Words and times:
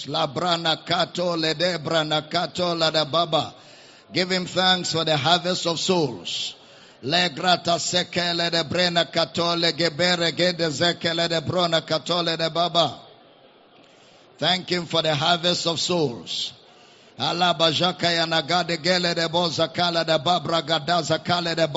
Slabrana 0.00 0.84
kato 0.86 1.36
ledebra 1.36 2.04
nakato 2.04 2.74
ladababa. 2.74 3.52
Give 4.12 4.30
him 4.30 4.46
thanks 4.46 4.92
for 4.92 5.04
the 5.04 5.16
harvest 5.16 5.66
of 5.66 5.78
souls. 5.78 6.54
Le 7.02 7.30
grata 7.30 7.78
sekele 7.78 8.50
de 8.50 8.64
brena 8.64 9.10
katole 9.10 9.72
gebere 9.72 10.32
gede 10.32 10.68
zekele 10.70 11.28
de 11.28 11.40
brona 11.40 11.80
katole 11.80 12.36
de 12.36 12.50
baba. 12.50 12.98
Thank 14.38 14.70
him 14.70 14.86
for 14.86 15.02
the 15.02 15.14
harvest 15.14 15.66
of 15.66 15.78
souls. 15.78 16.52
Allah 17.18 17.54
bajaka 17.58 18.10
yanagade 18.16 18.82
gele 18.82 19.14
de 19.14 19.28
bozakala 19.28 20.04
de 20.06 20.18
babra 20.18 20.62
gadaza 20.62 21.22
kale 21.22 21.54
de. 21.54 21.68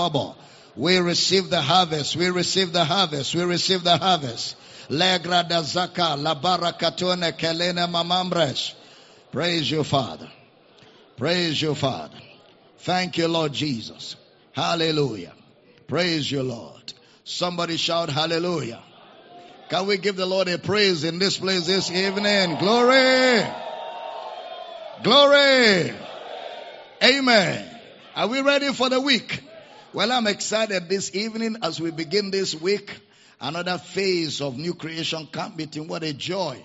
We 0.76 0.98
receive 0.98 1.50
the 1.50 1.62
harvest. 1.62 2.16
We 2.16 2.30
receive 2.30 2.74
the 2.74 2.84
harvest. 2.84 3.36
We 3.36 3.44
receive 3.44 3.84
the 3.84 3.98
harvest. 3.98 4.56
Legra 4.90 5.48
da 5.48 5.62
zaka 5.62 6.22
la 6.22 6.36
barakatone 6.36 7.38
kelene 7.38 7.88
mamambres. 7.88 8.74
Praise 9.32 9.70
you, 9.70 9.84
Father. 9.84 10.30
Praise 11.18 11.62
you, 11.62 11.76
Father. 11.76 12.18
Thank 12.80 13.18
you, 13.18 13.28
Lord 13.28 13.54
Jesus. 13.54 14.16
Hallelujah. 14.52 15.34
Praise 15.88 16.30
you, 16.30 16.44
Lord. 16.44 16.94
Somebody 17.24 17.78
shout 17.78 18.10
hallelujah. 18.10 18.82
Can 19.70 19.88
we 19.88 19.98
give 19.98 20.16
the 20.16 20.26
Lord 20.26 20.48
a 20.50 20.58
praise 20.58 21.04
in 21.04 21.18
this 21.20 21.38
place 21.38 21.66
this 21.66 21.90
evening? 21.90 22.58
Glory. 22.58 23.44
Glory. 25.02 25.94
Amen. 27.02 27.80
Are 28.16 28.28
we 28.28 28.42
ready 28.42 28.72
for 28.74 28.90
the 28.90 29.00
week? 29.00 29.42
Well, 29.94 30.12
I'm 30.12 30.28
excited 30.28 30.90
this 30.90 31.16
evening 31.16 31.58
as 31.64 31.80
we 31.80 31.92
begin 31.92 32.32
this 32.32 32.54
week. 32.54 32.92
Another 33.44 33.78
phase 33.78 34.40
of 34.40 34.58
new 34.58 34.74
creation 34.74 35.28
camp 35.28 35.58
meeting. 35.58 35.90
What 35.90 36.04
a 36.04 36.14
joy. 36.14 36.64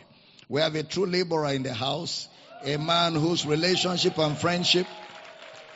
We 0.49 0.61
have 0.61 0.77
a 0.77 0.85
true 0.85 1.07
laborer 1.07 1.53
in 1.53 1.65
the 1.65 1.75
house, 1.75 2.29
a 2.65 2.77
man 2.79 3.15
whose 3.15 3.45
relationship 3.45 4.17
and 4.17 4.39
friendship 4.39 4.87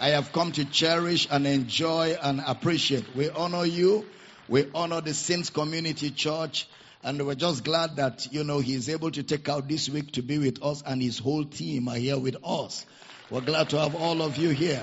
I 0.02 0.10
have 0.10 0.32
come 0.32 0.50
to 0.52 0.64
cherish 0.64 1.28
and 1.30 1.46
enjoy 1.46 2.16
and 2.20 2.40
appreciate. 2.44 3.14
We 3.14 3.30
honor 3.30 3.64
you. 3.64 4.04
We 4.48 4.68
honor 4.74 5.00
the 5.00 5.14
Saints 5.14 5.50
Community 5.50 6.10
Church. 6.10 6.66
And 7.04 7.24
we're 7.24 7.36
just 7.36 7.62
glad 7.62 7.96
that, 7.96 8.32
you 8.32 8.42
know, 8.42 8.58
he's 8.58 8.88
able 8.88 9.10
to 9.12 9.22
take 9.22 9.48
out 9.48 9.68
this 9.68 9.88
week 9.88 10.10
to 10.12 10.22
be 10.22 10.38
with 10.38 10.62
us 10.62 10.82
and 10.84 11.02
his 11.02 11.18
whole 11.18 11.44
team 11.44 11.88
are 11.88 11.96
here 11.96 12.18
with 12.18 12.36
us. 12.44 12.86
We're 13.30 13.42
glad 13.42 13.70
to 13.70 13.78
have 13.78 13.94
all 13.94 14.22
of 14.22 14.36
you 14.38 14.50
here. 14.50 14.82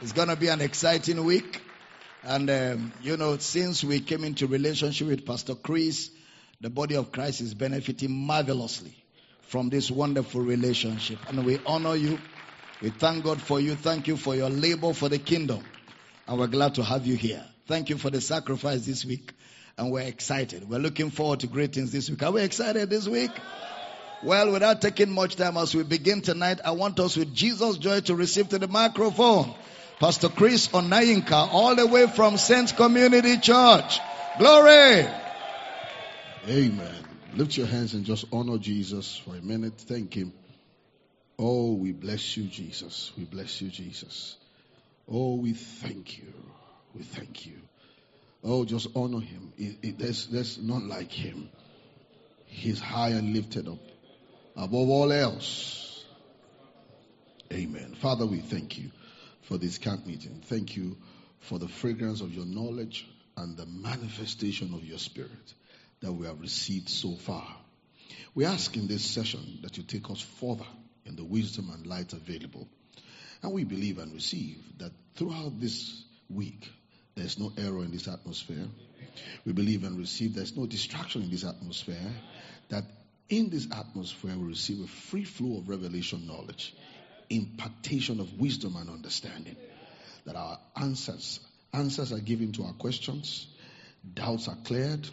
It's 0.00 0.12
going 0.12 0.28
to 0.28 0.36
be 0.36 0.48
an 0.48 0.60
exciting 0.60 1.24
week. 1.24 1.60
And, 2.24 2.48
um, 2.50 2.92
you 3.02 3.16
know, 3.16 3.36
since 3.38 3.82
we 3.82 4.00
came 4.00 4.22
into 4.22 4.46
relationship 4.46 5.08
with 5.08 5.26
Pastor 5.26 5.54
Chris, 5.56 6.10
the 6.60 6.70
body 6.70 6.94
of 6.94 7.10
Christ 7.10 7.40
is 7.40 7.54
benefiting 7.54 8.12
marvelously 8.12 8.94
from 9.42 9.70
this 9.70 9.90
wonderful 9.90 10.40
relationship. 10.40 11.18
And 11.28 11.44
we 11.44 11.58
honor 11.66 11.96
you. 11.96 12.18
We 12.80 12.90
thank 12.90 13.24
God 13.24 13.40
for 13.40 13.60
you. 13.60 13.74
Thank 13.74 14.06
you 14.06 14.16
for 14.16 14.36
your 14.36 14.50
labor 14.50 14.92
for 14.92 15.08
the 15.08 15.18
kingdom. 15.18 15.64
And 16.28 16.38
we're 16.38 16.46
glad 16.46 16.76
to 16.76 16.84
have 16.84 17.06
you 17.06 17.16
here. 17.16 17.44
Thank 17.66 17.90
you 17.90 17.98
for 17.98 18.10
the 18.10 18.20
sacrifice 18.20 18.86
this 18.86 19.04
week. 19.04 19.32
And 19.76 19.90
we're 19.90 20.02
excited. 20.02 20.68
We're 20.68 20.78
looking 20.78 21.10
forward 21.10 21.40
to 21.40 21.48
great 21.48 21.74
things 21.74 21.90
this 21.90 22.08
week. 22.08 22.22
Are 22.22 22.30
we 22.30 22.42
excited 22.42 22.88
this 22.88 23.08
week? 23.08 23.32
Well, 24.22 24.52
without 24.52 24.80
taking 24.80 25.10
much 25.10 25.34
time 25.34 25.56
as 25.56 25.74
we 25.74 25.82
begin 25.82 26.20
tonight, 26.20 26.60
I 26.64 26.70
want 26.72 27.00
us 27.00 27.16
with 27.16 27.34
Jesus' 27.34 27.78
joy 27.78 28.00
to 28.02 28.14
receive 28.14 28.50
to 28.50 28.58
the 28.58 28.68
microphone 28.68 29.52
Pastor 30.02 30.30
Chris 30.30 30.66
Onayinka, 30.66 31.52
all 31.52 31.76
the 31.76 31.86
way 31.86 32.08
from 32.08 32.36
Saints 32.36 32.72
Community 32.72 33.38
Church. 33.38 34.00
Glory! 34.36 35.06
Amen. 36.48 37.04
Lift 37.36 37.56
your 37.56 37.68
hands 37.68 37.94
and 37.94 38.04
just 38.04 38.24
honor 38.32 38.58
Jesus 38.58 39.16
for 39.16 39.36
a 39.36 39.40
minute. 39.40 39.74
Thank 39.78 40.14
Him. 40.14 40.32
Oh, 41.38 41.74
we 41.74 41.92
bless 41.92 42.36
you, 42.36 42.48
Jesus. 42.48 43.12
We 43.16 43.26
bless 43.26 43.62
you, 43.62 43.68
Jesus. 43.68 44.36
Oh, 45.08 45.36
we 45.36 45.52
thank 45.52 46.18
you. 46.18 46.34
We 46.96 47.04
thank 47.04 47.46
you. 47.46 47.60
Oh, 48.42 48.64
just 48.64 48.88
honor 48.96 49.20
him. 49.20 49.52
It, 49.56 49.76
it, 49.82 49.98
there's, 50.00 50.26
there's 50.26 50.58
none 50.58 50.88
like 50.88 51.12
him. 51.12 51.48
He's 52.46 52.80
high 52.80 53.10
and 53.10 53.32
lifted 53.32 53.68
up 53.68 53.78
above 54.56 54.88
all 54.88 55.12
else. 55.12 56.04
Amen. 57.52 57.94
Father, 58.00 58.26
we 58.26 58.40
thank 58.40 58.78
you 58.78 58.90
for 59.42 59.58
this 59.58 59.78
camp 59.78 60.06
meeting. 60.06 60.42
Thank 60.46 60.76
you 60.76 60.96
for 61.40 61.58
the 61.58 61.68
fragrance 61.68 62.20
of 62.20 62.32
your 62.32 62.46
knowledge 62.46 63.06
and 63.36 63.56
the 63.56 63.66
manifestation 63.66 64.74
of 64.74 64.84
your 64.84 64.98
spirit 64.98 65.54
that 66.00 66.12
we 66.12 66.26
have 66.26 66.40
received 66.40 66.88
so 66.88 67.12
far. 67.12 67.46
We 68.34 68.44
ask 68.44 68.76
in 68.76 68.86
this 68.86 69.04
session 69.04 69.58
that 69.62 69.76
you 69.76 69.82
take 69.82 70.10
us 70.10 70.20
further 70.20 70.66
in 71.04 71.16
the 71.16 71.24
wisdom 71.24 71.70
and 71.72 71.86
light 71.86 72.12
available. 72.12 72.68
And 73.42 73.52
we 73.52 73.64
believe 73.64 73.98
and 73.98 74.12
receive 74.12 74.58
that 74.78 74.92
throughout 75.16 75.60
this 75.60 76.04
week, 76.30 76.70
there's 77.14 77.38
no 77.38 77.52
error 77.58 77.84
in 77.84 77.90
this 77.90 78.08
atmosphere. 78.08 78.66
We 79.44 79.52
believe 79.52 79.84
and 79.84 79.98
receive 79.98 80.34
there's 80.34 80.56
no 80.56 80.66
distraction 80.66 81.22
in 81.22 81.30
this 81.30 81.44
atmosphere. 81.44 82.10
That 82.68 82.84
in 83.28 83.50
this 83.50 83.68
atmosphere, 83.72 84.36
we 84.36 84.48
receive 84.48 84.82
a 84.82 84.86
free 84.86 85.24
flow 85.24 85.58
of 85.58 85.68
revelation 85.68 86.26
knowledge, 86.26 86.74
impartation 87.36 88.20
of 88.20 88.40
wisdom 88.40 88.76
and 88.76 88.88
understanding. 88.88 89.56
That 90.24 90.36
our 90.36 90.58
answers, 90.76 91.40
answers 91.72 92.12
are 92.12 92.20
given 92.20 92.52
to 92.52 92.64
our 92.64 92.74
questions, 92.74 93.46
doubts 94.14 94.48
are 94.48 94.58
cleared, 94.64 95.08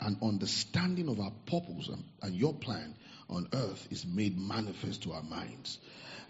and 0.00 0.16
understanding 0.22 1.08
of 1.08 1.20
our 1.20 1.32
purpose 1.46 1.88
and, 1.88 2.04
and 2.22 2.34
your 2.34 2.54
plan 2.54 2.94
on 3.28 3.48
earth 3.52 3.88
is 3.90 4.06
made 4.06 4.38
manifest 4.38 5.02
to 5.04 5.12
our 5.12 5.22
minds. 5.22 5.78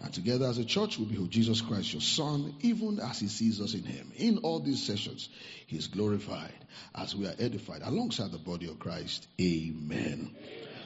And 0.01 0.13
together 0.13 0.47
as 0.47 0.57
a 0.57 0.65
church, 0.65 0.97
we 0.97 1.05
behold 1.05 1.29
Jesus 1.29 1.61
Christ, 1.61 1.93
your 1.93 2.01
Son, 2.01 2.55
even 2.61 2.99
as 2.99 3.19
He 3.19 3.27
sees 3.27 3.61
us 3.61 3.73
in 3.73 3.83
Him. 3.83 4.11
In 4.15 4.39
all 4.39 4.59
these 4.59 4.81
sessions, 4.81 5.29
He 5.67 5.77
is 5.77 5.87
glorified 5.87 6.53
as 6.95 7.15
we 7.15 7.27
are 7.27 7.35
edified 7.37 7.81
alongside 7.83 8.31
the 8.31 8.39
body 8.39 8.67
of 8.67 8.79
Christ. 8.79 9.27
Amen. 9.39 10.35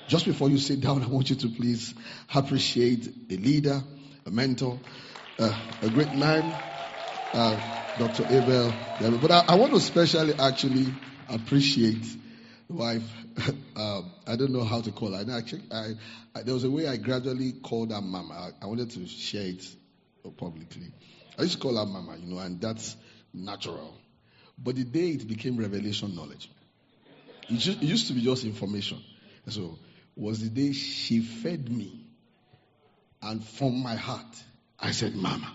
Just 0.07 0.25
before 0.25 0.49
you 0.49 0.57
sit 0.57 0.81
down, 0.81 1.01
I 1.03 1.07
want 1.07 1.29
you 1.29 1.37
to 1.37 1.47
please 1.47 1.93
appreciate 2.33 3.07
a 3.29 3.37
leader, 3.37 3.81
a 4.25 4.31
mentor, 4.31 4.79
uh, 5.39 5.53
a 5.81 5.89
great 5.89 6.13
man, 6.13 6.43
uh, 7.33 7.57
Dr. 7.97 8.23
Abel. 8.23 8.73
But 9.21 9.31
I, 9.31 9.43
I 9.49 9.55
want 9.55 9.71
to 9.71 9.77
especially 9.77 10.33
actually 10.39 10.87
appreciate 11.29 12.05
wife, 12.69 13.03
um, 13.75 14.11
I 14.27 14.35
don't 14.35 14.51
know 14.51 14.63
how 14.63 14.81
to 14.81 14.91
call 14.91 15.13
her. 15.13 15.25
Actually, 15.31 15.63
I, 15.71 15.93
I, 16.33 16.43
there 16.43 16.53
was 16.53 16.63
a 16.63 16.71
way 16.71 16.87
I 16.87 16.97
gradually 16.97 17.53
called 17.53 17.91
her 17.91 18.01
mama. 18.01 18.33
I, 18.61 18.65
I, 18.65 18.67
wanted 18.67 18.89
to 18.91 19.05
share 19.07 19.45
it 19.47 19.65
publicly. 20.37 20.91
I 21.37 21.43
used 21.43 21.55
to 21.55 21.59
call 21.59 21.77
her 21.77 21.85
mama, 21.85 22.17
you 22.17 22.33
know, 22.33 22.39
and 22.39 22.59
that's 22.59 22.95
natural. 23.33 23.93
But 24.57 24.75
the 24.75 24.85
day 24.85 25.09
it 25.09 25.27
became 25.27 25.57
revelation 25.57 26.15
knowledge, 26.15 26.49
it, 27.49 27.57
just, 27.57 27.81
it 27.81 27.85
used 27.85 28.07
to 28.07 28.13
be 28.13 28.21
just 28.21 28.43
information. 28.45 29.03
So 29.49 29.77
was 30.15 30.39
the 30.41 30.49
day 30.49 30.71
she 30.71 31.19
fed 31.21 31.69
me, 31.69 32.04
and 33.25 33.43
from 33.43 33.81
my 33.81 33.95
heart, 33.95 34.43
I 34.79 34.91
said, 34.91 35.15
"Mama." 35.15 35.51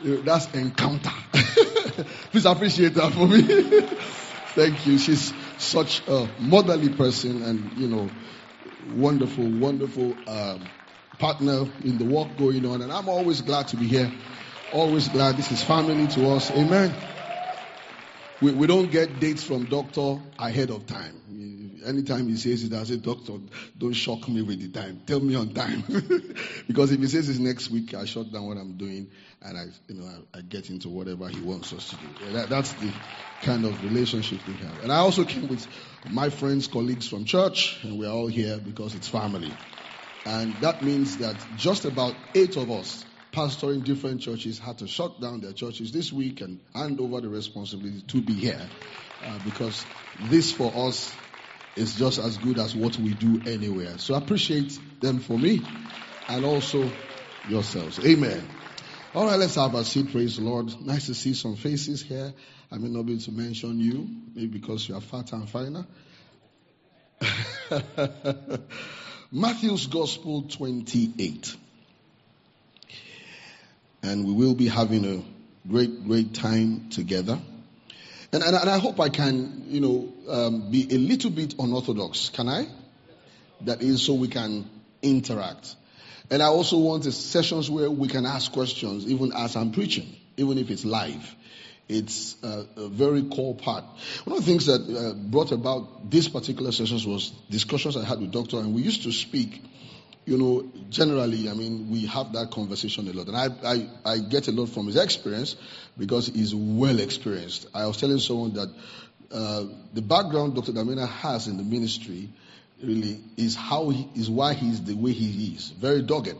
That's 0.00 0.46
encounter. 0.54 1.10
Please 2.30 2.46
appreciate 2.46 2.94
that 2.94 3.12
for 3.12 3.26
me. 3.26 3.42
Thank 4.54 4.86
you. 4.86 4.98
She's 4.98 5.32
such 5.58 6.06
a 6.06 6.28
motherly 6.38 6.90
person 6.90 7.42
and, 7.42 7.72
you 7.72 7.88
know, 7.88 8.10
wonderful, 8.84 9.44
wonderful 9.44 10.16
um, 10.28 10.70
partner 11.18 11.66
in 11.82 11.98
the 11.98 12.04
work 12.04 12.36
going 12.38 12.64
on. 12.64 12.82
And 12.82 12.92
I'm 12.92 13.08
always 13.08 13.40
glad 13.40 13.68
to 13.68 13.76
be 13.76 13.86
here. 13.86 14.10
Always 14.72 15.08
glad 15.08 15.36
this 15.36 15.50
is 15.50 15.64
family 15.64 16.06
to 16.08 16.30
us. 16.30 16.50
Amen. 16.52 16.94
We, 18.40 18.52
we 18.52 18.66
don't 18.68 18.90
get 18.90 19.18
dates 19.18 19.42
from 19.42 19.64
doctor 19.64 20.18
ahead 20.38 20.70
of 20.70 20.86
time. 20.86 21.67
Anytime 21.84 22.28
he 22.28 22.36
says 22.36 22.64
it, 22.64 22.72
I 22.72 22.84
say, 22.84 22.96
doctor, 22.96 23.34
don't 23.76 23.92
shock 23.92 24.28
me 24.28 24.42
with 24.42 24.60
the 24.60 24.80
time. 24.80 25.02
Tell 25.06 25.20
me 25.20 25.34
on 25.34 25.54
time. 25.54 25.82
because 26.66 26.92
if 26.92 27.00
he 27.00 27.06
says 27.06 27.28
it's 27.28 27.38
next 27.38 27.70
week, 27.70 27.94
I 27.94 28.04
shut 28.04 28.32
down 28.32 28.46
what 28.46 28.56
I'm 28.56 28.76
doing 28.76 29.10
and 29.42 29.58
I, 29.58 29.64
you 29.88 30.00
know, 30.00 30.06
I, 30.06 30.38
I 30.38 30.40
get 30.42 30.70
into 30.70 30.88
whatever 30.88 31.28
he 31.28 31.40
wants 31.40 31.72
us 31.72 31.90
to 31.90 31.96
do. 31.96 32.14
Yeah, 32.18 32.30
that, 32.32 32.48
that's 32.50 32.72
the 32.74 32.92
kind 33.40 33.64
of 33.64 33.82
relationship 33.82 34.46
we 34.46 34.56
have. 34.56 34.78
And 34.80 34.92
I 34.92 34.96
also 34.96 35.24
came 35.24 35.48
with 35.48 35.66
my 36.04 36.30
friends, 36.30 36.66
colleagues 36.66 37.08
from 37.08 37.24
church, 37.24 37.78
and 37.82 37.98
we're 37.98 38.10
all 38.10 38.26
here 38.26 38.58
because 38.58 38.94
it's 38.94 39.08
family. 39.08 39.56
And 40.26 40.60
that 40.60 40.82
means 40.82 41.18
that 41.18 41.36
just 41.54 41.84
about 41.84 42.14
eight 42.34 42.56
of 42.56 42.70
us 42.70 43.06
pastoring 43.32 43.84
different 43.84 44.20
churches 44.20 44.58
had 44.58 44.78
to 44.78 44.86
shut 44.86 45.20
down 45.20 45.40
their 45.40 45.52
churches 45.52 45.92
this 45.92 46.12
week 46.12 46.40
and 46.40 46.60
hand 46.74 47.00
over 47.00 47.20
the 47.20 47.28
responsibility 47.28 48.02
to 48.02 48.20
be 48.20 48.34
here. 48.34 48.68
Uh, 49.24 49.38
because 49.38 49.86
this 50.18 50.52
for 50.52 50.88
us 50.88 51.16
is 51.78 51.94
just 51.94 52.18
as 52.18 52.36
good 52.38 52.58
as 52.58 52.74
what 52.74 52.98
we 52.98 53.14
do 53.14 53.40
anywhere. 53.46 53.98
So 53.98 54.14
appreciate 54.14 54.78
them 55.00 55.20
for 55.20 55.38
me 55.38 55.62
and 56.28 56.44
also 56.44 56.90
yourselves. 57.48 58.04
Amen. 58.04 58.46
All 59.14 59.26
right, 59.26 59.38
let's 59.38 59.54
have 59.54 59.74
a 59.74 59.84
seat. 59.84 60.12
Praise 60.12 60.36
the 60.36 60.42
Lord. 60.42 60.84
Nice 60.84 61.06
to 61.06 61.14
see 61.14 61.34
some 61.34 61.56
faces 61.56 62.02
here. 62.02 62.34
I 62.70 62.78
may 62.78 62.88
not 62.88 63.06
be 63.06 63.12
able 63.12 63.22
to 63.22 63.32
mention 63.32 63.78
you, 63.78 64.06
maybe 64.34 64.58
because 64.58 64.88
you 64.88 64.96
are 64.96 65.00
fat 65.00 65.32
and 65.32 65.48
finer. 65.48 65.86
Matthew's 69.32 69.86
Gospel 69.86 70.42
28. 70.42 71.56
And 74.02 74.26
we 74.26 74.32
will 74.32 74.54
be 74.54 74.68
having 74.68 75.04
a 75.04 75.22
great, 75.68 76.04
great 76.04 76.34
time 76.34 76.90
together. 76.90 77.38
And, 78.32 78.42
and, 78.42 78.54
and 78.54 78.68
I 78.68 78.78
hope 78.78 79.00
I 79.00 79.08
can, 79.08 79.64
you 79.68 79.80
know, 79.80 80.12
um, 80.28 80.70
be 80.70 80.86
a 80.90 80.98
little 80.98 81.30
bit 81.30 81.54
unorthodox. 81.58 82.28
Can 82.28 82.48
I? 82.48 82.66
That 83.62 83.82
is 83.82 84.02
so 84.02 84.14
we 84.14 84.28
can 84.28 84.68
interact. 85.02 85.74
And 86.30 86.42
I 86.42 86.46
also 86.46 86.78
want 86.78 87.04
sessions 87.04 87.70
where 87.70 87.90
we 87.90 88.06
can 88.08 88.26
ask 88.26 88.52
questions, 88.52 89.06
even 89.06 89.32
as 89.32 89.56
I'm 89.56 89.72
preaching, 89.72 90.14
even 90.36 90.58
if 90.58 90.70
it's 90.70 90.84
live. 90.84 91.34
It's 91.88 92.36
a, 92.42 92.66
a 92.76 92.88
very 92.88 93.22
core 93.22 93.54
part. 93.54 93.84
One 94.24 94.36
of 94.36 94.44
the 94.44 94.50
things 94.50 94.66
that 94.66 94.82
uh, 94.82 95.14
brought 95.14 95.52
about 95.52 96.10
these 96.10 96.28
particular 96.28 96.70
sessions 96.70 97.06
was 97.06 97.30
discussions 97.48 97.96
I 97.96 98.04
had 98.04 98.20
with 98.20 98.30
Doctor, 98.30 98.58
and 98.58 98.74
we 98.74 98.82
used 98.82 99.04
to 99.04 99.12
speak. 99.12 99.64
You 100.28 100.36
know, 100.36 100.70
generally, 100.90 101.48
I 101.48 101.54
mean, 101.54 101.88
we 101.90 102.04
have 102.04 102.34
that 102.34 102.50
conversation 102.50 103.08
a 103.08 103.12
lot, 103.14 103.28
and 103.28 103.36
I, 103.36 103.46
I, 103.64 104.12
I 104.12 104.18
get 104.18 104.46
a 104.48 104.52
lot 104.52 104.66
from 104.68 104.86
his 104.86 104.96
experience 104.96 105.56
because 105.96 106.26
he's 106.26 106.54
well 106.54 107.00
experienced. 107.00 107.66
I 107.72 107.86
was 107.86 107.96
telling 107.96 108.18
someone 108.18 108.52
that 108.52 108.68
uh, 109.32 109.64
the 109.94 110.02
background 110.02 110.54
Dr. 110.54 110.72
Damina 110.72 111.08
has 111.08 111.46
in 111.46 111.56
the 111.56 111.62
ministry 111.62 112.28
really 112.82 113.20
is 113.38 113.54
how 113.56 113.88
he 113.88 114.06
is 114.16 114.28
why 114.28 114.52
he's 114.52 114.82
the 114.84 114.92
way 114.92 115.12
he 115.12 115.54
is, 115.54 115.70
very 115.70 116.02
dogged. 116.02 116.36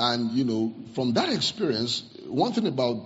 And 0.00 0.32
you 0.32 0.42
know, 0.44 0.74
from 0.96 1.12
that 1.12 1.28
experience, 1.32 2.02
one 2.26 2.54
thing 2.54 2.66
about 2.66 3.04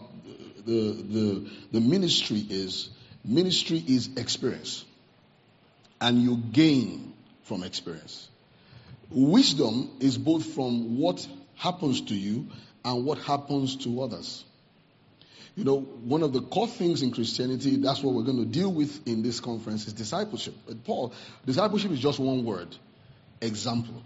the 0.64 0.92
the 0.92 1.50
the 1.72 1.80
ministry 1.82 2.42
is 2.48 2.88
ministry 3.22 3.84
is 3.86 4.08
experience, 4.16 4.82
and 6.00 6.22
you 6.22 6.38
gain 6.38 7.12
from 7.42 7.64
experience. 7.64 8.29
Wisdom 9.10 9.90
is 10.00 10.16
both 10.16 10.54
from 10.54 10.98
what 10.98 11.26
happens 11.56 12.00
to 12.02 12.14
you 12.14 12.48
and 12.84 13.04
what 13.04 13.18
happens 13.18 13.76
to 13.84 14.02
others. 14.02 14.44
You 15.56 15.64
know, 15.64 15.80
one 15.80 16.22
of 16.22 16.32
the 16.32 16.40
core 16.40 16.68
things 16.68 17.02
in 17.02 17.10
Christianity, 17.10 17.76
that's 17.76 18.02
what 18.02 18.14
we're 18.14 18.22
going 18.22 18.38
to 18.38 18.46
deal 18.46 18.72
with 18.72 19.06
in 19.06 19.22
this 19.22 19.40
conference, 19.40 19.86
is 19.86 19.92
discipleship. 19.92 20.54
But 20.66 20.84
Paul, 20.84 21.12
discipleship 21.44 21.90
is 21.90 22.00
just 22.00 22.18
one 22.18 22.44
word 22.44 22.74
examples. 23.40 24.04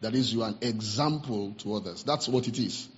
That 0.00 0.14
is, 0.14 0.32
you 0.32 0.42
are 0.42 0.48
an 0.48 0.58
example 0.62 1.54
to 1.58 1.74
others. 1.74 2.02
That's 2.02 2.26
what 2.26 2.48
it 2.48 2.58
is. 2.58 2.88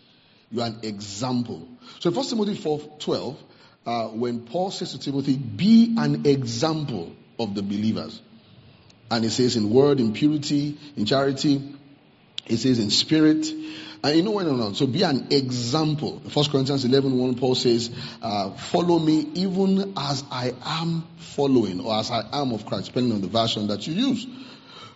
You 0.51 0.61
are 0.63 0.69
an 0.69 0.81
example. 0.85 1.67
So 1.99 2.11
in 2.11 2.15
1 2.15 2.27
Timothy 2.27 2.55
4 2.55 2.81
12, 3.01 3.43
uh, 3.85 4.09
when 4.09 4.47
Paul 4.47 4.71
says 4.71 4.93
to 4.93 5.01
Timothy, 5.01 5.37
be 5.37 5.97
an 5.99 6.25
example 6.25 7.17
of 7.39 7.55
the 7.55 7.63
believers. 7.63 8.21
And 9.13 9.25
he 9.25 9.29
says 9.29 9.57
in 9.57 9.69
word, 9.69 10.01
in 10.01 10.15
purity, 10.15 10.79
in 10.97 11.05
charity, 11.05 11.61
he 12.47 12.57
says 12.57 12.79
in 12.79 12.89
spirit, 12.89 13.47
and 14.03 14.17
you 14.17 14.23
know 14.23 14.31
what? 14.31 14.47
No. 14.47 14.73
So 14.73 14.87
be 14.87 15.03
an 15.03 15.27
example. 15.31 16.23
First 16.31 16.51
Corinthians 16.51 16.87
11, 16.87 17.19
1, 17.19 17.35
Paul 17.35 17.55
says, 17.55 17.91
uh, 18.23 18.53
follow 18.53 18.99
me 18.99 19.29
even 19.35 19.93
as 19.99 20.25
I 20.31 20.55
am 20.65 21.05
following 21.19 21.81
or 21.81 21.95
as 21.95 22.11
I 22.11 22.25
am 22.33 22.53
of 22.53 22.65
Christ, 22.65 22.87
depending 22.87 23.13
on 23.13 23.21
the 23.21 23.27
version 23.29 23.67
that 23.67 23.87
you 23.87 23.93
use. 23.93 24.27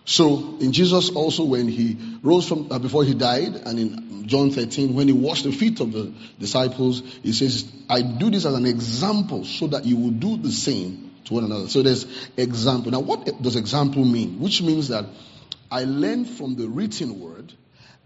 So 0.05 0.57
in 0.61 0.71
Jesus 0.71 1.11
also 1.11 1.43
when 1.43 1.67
he 1.67 1.95
rose 2.23 2.47
from, 2.47 2.71
uh, 2.71 2.79
before 2.79 3.03
he 3.03 3.13
died 3.13 3.53
and 3.53 3.79
in 3.79 4.27
John 4.27 4.49
13, 4.49 4.95
when 4.95 5.07
he 5.07 5.13
washed 5.13 5.43
the 5.43 5.51
feet 5.51 5.79
of 5.79 5.93
the 5.93 6.11
disciples, 6.39 7.03
he 7.21 7.33
says, 7.33 7.71
I 7.87 8.01
do 8.01 8.31
this 8.31 8.45
as 8.45 8.55
an 8.55 8.65
example 8.65 9.45
so 9.45 9.67
that 9.67 9.85
you 9.85 9.95
will 9.95 10.09
do 10.09 10.37
the 10.37 10.51
same 10.51 11.06
to 11.27 11.33
one 11.33 11.43
another. 11.43 11.67
So 11.67 11.81
there's 11.81 12.05
example. 12.35 12.91
Now 12.91 12.99
what 12.99 13.41
does 13.41 13.55
example 13.55 14.03
mean? 14.03 14.39
Which 14.39 14.61
means 14.61 14.89
that 14.89 15.05
I 15.69 15.83
learn 15.83 16.25
from 16.25 16.55
the 16.55 16.67
written 16.67 17.19
word 17.19 17.53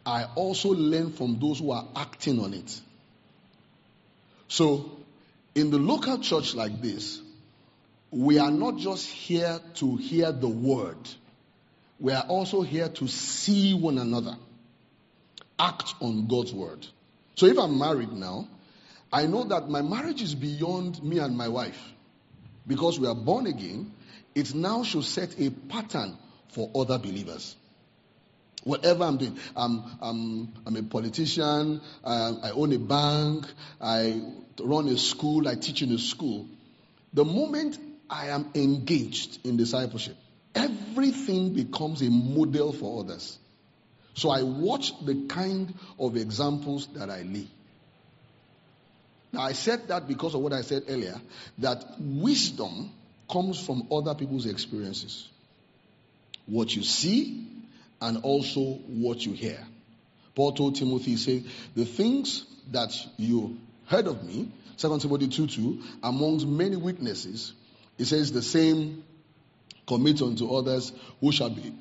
I 0.06 0.26
also 0.36 0.70
learn 0.70 1.12
from 1.12 1.40
those 1.40 1.60
who 1.60 1.72
are 1.72 1.88
acting 1.96 2.40
on 2.40 2.54
it. 2.54 2.82
So, 4.48 4.92
in 5.54 5.70
the 5.70 5.78
local 5.78 6.20
church 6.20 6.56
like 6.56 6.82
this, 6.82 7.22
we 8.10 8.40
are 8.40 8.52
not 8.52 8.78
just 8.78 9.08
here 9.08 9.60
to 9.76 9.96
hear 9.98 10.32
the 10.32 10.48
word, 10.48 10.98
we 12.00 12.14
are 12.14 12.24
also 12.24 12.62
here 12.62 12.90
to 12.90 13.08
see 13.08 13.74
one 13.74 13.98
another, 13.98 14.36
act 15.60 15.94
on 16.02 16.28
God's 16.28 16.54
word. 16.54 16.86
So, 17.36 17.46
if 17.46 17.58
I'm 17.58 17.78
married 17.78 18.12
now, 18.12 18.48
I 19.14 19.28
know 19.28 19.44
that 19.46 19.70
my 19.70 19.82
marriage 19.82 20.22
is 20.22 20.34
beyond 20.34 21.04
me 21.04 21.20
and 21.20 21.38
my 21.38 21.48
wife. 21.48 21.80
Because 22.72 22.98
we 22.98 23.06
are 23.06 23.14
born 23.14 23.48
again, 23.48 23.92
it 24.34 24.56
now 24.56 24.84
should 24.84 25.04
set 25.04 25.38
a 25.38 25.50
pattern 25.50 26.18
for 26.54 26.72
other 26.74 26.98
believers. 26.98 27.58
Whatever 28.64 29.04
I'm 29.04 29.18
doing, 29.18 29.38
I'm, 29.58 29.84
I'm, 30.02 30.54
I'm 30.66 30.76
a 30.78 30.84
politician, 30.84 31.82
I 32.06 32.52
own 32.52 32.72
a 32.72 32.80
bank, 32.80 33.46
I 33.82 34.22
run 34.58 34.88
a 34.88 34.98
school, 34.98 35.50
I 35.50 35.56
teach 35.56 35.82
in 35.82 35.92
a 35.92 35.98
school. 35.98 36.48
The 37.12 37.26
moment 37.26 37.78
I 38.10 38.28
am 38.28 38.50
engaged 38.56 39.46
in 39.46 39.58
discipleship, 39.58 40.16
everything 40.56 41.54
becomes 41.54 42.02
a 42.02 42.10
model 42.10 42.72
for 42.72 43.04
others. 43.04 43.38
So 44.14 44.30
I 44.30 44.44
watch 44.44 44.94
the 45.04 45.26
kind 45.28 45.74
of 46.00 46.16
examples 46.16 46.88
that 46.94 47.10
I 47.10 47.24
lay. 47.24 47.48
Now 49.32 49.42
I 49.42 49.54
said 49.54 49.88
that 49.88 50.08
because 50.08 50.36
of 50.36 50.42
what 50.42 50.54
I 50.54 50.62
said 50.62 50.84
earlier, 50.88 51.20
that 51.60 51.84
wisdom 52.00 52.92
comes 53.30 53.60
from 53.64 53.88
other 53.92 54.14
people's 54.14 54.46
experiences. 54.46 55.28
What 56.46 56.76
you 56.76 56.84
see 56.84 57.48
and 58.02 58.18
also 58.24 58.62
what 58.62 59.26
you 59.26 59.34
hear. 59.34 59.60
Paul 60.36 60.54
told 60.54 60.76
Timothy, 60.76 61.18
said, 61.18 61.44
the 61.76 61.86
things 61.86 62.46
that 62.72 62.92
you 63.18 63.58
heard 63.86 64.08
of 64.08 64.24
me, 64.24 64.50
2 64.78 65.00
Timothy 65.00 65.28
2 65.28 65.48
2, 65.48 65.82
amongst 66.04 66.48
many 66.48 66.76
witnesses, 66.76 67.54
he 67.98 68.06
says 68.06 68.32
the 68.32 68.42
same 68.42 69.04
commit 69.92 70.22
unto 70.22 70.50
others 70.56 70.94
who 71.20 71.34
shall 71.34 71.50
be 71.50 71.74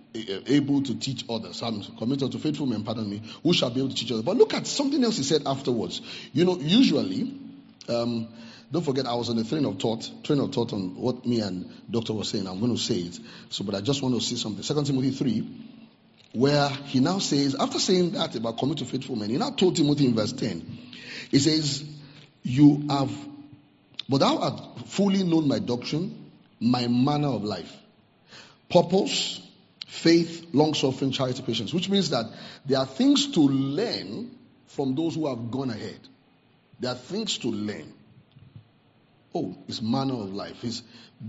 able 0.49 0.83
to 0.83 0.99
teach 0.99 1.25
others. 1.31 1.63
I'm 1.63 1.81
commit 1.97 2.25
unto 2.25 2.39
faithful 2.39 2.67
men, 2.67 2.83
pardon 2.83 3.09
me, 3.09 3.23
who 3.45 3.53
shall 3.53 3.71
be 3.71 3.79
able 3.79 3.91
to 3.91 3.95
teach 3.95 4.11
others. 4.11 4.25
But 4.25 4.37
look 4.37 4.53
at 4.53 4.67
something 4.67 5.03
else 5.05 5.17
he 5.17 5.23
said 5.23 5.43
afterwards. 5.47 6.03
You 6.33 6.45
know, 6.45 6.59
usually, 6.59 7.33
um, 7.89 8.27
don't 8.73 8.83
forget 8.83 9.07
I 9.07 9.15
was 9.15 9.31
on 9.31 9.37
the 9.37 9.45
train 9.45 9.65
of 9.65 9.79
thought, 9.79 10.11
train 10.25 10.41
of 10.41 10.53
thought 10.53 10.73
on 10.73 10.97
what 10.97 11.25
me 11.25 11.41
and 11.41 11.71
Doctor 11.89 12.13
was 12.13 12.31
saying. 12.31 12.49
I'm 12.49 12.59
going 12.59 12.75
to 12.75 12.83
say 12.83 12.97
it. 12.97 13.17
So, 13.51 13.63
but 13.63 13.77
I 13.77 13.81
just 13.81 14.03
want 14.03 14.17
to 14.17 14.21
see 14.21 14.35
something. 14.35 14.65
Second 14.65 14.87
Timothy 14.87 15.13
3, 15.13 15.49
where 16.33 16.69
he 16.69 16.99
now 16.99 17.21
says, 17.21 17.55
after 17.55 17.79
saying 17.79 18.13
that 18.13 18.35
about 18.35 18.59
commit 18.59 18.79
to 18.79 18.87
faithful 18.87 19.15
men, 19.15 19.31
he 19.31 19.37
now 19.37 19.51
told 19.51 19.77
Timothy 19.77 20.07
in 20.07 20.17
verse 20.17 20.33
10, 20.33 20.79
he 21.31 21.39
says, 21.39 21.85
You 22.43 22.87
have, 22.91 23.13
but 24.09 24.19
thou 24.19 24.39
art 24.39 24.89
fully 24.89 25.23
known 25.23 25.47
my 25.47 25.61
doctrine, 25.61 26.31
my 26.61 26.87
manner 26.87 27.29
of 27.29 27.43
life, 27.43 27.75
purpose, 28.71 29.41
faith, 29.87 30.47
long 30.53 30.75
suffering, 30.75 31.11
charity, 31.11 31.43
patience, 31.43 31.75
which 31.75 31.89
means 31.89 32.11
that 32.11 32.27
there 32.65 32.79
are 32.79 32.87
things 32.87 33.33
to 33.33 33.41
learn 33.41 34.31
from 34.69 34.95
those 34.95 35.17
who 35.17 35.29
have 35.29 35.51
gone 35.51 35.71
ahead. 35.71 35.99
There 36.79 36.93
are 36.93 36.97
things 36.97 37.39
to 37.39 37.49
learn. 37.49 37.93
Oh, 39.35 39.57
his 39.67 39.83
manner 39.83 40.15
of 40.15 40.33
life, 40.33 40.63
his 40.63 40.83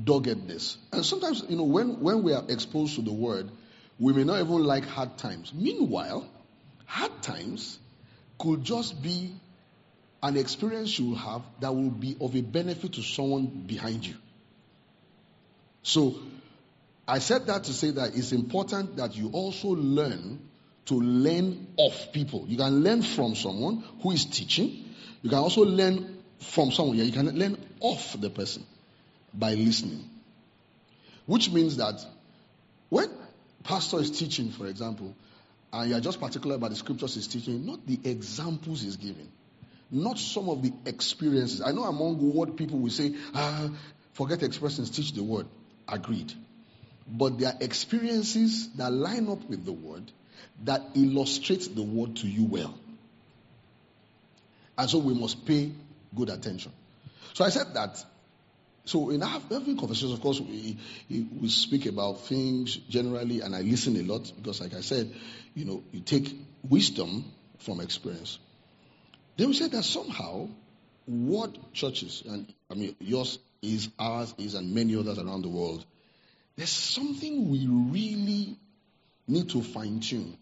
doggedness. 0.03 0.77
And 0.91 1.05
sometimes, 1.05 1.43
you 1.49 1.57
know, 1.57 1.63
when, 1.63 1.99
when 1.99 2.23
we 2.23 2.33
are 2.33 2.43
exposed 2.47 2.95
to 2.95 3.01
the 3.01 3.11
word, 3.11 3.51
we 3.99 4.13
may 4.13 4.23
not 4.23 4.39
even 4.39 4.63
like 4.63 4.85
hard 4.87 5.17
times. 5.17 5.53
Meanwhile, 5.53 6.27
hard 6.85 7.21
times 7.21 7.77
could 8.39 8.63
just 8.63 9.01
be 9.01 9.31
an 10.23 10.37
experience 10.37 10.97
you 10.97 11.09
will 11.09 11.15
have 11.15 11.41
that 11.59 11.73
will 11.73 11.89
be 11.89 12.15
of 12.21 12.35
a 12.35 12.41
benefit 12.41 12.93
to 12.93 13.01
someone 13.01 13.45
behind 13.45 14.05
you. 14.05 14.15
So, 15.83 16.15
I 17.07 17.19
said 17.19 17.47
that 17.47 17.65
to 17.65 17.73
say 17.73 17.91
that 17.91 18.15
it's 18.15 18.31
important 18.31 18.97
that 18.97 19.15
you 19.15 19.29
also 19.29 19.69
learn 19.69 20.39
to 20.85 20.95
learn 20.95 21.67
off 21.77 22.11
people. 22.11 22.45
You 22.47 22.57
can 22.57 22.83
learn 22.83 23.01
from 23.01 23.35
someone 23.35 23.83
who 24.01 24.11
is 24.11 24.25
teaching. 24.25 24.85
You 25.21 25.29
can 25.29 25.39
also 25.39 25.63
learn 25.63 26.17
from 26.39 26.71
someone. 26.71 26.97
You 26.97 27.11
can 27.11 27.37
learn 27.37 27.57
off 27.79 28.19
the 28.19 28.29
person 28.29 28.65
by 29.33 29.53
listening. 29.53 30.09
Which 31.25 31.51
means 31.51 31.77
that 31.77 32.03
when 32.89 33.09
pastor 33.63 33.99
is 33.99 34.11
teaching, 34.11 34.51
for 34.51 34.67
example, 34.67 35.15
and 35.71 35.89
you 35.89 35.95
are 35.95 36.01
just 36.01 36.19
particular 36.19 36.55
about 36.55 36.71
the 36.71 36.75
scriptures 36.75 37.15
he's 37.15 37.27
teaching, 37.27 37.65
not 37.65 37.85
the 37.85 37.99
examples 38.03 38.81
he's 38.81 38.97
giving, 38.97 39.31
not 39.89 40.17
some 40.17 40.49
of 40.49 40.61
the 40.61 40.73
experiences. 40.85 41.61
I 41.61 41.71
know 41.71 41.83
among 41.83 42.17
what 42.33 42.57
people 42.57 42.79
will 42.79 42.89
say, 42.89 43.15
ah, 43.33 43.69
forget 44.13 44.43
expressions, 44.43 44.89
teach 44.89 45.13
the 45.13 45.23
word. 45.23 45.47
Agreed. 45.87 46.33
But 47.11 47.39
there 47.39 47.49
are 47.49 47.57
experiences 47.59 48.69
that 48.75 48.91
line 48.91 49.27
up 49.29 49.47
with 49.49 49.65
the 49.65 49.73
word 49.73 50.11
that 50.63 50.81
illustrate 50.95 51.75
the 51.75 51.83
word 51.83 52.15
to 52.17 52.27
you 52.27 52.45
well. 52.45 52.73
And 54.77 54.89
so 54.89 54.99
we 54.99 55.13
must 55.13 55.45
pay 55.45 55.71
good 56.15 56.29
attention. 56.29 56.71
So 57.33 57.43
I 57.43 57.49
said 57.49 57.73
that 57.73 58.03
So 58.85 59.11
in 59.11 59.21
every 59.21 59.75
conversation, 59.75 60.11
of 60.11 60.21
course, 60.21 60.39
we, 60.39 60.77
we 61.09 61.49
speak 61.49 61.85
about 61.85 62.21
things 62.21 62.75
generally, 62.75 63.41
and 63.41 63.55
I 63.55 63.61
listen 63.61 63.95
a 63.97 64.01
lot 64.01 64.31
because, 64.35 64.59
like 64.59 64.73
I 64.73 64.81
said, 64.81 65.13
you 65.53 65.65
know, 65.65 65.83
you 65.91 65.99
take 65.99 66.35
wisdom 66.67 67.25
from 67.59 67.79
experience. 67.79 68.39
Then 69.37 69.49
we 69.49 69.53
said 69.53 69.71
that 69.71 69.83
somehow, 69.83 70.49
what 71.05 71.73
churches, 71.73 72.23
and 72.27 72.51
I 72.71 72.73
mean 72.73 72.95
yours 72.99 73.37
is, 73.61 73.89
ours 73.99 74.33
is, 74.39 74.55
and 74.55 74.73
many 74.73 74.95
others 74.95 75.19
around 75.19 75.43
the 75.43 75.49
world, 75.49 75.85
there's 76.61 76.69
something 76.69 77.49
we 77.49 77.65
really 77.65 78.55
need 79.27 79.49
to 79.49 79.63
fine 79.63 79.99
tune 79.99 80.37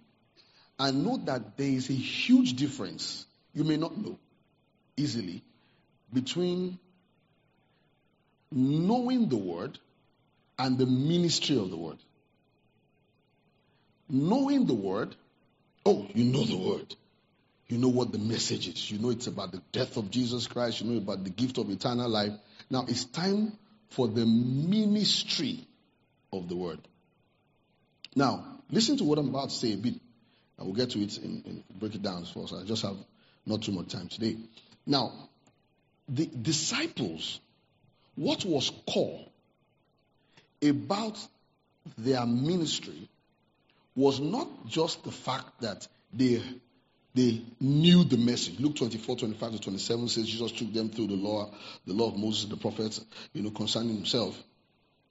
and 0.77 1.05
know 1.05 1.15
that 1.15 1.55
there 1.55 1.69
is 1.69 1.89
a 1.89 1.93
huge 1.93 2.57
difference. 2.57 3.25
You 3.53 3.63
may 3.63 3.77
not 3.77 3.95
know 3.97 4.19
easily 4.97 5.45
between 6.11 6.77
knowing 8.51 9.29
the 9.29 9.37
word 9.37 9.79
and 10.57 10.77
the 10.77 10.85
ministry 10.85 11.57
of 11.57 11.69
the 11.69 11.77
word. 11.77 11.99
Knowing 14.09 14.65
the 14.65 14.73
word, 14.73 15.15
oh, 15.85 16.05
you 16.13 16.25
know 16.25 16.43
the 16.43 16.57
word. 16.57 16.95
You 17.69 17.77
know 17.77 17.87
what 17.87 18.11
the 18.11 18.19
message 18.19 18.67
is. 18.67 18.91
You 18.91 18.99
know 18.99 19.11
it's 19.11 19.27
about 19.27 19.53
the 19.53 19.61
death 19.71 19.95
of 19.95 20.11
Jesus 20.11 20.47
Christ. 20.47 20.81
You 20.81 20.91
know 20.91 20.97
about 20.97 21.23
the 21.23 21.29
gift 21.29 21.57
of 21.59 21.69
eternal 21.69 22.09
life. 22.09 22.33
Now 22.69 22.83
it's 22.89 23.05
time 23.05 23.57
for 23.87 24.09
the 24.09 24.25
ministry 24.25 25.65
of 26.31 26.49
the 26.49 26.55
word. 26.55 26.79
Now, 28.15 28.43
listen 28.71 28.97
to 28.97 29.03
what 29.03 29.17
I'm 29.17 29.29
about 29.29 29.49
to 29.49 29.55
say 29.55 29.73
a 29.73 29.77
bit. 29.77 29.95
I 30.59 30.63
will 30.63 30.73
get 30.73 30.91
to 30.91 30.99
it 30.99 31.17
and 31.19 31.63
break 31.79 31.95
it 31.95 32.01
down 32.01 32.25
for 32.25 32.43
us. 32.43 32.53
I 32.53 32.63
just 32.65 32.81
have 32.83 32.97
not 33.45 33.61
too 33.61 33.71
much 33.71 33.89
time 33.89 34.09
today. 34.09 34.37
Now, 34.85 35.13
the 36.07 36.25
disciples 36.25 37.39
what 38.19 38.43
was 38.43 38.69
core 38.85 39.25
about 40.61 41.17
their 41.97 42.25
ministry 42.25 43.07
was 43.95 44.19
not 44.19 44.67
just 44.67 45.05
the 45.05 45.11
fact 45.11 45.61
that 45.61 45.87
they 46.13 46.43
they 47.15 47.41
knew 47.59 48.03
the 48.03 48.17
message. 48.17 48.59
Luke 48.59 48.75
24, 48.75 49.15
25 49.15 49.51
to 49.53 49.59
27 49.59 50.09
says 50.09 50.27
Jesus 50.27 50.51
took 50.51 50.71
them 50.73 50.89
through 50.89 51.07
the 51.07 51.15
law, 51.15 51.49
the 51.87 51.93
law 51.93 52.09
of 52.09 52.17
Moses, 52.17 52.49
the 52.49 52.57
prophets, 52.57 53.03
you 53.33 53.41
know, 53.41 53.51
concerning 53.51 53.95
himself. 53.95 54.37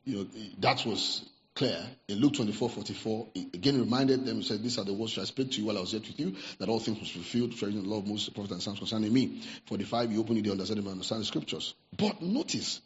You 0.09 0.17
know, 0.17 0.27
that 0.61 0.87
was 0.87 1.29
clear. 1.55 1.85
In 2.09 2.17
Luke 2.17 2.33
24, 2.33 2.71
44, 2.71 3.27
he 3.35 3.50
again 3.53 3.79
reminded 3.79 4.25
them, 4.25 4.37
he 4.37 4.43
said, 4.43 4.62
These 4.62 4.79
are 4.79 4.85
the 4.85 4.95
words 4.95 5.15
which 5.15 5.23
I 5.23 5.27
spoke 5.27 5.50
to 5.50 5.61
you 5.61 5.67
while 5.67 5.77
I 5.77 5.83
was 5.83 5.93
yet 5.93 6.07
with 6.07 6.19
you, 6.19 6.35
that 6.59 6.71
all 6.71 6.81
things 6.81 6.99
be 6.99 7.05
fulfilled, 7.05 7.55
treasuring 7.59 7.83
the 7.83 7.88
law 7.91 7.99
of 7.99 8.07
Moses, 8.07 8.29
the 8.29 8.33
prophet, 8.33 8.53
and 8.53 8.62
Psalms 8.62 8.79
concerning 8.79 9.12
me. 9.12 9.43
45, 9.67 10.12
you 10.12 10.21
open 10.21 10.38
it, 10.38 10.47
you 10.47 10.53
understand 10.53 10.81
and 10.81 10.88
understand 10.88 11.21
the 11.21 11.27
scriptures. 11.27 11.75
But 11.95 12.23
notice, 12.23 12.81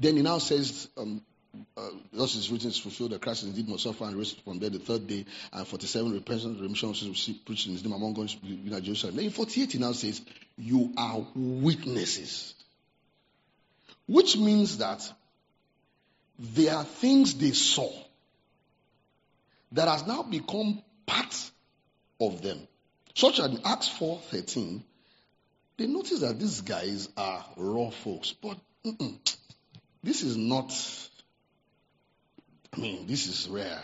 then 0.00 0.16
he 0.16 0.22
now 0.22 0.38
says, 0.38 0.88
um, 0.96 1.22
uh, 1.76 1.90
thus 2.12 2.34
is 2.34 2.50
written, 2.50 2.70
is 2.70 2.78
fulfilled 2.78 3.12
that 3.12 3.22
Christ 3.22 3.44
indeed 3.44 3.68
must 3.68 3.84
suffer 3.84 4.02
and 4.02 4.16
raised 4.16 4.40
from 4.40 4.58
there 4.58 4.70
the 4.70 4.80
third 4.80 5.06
day, 5.06 5.26
and 5.52 5.64
47, 5.64 6.12
repentance, 6.12 6.60
remission 6.60 6.90
of 6.90 6.96
sins 6.96 7.30
preached 7.46 7.68
in 7.68 7.74
his 7.74 7.84
name 7.84 7.92
among 7.92 8.14
God 8.14 8.34
in 8.42 8.82
Jerusalem. 8.82 9.14
Then 9.14 9.26
in 9.26 9.30
48, 9.30 9.70
he 9.70 9.78
now 9.78 9.92
says, 9.92 10.20
You 10.58 10.92
are 10.96 11.24
witnesses. 11.36 12.54
Which 14.08 14.36
means 14.36 14.78
that 14.78 15.08
there 16.40 16.74
are 16.74 16.84
things 16.84 17.34
they 17.34 17.52
saw 17.52 17.90
that 19.72 19.88
has 19.88 20.06
now 20.06 20.22
become 20.22 20.82
part 21.06 21.50
of 22.18 22.40
them. 22.40 22.58
Such 23.14 23.40
as 23.40 23.50
in 23.50 23.60
Acts 23.64 23.88
4:13, 23.88 24.82
they 25.76 25.86
notice 25.86 26.20
that 26.20 26.38
these 26.38 26.62
guys 26.62 27.08
are 27.16 27.44
raw 27.56 27.90
folks, 27.90 28.32
but 28.32 28.58
this 30.02 30.22
is 30.22 30.36
not, 30.36 30.72
I 32.72 32.80
mean, 32.80 33.06
this 33.06 33.26
is 33.26 33.48
rare. 33.48 33.82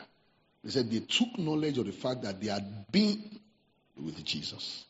They 0.65 0.71
said 0.71 0.91
they 0.91 1.01
took 1.01 1.39
knowledge 1.39 1.79
of 1.79 1.87
the 1.87 1.93
fact 1.93 2.23
that 2.23 2.41
they 2.41 2.49
had 2.49 2.91
been 2.91 3.39
with 3.97 4.25
Jesus. 4.25 4.85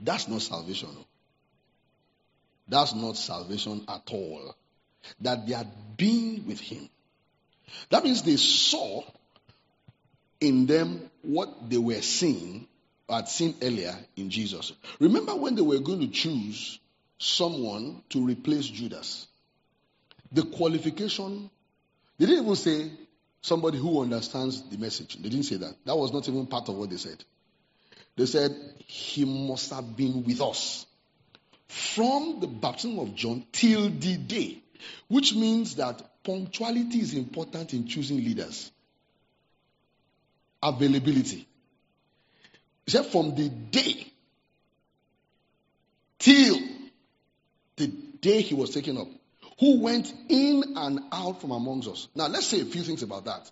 That's 0.00 0.28
not 0.28 0.42
salvation. 0.42 0.88
Oh. 0.92 1.04
That's 2.68 2.94
not 2.94 3.16
salvation 3.16 3.84
at 3.88 4.02
all. 4.12 4.54
That 5.20 5.46
they 5.46 5.54
had 5.54 5.68
been 5.96 6.44
with 6.46 6.60
him. 6.60 6.88
That 7.90 8.04
means 8.04 8.22
they 8.22 8.36
saw 8.36 9.02
in 10.40 10.66
them 10.66 11.10
what 11.22 11.68
they 11.68 11.78
were 11.78 12.00
seeing, 12.00 12.66
or 13.08 13.16
had 13.16 13.28
seen 13.28 13.54
earlier 13.62 13.96
in 14.16 14.30
Jesus. 14.30 14.72
Remember 15.00 15.34
when 15.34 15.54
they 15.54 15.62
were 15.62 15.78
going 15.78 16.00
to 16.00 16.08
choose 16.08 16.78
someone 17.18 18.02
to 18.10 18.24
replace 18.24 18.66
Judas? 18.66 19.26
The 20.32 20.42
qualification, 20.42 21.50
they 22.18 22.26
didn't 22.26 22.44
even 22.44 22.56
say 22.56 22.90
somebody 23.40 23.78
who 23.78 24.02
understands 24.02 24.62
the 24.62 24.78
message. 24.78 25.16
They 25.16 25.28
didn't 25.28 25.44
say 25.44 25.56
that. 25.56 25.74
That 25.84 25.96
was 25.96 26.12
not 26.12 26.28
even 26.28 26.46
part 26.46 26.68
of 26.68 26.76
what 26.76 26.90
they 26.90 26.96
said. 26.96 27.24
They 28.16 28.26
said, 28.26 28.54
He 28.86 29.24
must 29.24 29.70
have 29.70 29.96
been 29.96 30.24
with 30.24 30.40
us 30.40 30.86
from 31.68 32.40
the 32.40 32.46
baptism 32.46 32.98
of 32.98 33.14
John 33.14 33.44
till 33.52 33.90
the 33.90 34.16
day, 34.16 34.58
which 35.08 35.34
means 35.34 35.76
that 35.76 36.02
punctuality 36.24 37.00
is 37.00 37.14
important 37.14 37.72
in 37.74 37.86
choosing 37.86 38.18
leaders. 38.18 38.70
Availability. 40.62 41.46
He 42.86 43.02
from 43.02 43.34
the 43.34 43.48
day 43.48 44.12
till 46.18 46.58
the 47.76 47.86
day 47.86 48.40
he 48.40 48.54
was 48.54 48.70
taken 48.70 48.98
up 48.98 49.08
who 49.60 49.80
went 49.80 50.12
in 50.28 50.62
and 50.76 51.00
out 51.12 51.40
from 51.40 51.50
amongst 51.50 51.88
us. 51.88 52.08
Now, 52.14 52.28
let's 52.28 52.46
say 52.46 52.60
a 52.60 52.64
few 52.64 52.82
things 52.82 53.02
about 53.02 53.24
that. 53.24 53.50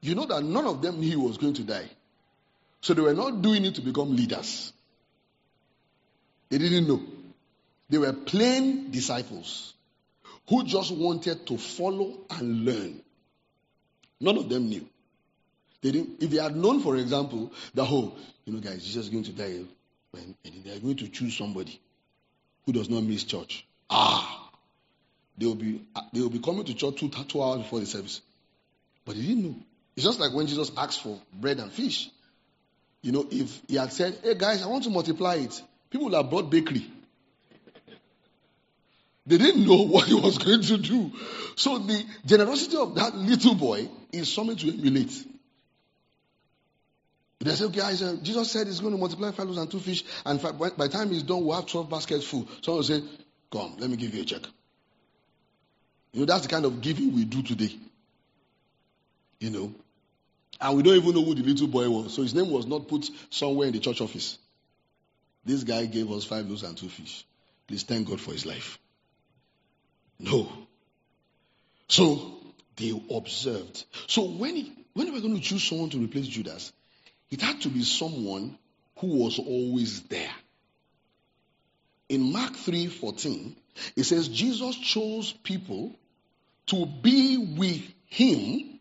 You 0.00 0.14
know 0.14 0.24
that 0.26 0.42
none 0.42 0.66
of 0.66 0.80
them 0.80 1.00
knew 1.00 1.10
he 1.10 1.16
was 1.16 1.36
going 1.36 1.54
to 1.54 1.62
die. 1.62 1.88
So 2.80 2.94
they 2.94 3.02
were 3.02 3.14
not 3.14 3.42
doing 3.42 3.64
it 3.66 3.74
to 3.74 3.82
become 3.82 4.16
leaders. 4.16 4.72
They 6.48 6.56
didn't 6.58 6.88
know. 6.88 7.02
They 7.90 7.98
were 7.98 8.12
plain 8.12 8.90
disciples 8.90 9.74
who 10.50 10.64
just 10.64 10.90
wanted 10.92 11.46
to 11.46 11.56
follow 11.56 12.18
and 12.28 12.64
learn. 12.64 13.00
None 14.20 14.36
of 14.36 14.48
them 14.48 14.68
knew. 14.68 14.84
They 15.80 15.92
didn't, 15.92 16.22
if 16.22 16.30
they 16.30 16.42
had 16.42 16.56
known, 16.56 16.80
for 16.80 16.96
example, 16.96 17.52
that, 17.72 17.86
oh, 17.88 18.12
you 18.44 18.52
know, 18.52 18.60
guys, 18.60 18.84
Jesus 18.84 19.04
is 19.04 19.10
going 19.10 19.24
to 19.24 19.32
die, 19.32 19.64
and 20.12 20.34
they 20.64 20.76
are 20.76 20.80
going 20.80 20.96
to 20.96 21.08
choose 21.08 21.38
somebody 21.38 21.80
who 22.66 22.72
does 22.72 22.90
not 22.90 23.02
miss 23.04 23.24
church. 23.24 23.64
Ah, 23.88 24.50
they 25.38 25.46
will 25.46 25.54
be 25.54 25.80
they 26.12 26.20
will 26.20 26.30
be 26.30 26.40
coming 26.40 26.64
to 26.64 26.74
church 26.74 26.96
two, 26.96 27.08
two 27.08 27.42
hours 27.42 27.62
before 27.62 27.80
the 27.80 27.86
service. 27.86 28.20
But 29.04 29.14
they 29.14 29.22
didn't 29.22 29.44
know. 29.44 29.54
It's 29.96 30.04
just 30.04 30.20
like 30.20 30.34
when 30.34 30.46
Jesus 30.46 30.70
asked 30.76 31.02
for 31.02 31.18
bread 31.32 31.60
and 31.60 31.72
fish. 31.72 32.10
You 33.02 33.12
know, 33.12 33.26
if 33.30 33.62
he 33.66 33.76
had 33.76 33.92
said, 33.92 34.18
Hey 34.22 34.34
guys, 34.34 34.62
I 34.62 34.66
want 34.66 34.84
to 34.84 34.90
multiply 34.90 35.36
it, 35.36 35.62
people 35.88 36.06
would 36.06 36.14
have 36.14 36.28
brought 36.28 36.50
bakery. 36.50 36.86
They 39.30 39.38
didn't 39.38 39.64
know 39.64 39.82
what 39.82 40.08
he 40.08 40.14
was 40.14 40.38
going 40.38 40.62
to 40.62 40.76
do. 40.76 41.12
So 41.54 41.78
the 41.78 42.04
generosity 42.26 42.76
of 42.76 42.96
that 42.96 43.14
little 43.14 43.54
boy 43.54 43.88
is 44.12 44.32
something 44.32 44.56
to 44.56 44.68
emulate. 44.76 45.24
They 47.38 47.52
say, 47.52 47.66
okay, 47.66 47.78
guys, 47.78 48.02
uh, 48.02 48.16
Jesus 48.20 48.50
said 48.50 48.66
he's 48.66 48.80
going 48.80 48.92
to 48.92 48.98
multiply 48.98 49.30
five 49.30 49.46
loaves 49.46 49.58
and 49.58 49.70
two 49.70 49.78
fish, 49.78 50.02
and 50.26 50.42
by, 50.42 50.70
by 50.70 50.88
the 50.88 50.88
time 50.88 51.10
he's 51.10 51.22
done, 51.22 51.44
we'll 51.44 51.54
have 51.54 51.66
12 51.66 51.88
baskets 51.88 52.26
full. 52.26 52.48
Someone 52.60 52.78
will 52.78 52.82
say, 52.82 53.02
Come, 53.52 53.76
let 53.78 53.88
me 53.88 53.96
give 53.96 54.12
you 54.12 54.22
a 54.22 54.24
check. 54.24 54.42
You 56.12 56.20
know, 56.20 56.26
that's 56.26 56.42
the 56.42 56.48
kind 56.48 56.64
of 56.64 56.80
giving 56.80 57.14
we 57.14 57.24
do 57.24 57.40
today. 57.42 57.72
You 59.38 59.50
know. 59.50 59.74
And 60.60 60.76
we 60.76 60.82
don't 60.82 60.96
even 60.96 61.14
know 61.14 61.22
who 61.24 61.36
the 61.36 61.42
little 61.42 61.68
boy 61.68 61.88
was. 61.88 62.14
So 62.14 62.22
his 62.22 62.34
name 62.34 62.50
was 62.50 62.66
not 62.66 62.88
put 62.88 63.08
somewhere 63.30 63.68
in 63.68 63.74
the 63.74 63.78
church 63.78 64.00
office. 64.00 64.38
This 65.44 65.62
guy 65.62 65.86
gave 65.86 66.10
us 66.10 66.24
five 66.24 66.46
loaves 66.46 66.64
and 66.64 66.76
two 66.76 66.88
fish. 66.88 67.24
Please 67.68 67.84
thank 67.84 68.08
God 68.08 68.20
for 68.20 68.32
his 68.32 68.44
life. 68.44 68.78
No. 70.20 70.48
So 71.88 72.36
they 72.76 72.98
observed. 73.10 73.84
So 74.06 74.24
when 74.24 74.54
he, 74.54 74.72
when 74.92 75.06
they 75.06 75.12
were 75.12 75.20
going 75.20 75.34
to 75.34 75.40
choose 75.40 75.64
someone 75.64 75.90
to 75.90 75.98
replace 75.98 76.26
Judas, 76.26 76.72
it 77.30 77.40
had 77.40 77.60
to 77.62 77.68
be 77.68 77.82
someone 77.82 78.58
who 78.98 79.18
was 79.18 79.38
always 79.38 80.02
there. 80.02 80.34
In 82.08 82.32
Mark 82.32 82.52
3:14, 82.52 83.54
it 83.96 84.04
says 84.04 84.28
Jesus 84.28 84.76
chose 84.76 85.32
people 85.32 85.94
to 86.66 86.86
be 86.86 87.38
with 87.56 87.82
him 88.06 88.78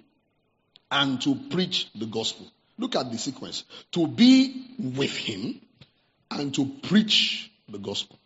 and 0.91 1.22
to 1.22 1.36
preach 1.50 1.88
the 1.96 2.05
gospel. 2.05 2.51
Look 2.77 2.96
at 2.96 3.12
the 3.12 3.17
sequence. 3.17 3.63
To 3.91 4.08
be 4.08 4.65
with 4.79 5.15
him 5.15 5.62
and 6.31 6.53
to 6.55 6.65
preach 6.84 7.51
the 7.67 7.77
gospel. 7.77 8.17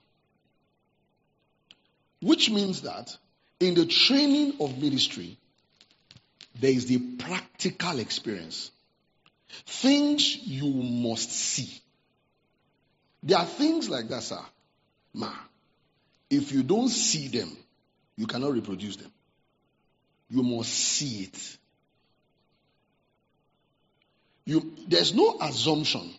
Which 2.23 2.49
means 2.49 2.81
that 2.81 3.15
in 3.59 3.73
the 3.73 3.85
training 3.85 4.53
of 4.61 4.77
ministry, 4.81 5.37
there 6.59 6.71
is 6.71 6.85
the 6.85 6.97
practical 7.17 7.99
experience. 7.99 8.71
Things 9.65 10.37
you 10.37 10.71
must 10.71 11.31
see. 11.31 11.81
There 13.21 13.37
are 13.37 13.45
things 13.45 13.89
like 13.89 14.07
that, 14.07 14.23
sir. 14.23 14.39
Ma, 15.13 15.31
if 16.29 16.51
you 16.53 16.63
don't 16.63 16.89
see 16.89 17.27
them, 17.27 17.55
you 18.15 18.25
cannot 18.25 18.53
reproduce 18.53 18.95
them. 18.95 19.11
You 20.29 20.43
must 20.43 20.71
see 20.71 21.23
it. 21.23 21.57
You, 24.45 24.73
there's 24.87 25.13
no 25.13 25.37
assumption. 25.41 26.09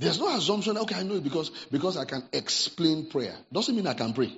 There's 0.00 0.18
no 0.18 0.34
assumption, 0.34 0.78
okay, 0.78 0.94
I 0.94 1.02
know 1.02 1.16
it 1.16 1.24
because, 1.24 1.50
because 1.70 1.98
I 1.98 2.06
can 2.06 2.22
explain 2.32 3.10
prayer. 3.10 3.34
Doesn't 3.52 3.76
mean 3.76 3.86
I 3.86 3.92
can 3.92 4.14
pray. 4.14 4.32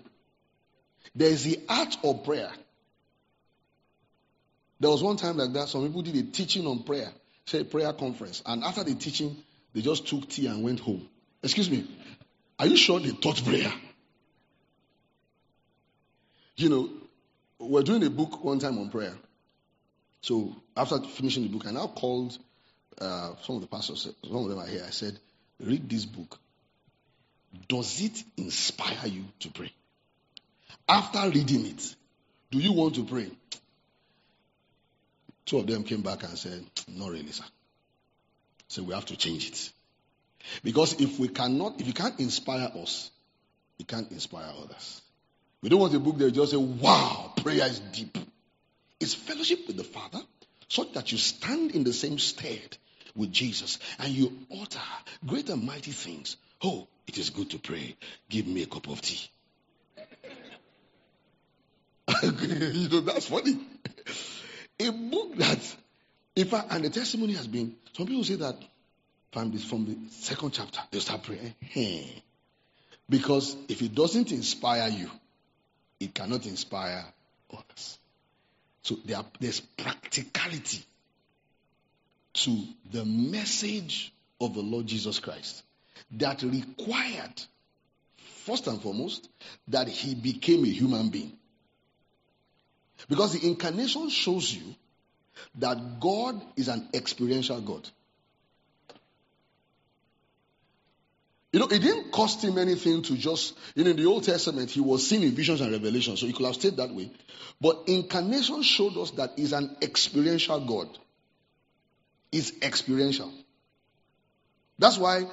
There 1.15 1.29
is 1.29 1.45
the 1.45 1.61
art 1.69 1.97
of 2.03 2.25
prayer. 2.25 2.51
There 4.81 4.91
was 4.91 5.05
one 5.05 5.17
time 5.17 5.37
like 5.37 5.53
that, 5.53 5.69
some 5.69 5.87
people 5.87 6.03
did 6.03 6.17
a 6.17 6.25
teaching 6.33 6.67
on 6.67 6.83
prayer, 6.83 7.09
say 7.47 7.63
prayer 7.63 7.93
conference, 7.93 8.43
and 8.45 8.65
after 8.65 8.83
the 8.83 8.97
teaching, 8.97 9.37
they 9.73 9.83
just 9.83 10.09
took 10.09 10.29
tea 10.29 10.49
and 10.49 10.65
went 10.65 10.81
home. 10.81 11.09
Excuse 11.45 11.71
me, 11.71 11.87
are 12.59 12.67
you 12.67 12.77
sure 12.77 12.99
they 12.99 13.13
taught 13.13 13.45
prayer? 13.45 13.73
You 16.57 16.71
know, 16.71 16.91
we're 17.61 17.85
doing 17.85 18.03
a 18.03 18.11
book 18.11 18.43
one 18.43 18.59
time 18.59 18.79
on 18.79 18.91
prayer. 18.91 19.15
So 20.23 20.57
after 20.77 20.99
finishing 21.03 21.45
the 21.45 21.51
book, 21.51 21.69
I 21.69 21.71
now 21.71 21.87
called 21.87 22.37
uh, 23.01 23.35
some 23.43 23.55
of 23.55 23.61
the 23.63 23.69
pastors, 23.69 24.09
some 24.25 24.37
of 24.37 24.49
them 24.49 24.59
are 24.59 24.67
here. 24.67 24.83
I 24.85 24.91
said, 24.91 25.17
read 25.61 25.89
this 25.89 26.05
book. 26.05 26.39
Does 27.69 28.01
it 28.01 28.25
inspire 28.37 29.07
you 29.07 29.25
to 29.41 29.51
pray? 29.51 29.73
After 30.89 31.29
reading 31.31 31.67
it, 31.67 31.95
do 32.51 32.59
you 32.59 32.73
want 32.73 32.95
to 32.97 33.05
pray? 33.05 33.31
Two 35.45 35.59
of 35.59 35.67
them 35.67 35.85
came 35.85 36.03
back 36.03 36.23
and 36.23 36.39
said, 36.39 36.65
Not 36.89 37.11
really, 37.11 37.33
sir. 37.33 37.45
So 38.69 38.83
we 38.83 38.95
have 38.95 39.07
to 39.07 39.17
change 39.17 39.49
it. 39.49 39.71
Because 40.65 41.01
if 41.01 41.19
we 41.19 41.29
cannot, 41.29 41.81
if 41.81 41.87
you 41.87 41.93
can't 41.93 42.19
inspire 42.21 42.71
us, 42.75 43.11
you 43.79 43.85
can't 43.85 44.11
inspire 44.11 44.53
others. 44.63 45.03
We 45.63 45.69
don't 45.69 45.81
want 45.81 45.95
a 45.95 46.01
book 46.01 46.19
that 46.19 46.33
just 46.33 46.53
say, 46.53 46.57
Wow, 46.57 47.33
prayer 47.37 47.67
is 47.67 47.81
deep. 47.81 48.17
It's 48.99 49.15
fellowship 49.15 49.67
with 49.67 49.77
the 49.77 49.85
Father, 49.85 50.21
such 50.69 50.93
that 50.93 51.11
you 51.13 51.19
stand 51.19 51.73
in 51.73 51.85
the 51.85 51.93
same 51.93 52.19
stead 52.19 52.77
with 53.15 53.33
Jesus 53.33 53.79
and 53.99 54.13
you 54.13 54.33
utter 54.61 54.81
great 55.27 55.49
and 55.49 55.65
mighty 55.65 55.93
things. 55.93 56.37
Oh, 56.63 56.87
it 57.07 57.19
is 57.19 57.31
good 57.31 57.51
to 57.51 57.59
pray. 57.59 57.97
Give 58.29 58.47
me 58.47 58.63
a 58.63 58.67
cup 58.67 58.89
of 58.89 59.01
tea. 59.01 59.29
you 62.23 62.89
know, 62.89 63.01
that's 63.01 63.27
funny. 63.27 63.59
A 64.81 64.91
book 64.91 65.37
that, 65.37 65.77
in 66.37 66.47
fact, 66.47 66.69
and 66.71 66.85
the 66.85 66.91
testimony 66.91 67.35
has 67.35 67.47
been, 67.47 67.75
some 67.93 68.07
people 68.07 68.25
say 68.25 68.37
that 68.37 68.57
from 69.33 69.51
the, 69.51 69.59
from 69.59 69.87
the 69.87 69.97
second 70.11 70.53
chapter, 70.53 70.81
they 70.91 70.99
start 70.99 71.23
praying. 71.23 71.55
Because 73.09 73.57
if 73.69 73.83
it 73.83 73.95
doesn't 73.95 74.33
inspire 74.33 74.89
you, 74.89 75.11
it 76.01 76.15
cannot 76.15 76.47
inspire 76.47 77.05
others. 77.53 77.99
So 78.83 78.97
there, 79.05 79.23
there's 79.39 79.61
practicality 79.61 80.83
to 82.35 82.65
the 82.91 83.05
message 83.05 84.13
of 84.41 84.55
the 84.55 84.61
Lord 84.61 84.87
Jesus 84.87 85.19
Christ 85.19 85.63
that 86.13 86.43
required, 86.43 87.43
first 88.45 88.67
and 88.67 88.81
foremost, 88.81 89.29
that 89.69 89.89
he 89.89 90.15
became 90.15 90.65
a 90.65 90.69
human 90.69 91.11
being. 91.11 91.33
Because 93.09 93.33
the 93.39 93.47
incarnation 93.47 94.09
shows 94.09 94.53
you 94.53 94.75
that 95.57 96.01
God 96.01 96.41
is 96.57 96.69
an 96.69 96.89
experiential 96.95 97.61
God. 97.61 97.89
You 101.53 101.61
know, 101.61 101.67
it 101.67 101.81
didn't 101.81 102.13
cost 102.13 102.43
him 102.43 102.57
anything 102.57 103.03
to 103.03 103.17
just, 103.17 103.55
you 103.75 103.85
know, 103.85 103.91
in 103.91 103.97
the 103.97 104.07
Old 104.07 104.25
Testament, 104.25 104.71
he 104.71 104.81
was 104.81 105.07
seen 105.07 105.23
in 105.23 105.33
visions 105.33 105.61
and 105.61 105.71
revelations, 105.71 106.21
so 106.21 106.27
he 106.27 106.33
could 106.33 106.47
have 106.47 106.55
stayed 106.55 106.79
that 106.79 106.95
way. 106.95 107.11
But 107.61 107.83
incarnation 107.89 108.63
showed 108.63 108.97
us 108.97 109.11
that 109.13 109.33
he's 109.37 109.53
an 109.53 109.77
experiential 109.83 110.61
God. 110.61 110.89
Is 112.33 112.55
experiential. 112.63 113.31
That's 114.79 114.99
why 114.99 115.27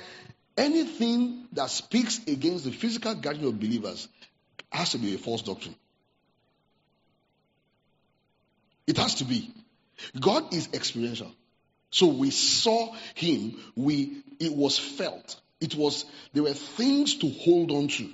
anything 0.58 1.48
that 1.54 1.70
speaks 1.70 2.20
against 2.28 2.66
the 2.66 2.72
physical 2.72 3.16
gathering 3.16 3.48
of 3.48 3.60
believers 3.60 4.08
has 4.72 4.92
to 4.92 4.98
be 4.98 5.16
a 5.16 5.18
false 5.18 5.42
doctrine. 5.42 5.76
It 8.86 8.98
has 8.98 9.16
to 9.16 9.24
be. 9.24 9.50
God 10.20 10.54
is 10.54 10.70
experiential. 10.74 11.32
So 11.92 12.08
we 12.08 12.32
saw 12.32 12.94
him, 13.16 13.58
we 13.76 14.22
it 14.40 14.54
was 14.54 14.78
felt. 14.78 15.40
It 15.60 15.76
was 15.76 16.06
there 16.34 16.44
were 16.44 16.54
things 16.54 17.16
to 17.18 17.30
hold 17.30 17.72
on 17.72 17.88
to. 17.88 18.10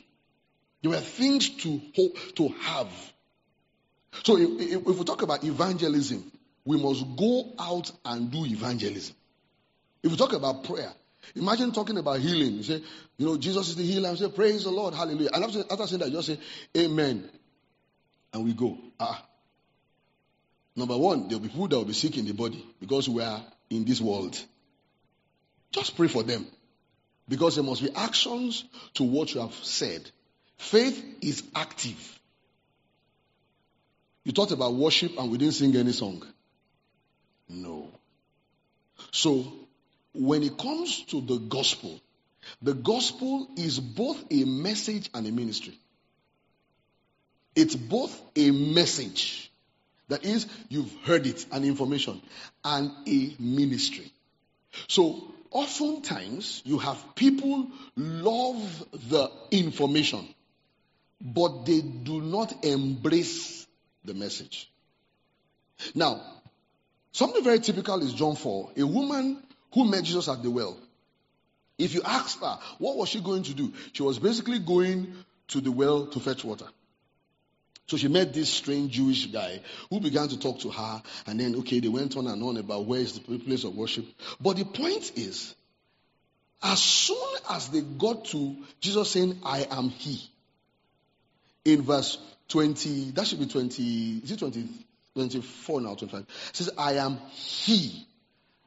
There 0.82 0.92
were 0.92 0.98
things 0.98 1.50
to 1.64 1.82
hold, 1.96 2.16
to 2.36 2.48
have. 2.50 2.92
So 4.24 4.38
if, 4.38 4.62
if, 4.62 4.88
if 4.88 4.98
we 4.98 5.04
talk 5.04 5.22
about 5.22 5.44
evangelism, 5.44 6.32
we 6.66 6.78
must 6.82 7.06
go 7.16 7.54
out 7.60 7.92
and 8.04 8.32
do 8.32 8.44
evangelism. 8.46 9.16
If 10.04 10.12
we 10.12 10.18
talk 10.18 10.34
about 10.34 10.64
prayer, 10.64 10.92
imagine 11.36 11.72
talking 11.72 11.98
about 11.98 12.20
healing. 12.20 12.56
You 12.56 12.64
say, 12.64 12.82
you 13.18 13.26
know, 13.26 13.38
Jesus 13.38 13.70
is 13.70 13.76
the 13.76 13.84
healer. 13.84 14.10
And 14.10 14.18
say, 14.18 14.30
praise 14.30 14.64
the 14.64 14.72
Lord, 14.72 14.94
hallelujah. 14.94 15.30
And 15.34 15.44
after, 15.44 15.64
after 15.70 15.88
saying 15.88 16.02
that, 16.02 16.12
just 16.12 16.28
say, 16.28 16.40
Amen. 16.78 17.30
And 18.34 18.44
we 18.44 18.54
go. 18.54 18.78
Ah. 19.00 19.24
Number 20.76 20.98
one, 20.98 21.30
there 21.30 21.38
will 21.38 21.44
be 21.46 21.50
people 21.50 21.68
that 21.70 21.78
will 21.78 21.86
be 21.86 21.94
sick 21.94 22.18
in 22.18 22.26
the 22.26 22.34
body 22.34 22.66
because 22.82 23.08
we 23.08 23.24
are 23.24 23.42
in 23.70 23.86
this 23.86 24.02
world. 24.02 24.38
Just 25.72 25.96
pray 25.96 26.08
for 26.08 26.24
them. 26.24 26.46
Because 27.28 27.56
there 27.56 27.64
must 27.64 27.82
be 27.82 27.90
actions 27.96 28.66
to 28.96 29.04
what 29.04 29.34
you 29.34 29.42
have 29.42 29.54
said. 29.54 30.10
Faith 30.58 31.04
is 31.22 31.44
active. 31.56 32.20
You 34.24 34.32
talked 34.32 34.52
about 34.52 34.74
worship 34.74 35.18
and 35.18 35.32
we 35.32 35.38
didn't 35.38 35.54
sing 35.54 35.76
any 35.76 35.92
song. 35.92 36.24
No. 37.48 37.92
So, 39.12 39.46
when 40.14 40.44
it 40.44 40.58
comes 40.58 41.04
to 41.06 41.22
the 41.22 41.38
gospel, 41.38 42.00
the 42.62 42.74
gospel 42.74 43.48
is 43.58 43.80
both 43.80 44.24
a 44.32 44.44
message 44.46 45.10
and 45.14 45.28
a 45.28 45.32
ministry. 45.32 45.78
It's 47.56 47.76
both 47.76 48.22
a 48.36 48.52
message, 48.52 49.52
that 50.08 50.26
is, 50.26 50.46
you've 50.70 50.94
heard 51.04 51.26
it, 51.26 51.46
an 51.52 51.64
information, 51.64 52.22
and 52.64 52.92
a 53.08 53.36
ministry. 53.40 54.12
So, 54.88 55.34
oftentimes, 55.52 56.62
you 56.66 56.78
have 56.80 57.16
people 57.16 57.68
love 57.96 58.86
the 59.10 59.32
information, 59.52 60.28
but 61.22 61.66
they 61.66 61.82
do 61.82 62.22
not 62.22 62.66
embrace 62.66 63.66
the 64.04 64.14
message. 64.14 64.70
Now, 65.94 66.22
Something 67.16 67.46
very 67.46 67.60
typical 67.60 68.02
is 68.02 68.14
John 68.14 68.36
4. 68.36 68.72
A 68.76 68.86
woman 68.86 69.42
who 69.74 69.86
met 69.86 70.04
Jesus 70.04 70.28
at 70.28 70.44
the 70.44 70.52
well. 70.52 70.76
If 71.78 71.94
you 71.94 72.02
ask 72.04 72.42
her, 72.42 72.60
what 72.78 72.98
was 72.98 73.08
she 73.08 73.22
going 73.22 73.44
to 73.44 73.54
do? 73.54 73.72
She 73.94 74.04
was 74.04 74.20
basically 74.20 74.60
going 74.60 75.16
to 75.48 75.62
the 75.62 75.72
well 75.72 76.08
to 76.08 76.20
fetch 76.20 76.44
water. 76.44 76.66
So 77.88 77.96
she 77.96 78.10
met 78.10 78.34
this 78.34 78.50
strange 78.50 78.92
Jewish 78.92 79.28
guy 79.28 79.62
who 79.90 80.02
began 80.02 80.28
to 80.28 80.38
talk 80.38 80.60
to 80.60 80.70
her, 80.70 81.02
and 81.26 81.40
then, 81.40 81.56
okay, 81.60 81.80
they 81.80 81.88
went 81.88 82.18
on 82.18 82.28
and 82.28 82.44
on 82.44 82.58
about 82.58 82.84
where 82.86 83.00
is 83.00 83.18
the 83.18 83.40
place 83.40 83.64
of 83.64 83.78
worship. 83.78 84.06
But 84.42 84.58
the 84.58 84.66
point 84.66 85.14
is, 85.16 85.56
as 86.62 86.84
soon 86.84 87.38
as 87.50 87.70
they 87.70 87.80
got 87.80 88.26
to 88.26 88.58
Jesus 88.82 89.12
saying, 89.12 89.40
I 89.46 89.66
am 89.72 89.88
He, 89.88 90.22
in 91.64 91.82
verse 91.82 92.18
20, 92.50 93.12
that 93.12 93.26
should 93.26 93.40
be 93.40 93.46
20, 93.46 94.18
is 94.22 94.32
it 94.32 94.40
20, 94.40 94.68
24 95.16 95.82
now, 95.82 95.96
25. 95.96 96.26
says, 96.54 96.70
I 96.78 96.94
am 96.94 97.18
he. 97.32 98.06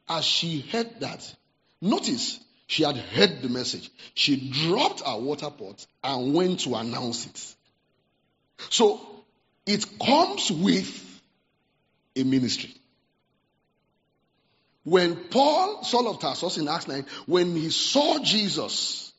As 0.09 0.25
she 0.25 0.61
heard 0.61 1.01
that, 1.01 1.35
notice 1.83 2.41
she 2.67 2.83
had 2.83 2.97
heard 2.97 3.43
the 3.43 3.51
message. 3.51 3.91
She 4.15 4.51
dropped 4.51 5.03
her 5.07 5.19
water 5.19 5.51
pot 5.51 5.87
and 6.03 6.35
went 6.35 6.61
to 6.61 6.75
announce 6.75 7.27
it. 7.27 7.55
So 8.71 9.01
it 9.67 9.87
comes 9.99 10.51
with 10.51 11.21
a 12.17 12.25
ministry. 12.25 12.75
When 14.85 15.17
Paul, 15.17 15.85
Saul 15.85 16.09
of 16.09 16.21
Tarsus 16.21 16.57
in 16.57 16.67
Acts 16.67 16.89
9, 16.89 17.05
when 17.27 17.55
he 17.55 17.69
saw 17.69 18.19
Jesus, 18.21 19.13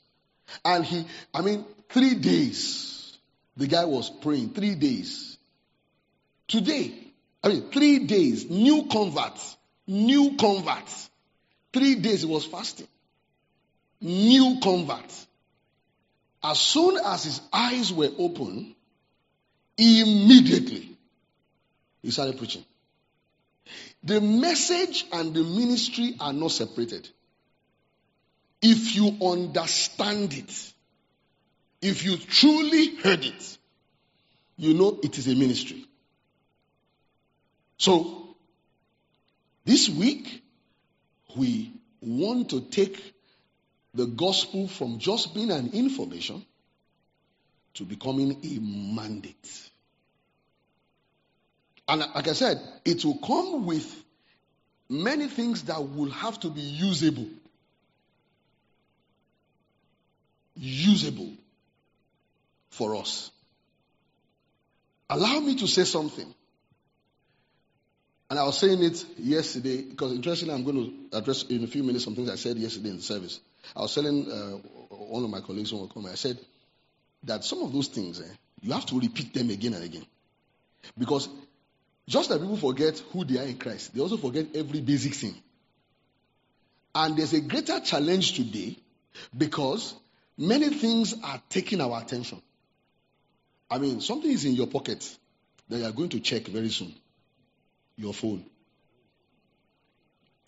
and 0.65 0.83
he, 0.83 1.05
I 1.31 1.41
mean, 1.41 1.63
three 1.89 2.15
days, 2.15 3.15
the 3.55 3.67
guy 3.67 3.85
was 3.85 4.09
praying, 4.09 4.53
three 4.53 4.73
days. 4.73 5.37
Today, 6.47 7.08
I 7.43 7.49
mean, 7.49 7.71
three 7.71 7.99
days, 7.99 8.49
new 8.49 8.87
converts, 8.91 9.57
new 9.87 10.35
converts. 10.37 11.09
Three 11.71 11.95
days 11.95 12.21
he 12.21 12.27
was 12.27 12.45
fasting. 12.45 12.87
New 14.01 14.59
converts. 14.61 15.27
As 16.43 16.59
soon 16.59 16.97
as 16.97 17.23
his 17.23 17.41
eyes 17.51 17.91
were 17.91 18.09
open, 18.17 18.75
immediately 19.77 20.97
he 22.01 22.11
started 22.11 22.37
preaching. 22.37 22.63
The 24.03 24.21
message 24.21 25.05
and 25.11 25.33
the 25.33 25.43
ministry 25.43 26.15
are 26.19 26.33
not 26.33 26.51
separated. 26.51 27.07
If 28.61 28.95
you 28.95 29.17
understand 29.21 30.33
it, 30.33 30.73
if 31.81 32.03
you 32.03 32.17
truly 32.17 32.95
heard 32.97 33.25
it, 33.25 33.57
you 34.57 34.73
know 34.73 34.99
it 35.01 35.17
is 35.17 35.27
a 35.27 35.35
ministry. 35.35 35.85
So, 37.79 38.35
this 39.63 39.89
week, 39.89 40.43
we 41.35 41.71
want 42.01 42.49
to 42.49 42.59
take 42.61 43.01
the 43.93 44.05
gospel 44.05 44.67
from 44.67 44.99
just 44.99 45.33
being 45.33 45.49
an 45.49 45.71
information 45.71 46.45
to 47.75 47.85
becoming 47.85 48.37
a 48.43 48.59
mandate. 48.59 49.69
And 51.87 52.01
like 52.13 52.27
I 52.27 52.33
said, 52.33 52.61
it 52.83 53.05
will 53.05 53.17
come 53.17 53.65
with 53.65 54.03
many 54.89 55.27
things 55.27 55.63
that 55.63 55.81
will 55.81 56.11
have 56.11 56.37
to 56.41 56.49
be 56.49 56.61
usable. 56.61 57.29
Usable 60.57 61.31
for 62.71 62.97
us. 62.97 63.31
Allow 65.09 65.39
me 65.39 65.55
to 65.55 65.67
say 65.67 65.85
something. 65.85 66.35
And 68.29 68.37
I 68.37 68.43
was 68.43 68.59
saying 68.59 68.83
it 68.83 69.03
yesterday 69.17 69.81
because 69.81 70.13
interestingly, 70.13 70.53
I'm 70.53 70.63
going 70.63 71.09
to 71.11 71.17
address 71.17 71.43
in 71.43 71.63
a 71.63 71.67
few 71.67 71.83
minutes 71.83 72.05
some 72.05 72.15
things 72.15 72.29
I 72.29 72.35
said 72.35 72.57
yesterday 72.57 72.89
in 72.89 72.97
the 72.97 73.01
service. 73.01 73.39
I 73.75 73.81
was 73.81 73.95
telling 73.95 74.31
uh, 74.31 74.57
one 74.95 75.23
of 75.23 75.29
my 75.29 75.41
colleagues 75.41 75.73
we 75.73 75.87
come, 75.91 76.05
I 76.05 76.15
said 76.15 76.37
that 77.23 77.43
some 77.43 77.63
of 77.63 77.73
those 77.73 77.87
things, 77.87 78.21
eh, 78.21 78.33
you 78.61 78.73
have 78.73 78.85
to 78.87 78.99
repeat 78.99 79.33
them 79.33 79.49
again 79.49 79.73
and 79.73 79.83
again. 79.83 80.05
Because 80.97 81.27
just 82.07 82.29
like 82.29 82.39
people 82.39 82.57
forget 82.57 82.99
who 83.11 83.25
they 83.25 83.39
are 83.39 83.45
in 83.45 83.57
Christ, 83.57 83.95
they 83.95 84.01
also 84.01 84.17
forget 84.17 84.47
every 84.55 84.81
basic 84.81 85.15
thing. 85.15 85.35
And 86.93 87.17
there's 87.17 87.33
a 87.33 87.41
greater 87.41 87.79
challenge 87.79 88.33
today 88.33 88.77
because 89.35 89.95
many 90.37 90.69
things 90.69 91.15
are 91.23 91.41
taking 91.49 91.81
our 91.81 91.99
attention. 92.01 92.41
I 93.71 93.79
mean, 93.79 94.01
something 94.01 94.29
is 94.29 94.45
in 94.45 94.53
your 94.53 94.67
pocket 94.67 95.17
that 95.67 95.77
you 95.79 95.85
are 95.85 95.91
going 95.91 96.09
to 96.09 96.19
check 96.19 96.47
very 96.47 96.69
soon. 96.69 96.93
Your 97.99 98.13
phone. 98.13 98.45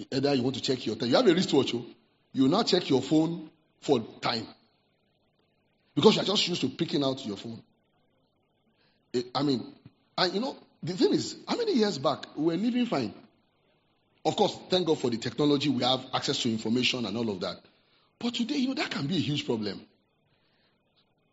Either 0.10 0.34
you 0.34 0.42
want 0.42 0.56
to 0.56 0.62
check 0.62 0.86
your 0.86 0.96
time. 0.96 1.10
You 1.10 1.18
have 1.18 1.28
a 1.28 1.34
wristwatch, 1.34 1.76
oh. 1.76 1.86
you 2.32 2.48
now 2.48 2.64
check 2.64 2.90
your 2.90 3.02
phone 3.02 3.50
for 3.82 4.00
time. 4.22 4.48
Because 5.94 6.16
you 6.16 6.22
are 6.22 6.26
just 6.26 6.48
used 6.48 6.62
to 6.62 6.70
picking 6.70 7.04
out 7.04 7.26
your 7.26 7.36
phone. 7.36 7.62
Eh, 9.14 9.24
I 9.36 9.44
mean, 9.44 9.66
and 10.18 10.34
you 10.34 10.40
know, 10.40 10.56
the 10.82 10.94
thing 10.94 11.14
is, 11.14 11.36
how 11.46 11.58
many 11.58 11.74
years 11.74 11.98
back 11.98 12.26
we 12.38 12.46
were 12.46 12.56
living 12.56 12.86
fine? 12.86 13.14
Of 14.24 14.38
course, 14.38 14.58
thank 14.70 14.88
God 14.88 15.00
for 15.00 15.10
the 15.10 15.18
technology, 15.18 15.68
we 15.68 15.84
have 15.84 16.06
access 16.14 16.42
to 16.44 16.50
information 16.50 17.06
and 17.06 17.18
all 17.18 17.30
of 17.30 17.42
that. 17.42 17.58
But 18.18 18.34
today, 18.34 18.56
you 18.56 18.70
know, 18.70 18.76
that 18.76 18.92
can 18.92 19.08
be 19.08 19.18
a 19.18 19.20
huge 19.20 19.46
problem. 19.46 19.82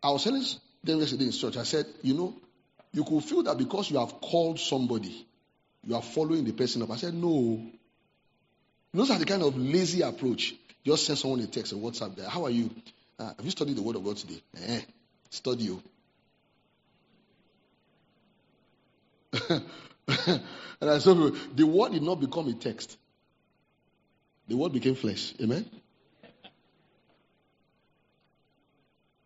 I 0.03 0.11
was 0.11 0.25
telling 0.25 0.45
them 0.83 0.99
yesterday 0.99 1.27
in 1.27 1.33
church, 1.33 1.57
I 1.57 1.63
said, 1.63 1.87
you 2.03 2.15
know, 2.15 2.35
you 2.93 3.05
could 3.05 3.23
feel 3.23 3.45
that 3.45 3.57
because 3.57 3.89
you 3.91 3.99
have 3.99 4.21
called 4.21 4.59
somebody, 4.59 5.28
you 5.89 5.95
are 5.95 6.03
following 6.03 6.45
the 6.45 6.53
person 6.53 6.83
up. 6.83 6.91
I 6.91 6.97
said, 6.97 7.15
no. 7.15 7.63
Those 8.93 9.11
are 9.11 9.19
the 9.19 9.25
kind 9.25 9.43
of 9.43 9.57
lazy 9.57 10.03
approach. 10.03 10.55
Just 10.85 11.07
send 11.07 11.19
someone 11.19 11.41
a 11.41 11.47
text 11.47 11.73
or 11.73 11.77
WhatsApp 11.77 12.15
there. 12.15 12.29
How 12.29 12.45
are 12.45 12.51
you? 12.51 12.71
Uh, 13.19 13.33
have 13.35 13.45
you 13.45 13.51
studied 13.51 13.77
the 13.77 13.83
Word 13.83 13.97
of 13.97 14.05
God 14.05 14.19
today? 14.19 14.43
Eh, 14.67 14.81
study 15.31 15.65
you. 15.65 15.83
and 19.49 20.91
I 20.91 20.99
said, 20.99 21.17
the 21.57 21.67
word 21.67 21.93
did 21.93 22.03
not 22.03 22.21
become 22.21 22.49
a 22.49 22.53
text. 22.53 22.99
The 24.47 24.57
word 24.57 24.73
became 24.73 24.95
flesh. 24.95 25.33
Amen? 25.41 25.65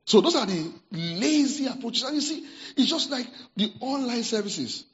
So 0.05 0.21
those 0.21 0.37
are 0.37 0.47
the 0.47 0.73
lazy 0.93 1.67
approaches. 1.67 2.05
And 2.05 2.15
you 2.15 2.21
see, 2.21 2.47
it's 2.77 2.89
just 2.89 3.11
like 3.11 3.27
the 3.57 3.73
online 3.81 4.23
services. 4.23 4.85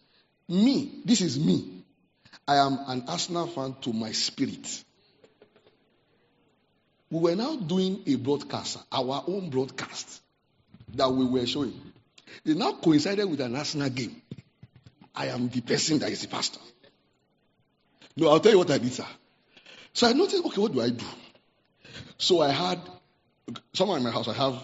Me, 0.49 1.03
this 1.05 1.21
is 1.21 1.39
me. 1.39 1.85
I 2.47 2.57
am 2.57 2.79
an 2.87 3.05
Arsenal 3.09 3.47
fan 3.47 3.77
to 3.83 3.93
my 3.93 4.13
spirit. 4.13 4.85
We 7.11 7.21
were 7.21 7.37
now 7.37 7.57
doing 7.57 8.03
a 8.07 8.15
broadcast, 8.17 8.79
our 8.91 9.25
own 9.27 9.51
broadcast 9.51 10.23
that 10.95 11.11
we 11.11 11.27
were 11.27 11.47
showing. 11.47 11.79
It 12.45 12.57
now 12.57 12.73
coincided 12.73 13.29
with 13.29 13.41
an 13.41 13.57
Arsenal 13.57 13.91
game. 13.91 14.23
I 15.15 15.27
am 15.27 15.49
the 15.49 15.61
person 15.61 15.99
that 15.99 16.11
is 16.11 16.23
the 16.23 16.29
pastor. 16.29 16.61
No, 18.17 18.29
I'll 18.29 18.41
tell 18.41 18.53
you 18.53 18.59
what 18.59 18.71
I 18.71 18.79
did, 18.79 18.93
sir. 18.93 19.07
So 19.93 20.07
I 20.07 20.13
noticed, 20.13 20.45
okay, 20.45 20.61
what 20.61 20.73
do 20.73 20.81
I 20.81 20.91
do? 20.91 21.05
So 22.17 22.41
I 22.41 22.51
had, 22.51 22.81
somewhere 23.73 23.99
in 23.99 24.05
my 24.05 24.11
house, 24.11 24.29
I 24.29 24.35
have, 24.35 24.63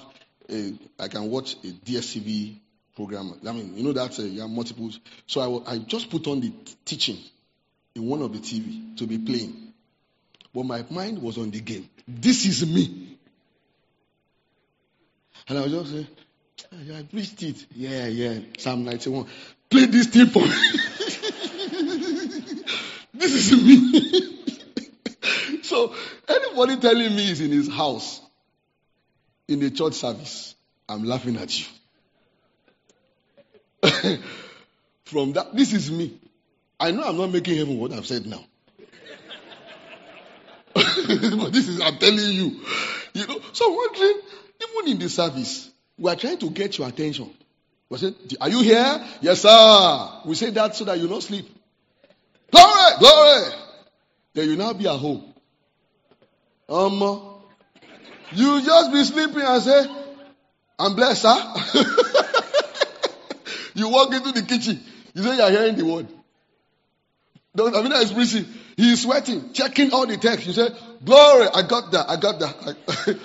a, 0.51 0.73
I 0.99 1.09
can 1.09 1.31
watch 1.31 1.55
a 1.65 1.69
DSTV 1.69 2.59
program. 2.95 3.39
I 3.47 3.53
mean, 3.53 3.77
you 3.77 3.83
know 3.83 3.93
that 3.93 4.19
uh, 4.19 4.23
you 4.23 4.41
have 4.41 4.51
multiples. 4.51 5.01
So 5.27 5.63
I, 5.67 5.75
I 5.75 5.79
just 5.79 6.11
put 6.11 6.27
on 6.27 6.41
the 6.41 6.51
t- 6.51 6.75
teaching 6.85 7.19
in 7.95 8.07
one 8.07 8.23
of 8.23 8.33
the 8.33 8.39
TV 8.39 8.97
to 8.99 9.07
be 9.07 9.19
playing. 9.19 9.73
But 10.55 10.65
my 10.65 10.85
mind 10.91 11.21
was 11.21 11.39
on 11.39 11.51
the 11.51 11.61
game. 11.61 11.89
This 12.07 12.47
is 12.47 12.67
me. 12.67 13.19
And 15.49 15.59
I 15.59 15.63
was 15.63 15.73
just 15.73 15.91
saying, 15.91 16.07
I 16.97 17.03
preached 17.03 17.43
it. 17.43 17.67
Yeah, 17.75 18.07
yeah. 18.07 18.39
Psalm 18.59 18.85
91 18.85 19.27
play 19.75 19.87
this 19.87 20.07
thing 20.07 20.27
for 20.27 20.41
me. 20.41 20.49
this 23.15 23.53
is 23.53 23.63
me. 23.63 24.39
so 25.63 25.95
anybody 26.29 26.77
telling 26.77 27.15
me 27.15 27.31
is 27.31 27.41
in 27.41 27.51
his 27.51 27.69
house 27.69 28.21
in 29.49 29.61
the 29.61 29.71
church 29.71 29.95
service, 29.95 30.55
I'm 30.89 31.05
laughing 31.05 31.37
at 31.37 31.59
you. 31.59 31.67
From 35.05 35.33
that, 35.33 35.55
this 35.55 35.73
is 35.73 35.91
me. 35.91 36.19
I 36.79 36.91
know 36.91 37.05
I'm 37.05 37.17
not 37.17 37.31
making 37.31 37.57
heaven 37.57 37.79
what 37.79 37.93
I've 37.93 38.07
said 38.07 38.27
now. 38.27 38.45
but 40.75 41.53
this 41.53 41.69
is, 41.69 41.81
I'm 41.81 41.99
telling 41.99 42.19
you. 42.19 42.61
You 43.13 43.27
know, 43.27 43.41
so 43.53 43.71
I'm 43.71 43.77
wondering, 43.77 44.21
even 44.63 44.93
in 44.93 44.99
the 44.99 45.09
service, 45.09 45.71
we 45.99 46.11
are 46.11 46.17
trying 46.17 46.39
to 46.39 46.51
get 46.51 46.79
your 46.79 46.89
attention. 46.89 47.31
We 47.89 47.99
said, 47.99 48.15
Are 48.41 48.49
you 48.49 48.61
here? 48.63 49.07
Yes, 49.21 49.43
sir. 49.43 50.21
We 50.25 50.35
say 50.35 50.51
that 50.51 50.75
so 50.75 50.85
that 50.87 50.99
you 50.99 51.07
don't 51.07 51.23
sleep. 51.23 51.47
Glory, 52.51 52.99
glory. 52.99 53.53
Then 54.33 54.49
you 54.49 54.57
now 54.57 54.73
be 54.73 54.89
at 54.89 54.99
home. 54.99 55.33
Um, 56.69 57.35
you 58.33 58.63
just 58.63 58.93
be 58.93 59.05
sleeping 59.05 59.43
and 59.43 59.63
say, 59.63 59.87
I'm 60.79 60.97
blessed, 60.97 61.23
sir. 61.23 62.35
you 63.75 63.89
walk 63.89 64.13
into 64.15 64.33
the 64.33 64.43
kitchen. 64.43 64.81
You 65.15 65.23
say 65.23 65.37
you're 65.37 65.51
hearing 65.51 65.77
the 65.77 65.85
word. 65.85 66.09
I 67.57 67.83
mean, 67.83 67.93
is 67.93 68.13
preaching. 68.13 68.47
He 68.77 68.93
is 68.93 69.03
sweating, 69.03 69.53
checking 69.53 69.93
all 69.93 70.07
the 70.07 70.17
text. 70.17 70.47
You 70.47 70.53
say, 70.53 70.69
Glory, 71.05 71.47
I 71.55 71.63
got 71.63 71.93
that, 71.93 72.11
I 72.11 72.17
got 72.17 72.41
that. 72.41 73.21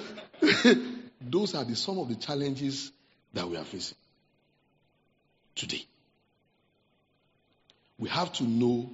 Those 1.21 1.55
are 1.55 1.63
the 1.63 1.75
some 1.75 1.97
of 1.97 2.09
the 2.09 2.15
challenges 2.15 2.91
that 3.33 3.47
we 3.47 3.57
are 3.57 3.63
facing 3.63 3.97
today. 5.55 5.83
We 7.97 8.09
have 8.09 8.31
to 8.33 8.43
know 8.43 8.89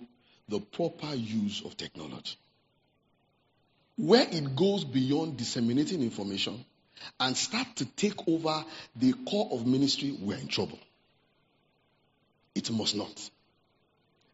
the 0.48 0.60
proper 0.60 1.14
use 1.14 1.64
of 1.66 1.76
technology. 1.78 2.38
Where 3.98 4.28
it 4.30 4.56
goes 4.56 4.84
beyond 4.84 5.38
disseminating 5.38 6.02
information 6.02 6.66
and 7.20 7.36
start 7.38 7.68
to 7.78 7.86
take 7.86 8.28
over 8.28 8.66
the 8.96 9.14
core 9.30 9.50
of 9.52 9.66
ministry, 9.66 10.18
we're 10.20 10.38
in 10.38 10.48
trouble. 10.48 10.80
It 12.70 12.74
must 12.74 12.96
not. 12.96 13.30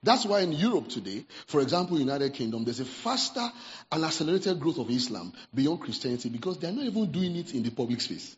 That's 0.04 0.26
why 0.26 0.42
in 0.42 0.52
Europe 0.54 0.90
today, 0.90 1.26
for 1.46 1.62
example, 1.62 2.00
United 2.00 2.34
Kingdom, 2.34 2.64
there's 2.64 2.80
a 2.80 2.86
faster 2.86 3.48
and 3.92 4.04
accelerated 4.04 4.60
growth 4.60 4.80
of 4.80 4.90
Islam 4.90 5.32
beyond 5.54 5.82
Christianity 5.82 6.30
because 6.30 6.58
they're 6.58 6.72
not 6.72 6.86
even 6.86 7.12
doing 7.12 7.36
it 7.36 7.54
in 7.54 7.62
the 7.62 7.70
public 7.70 8.02
space. 8.02 8.36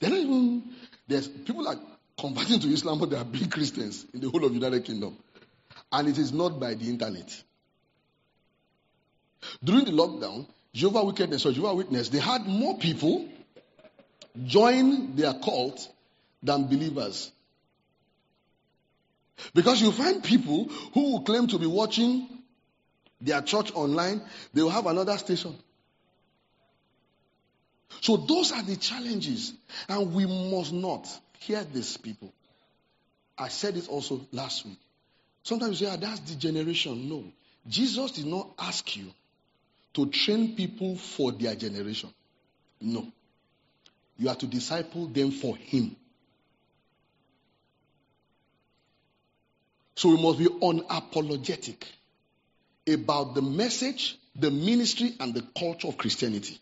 They're 0.00 0.10
not 0.10 0.18
even, 0.18 0.64
there's 1.06 1.28
people 1.28 1.68
are 1.68 1.78
converting 2.18 2.58
to 2.60 2.68
Islam, 2.68 2.98
but 2.98 3.10
they 3.10 3.16
are 3.16 3.24
big 3.24 3.50
Christians 3.50 4.04
in 4.12 4.20
the 4.20 4.28
whole 4.28 4.44
of 4.44 4.52
United 4.52 4.84
Kingdom. 4.84 5.16
And 5.92 6.08
it 6.08 6.18
is 6.18 6.32
not 6.32 6.58
by 6.58 6.74
the 6.74 6.88
internet. 6.88 7.42
During 9.62 9.84
the 9.84 9.92
lockdown, 9.92 10.46
Jehovah 10.72 11.04
Witness 11.04 11.46
or 11.46 11.52
Jehovah 11.52 11.76
Witness, 11.76 12.08
they 12.08 12.18
had 12.18 12.46
more 12.46 12.76
people 12.78 13.28
join 14.44 15.14
their 15.14 15.34
cult 15.34 15.88
than 16.42 16.66
believers. 16.66 17.30
Because 19.54 19.80
you 19.80 19.92
find 19.92 20.22
people 20.22 20.68
who 20.92 21.12
will 21.12 21.20
claim 21.22 21.46
to 21.48 21.58
be 21.58 21.66
watching 21.66 22.28
their 23.20 23.42
church 23.42 23.72
online, 23.74 24.22
they 24.52 24.62
will 24.62 24.70
have 24.70 24.86
another 24.86 25.16
station. 25.18 25.54
So 28.00 28.16
those 28.16 28.52
are 28.52 28.62
the 28.62 28.76
challenges. 28.76 29.54
And 29.88 30.14
we 30.14 30.26
must 30.26 30.72
not 30.72 31.08
hear 31.38 31.64
these 31.64 31.96
people. 31.96 32.32
I 33.36 33.48
said 33.48 33.76
it 33.76 33.88
also 33.88 34.26
last 34.32 34.64
week. 34.64 34.78
Sometimes 35.42 35.80
you 35.80 35.86
say, 35.86 35.92
ah, 35.92 35.96
that's 35.96 36.20
the 36.20 36.36
generation. 36.36 37.08
No. 37.08 37.24
Jesus 37.66 38.12
did 38.12 38.26
not 38.26 38.50
ask 38.58 38.96
you 38.96 39.06
to 39.94 40.06
train 40.06 40.54
people 40.54 40.96
for 40.96 41.32
their 41.32 41.54
generation. 41.54 42.10
No. 42.80 43.06
You 44.16 44.28
are 44.28 44.36
to 44.36 44.46
disciple 44.46 45.06
them 45.06 45.30
for 45.30 45.56
Him. 45.56 45.96
So 49.94 50.08
we 50.10 50.20
must 50.20 50.38
be 50.38 50.46
unapologetic 50.46 51.84
about 52.88 53.34
the 53.34 53.42
message, 53.42 54.18
the 54.34 54.50
ministry, 54.50 55.14
and 55.20 55.32
the 55.32 55.42
culture 55.56 55.88
of 55.88 55.96
Christianity. 55.96 56.58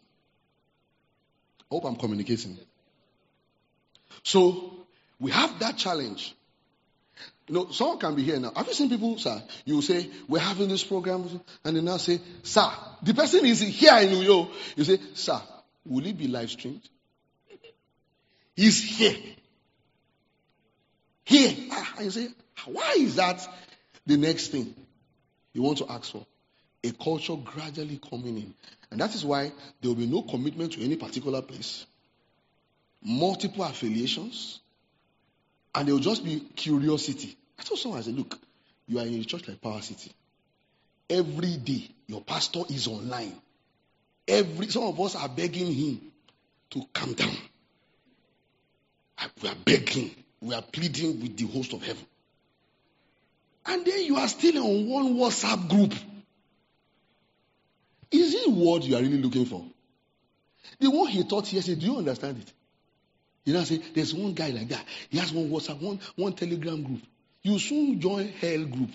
I 1.60 1.74
hope 1.74 1.84
I'm 1.84 1.96
communicating. 1.96 2.58
So 4.22 4.72
we 5.18 5.30
have 5.30 5.58
that 5.60 5.76
challenge. 5.78 6.34
You 7.48 7.54
know, 7.54 7.70
someone 7.70 7.98
can 7.98 8.14
be 8.14 8.22
here 8.22 8.38
now. 8.38 8.52
Have 8.54 8.68
you 8.68 8.74
seen 8.74 8.88
people, 8.88 9.18
sir? 9.18 9.42
You 9.64 9.82
say, 9.82 10.08
We're 10.28 10.38
having 10.38 10.68
this 10.68 10.84
program, 10.84 11.40
and 11.64 11.76
they 11.76 11.80
now 11.80 11.96
say, 11.96 12.20
Sir, 12.42 12.70
the 13.02 13.14
person 13.14 13.44
is 13.46 13.60
here 13.60 13.96
in 13.98 14.10
New 14.10 14.22
York. 14.22 14.50
You 14.76 14.84
say, 14.84 14.98
Sir, 15.14 15.40
will 15.84 16.06
it 16.06 16.16
be 16.16 16.28
live 16.28 16.50
streamed? 16.50 16.82
He's 18.54 18.82
here. 18.82 19.16
Here. 21.24 21.54
Ah, 21.72 21.94
and 21.96 22.04
you 22.04 22.10
say, 22.10 22.28
Why 22.66 22.94
is 22.98 23.16
that 23.16 23.46
the 24.06 24.16
next 24.16 24.48
thing 24.48 24.74
you 25.52 25.62
want 25.62 25.78
to 25.78 25.90
ask 25.90 26.12
for? 26.12 26.26
A 26.84 26.90
culture 26.92 27.36
gradually 27.36 28.00
coming 28.10 28.36
in. 28.36 28.54
And 28.90 29.00
that 29.00 29.14
is 29.14 29.24
why 29.24 29.52
there 29.80 29.88
will 29.90 29.96
be 29.96 30.06
no 30.06 30.22
commitment 30.22 30.72
to 30.74 30.84
any 30.84 30.96
particular 30.96 31.42
place, 31.42 31.86
multiple 33.02 33.64
affiliations, 33.64 34.60
and 35.74 35.88
there 35.88 35.94
will 35.94 36.02
just 36.02 36.24
be 36.24 36.40
curiosity. 36.40 37.36
I 37.58 37.62
told 37.62 37.80
someone, 37.80 38.00
I 38.00 38.02
said, 38.02 38.14
look, 38.14 38.38
you 38.86 38.98
are 38.98 39.06
in 39.06 39.20
a 39.20 39.24
church 39.24 39.48
like 39.48 39.60
Power 39.60 39.80
City. 39.80 40.12
Every 41.08 41.56
day, 41.56 41.88
your 42.06 42.20
pastor 42.20 42.62
is 42.68 42.86
online. 42.88 43.34
Every 44.26 44.68
some 44.68 44.84
of 44.84 45.00
us 45.00 45.16
are 45.16 45.28
begging 45.28 45.72
him 45.72 46.00
to 46.70 46.82
calm 46.92 47.12
down. 47.14 47.36
We 49.40 49.48
are 49.48 49.56
begging, 49.64 50.10
we 50.40 50.54
are 50.54 50.62
pleading 50.62 51.20
with 51.20 51.36
the 51.36 51.46
host 51.46 51.72
of 51.72 51.82
heaven. 51.82 52.04
And 53.66 53.84
then 53.84 54.04
you 54.04 54.16
are 54.16 54.28
still 54.28 54.58
on 54.58 54.88
one 54.88 55.14
WhatsApp 55.14 55.68
group. 55.68 55.94
Is 58.10 58.34
it 58.34 58.50
what 58.50 58.82
you 58.82 58.96
are 58.96 59.00
really 59.00 59.22
looking 59.22 59.46
for? 59.46 59.64
The 60.78 60.90
one 60.90 61.08
he 61.08 61.24
taught 61.24 61.52
yesterday, 61.52 61.80
do 61.80 61.86
you 61.86 61.98
understand 61.98 62.38
it? 62.38 62.52
You 63.44 63.54
know, 63.54 63.64
say 63.64 63.78
there's 63.94 64.14
one 64.14 64.34
guy 64.34 64.50
like 64.50 64.68
that. 64.68 64.84
He 65.10 65.18
has 65.18 65.32
one 65.32 65.48
WhatsApp, 65.48 65.80
one, 65.80 66.00
one 66.16 66.32
Telegram 66.32 66.82
group. 66.82 67.02
You 67.42 67.58
soon 67.58 68.00
join 68.00 68.28
hell 68.28 68.64
group. 68.64 68.90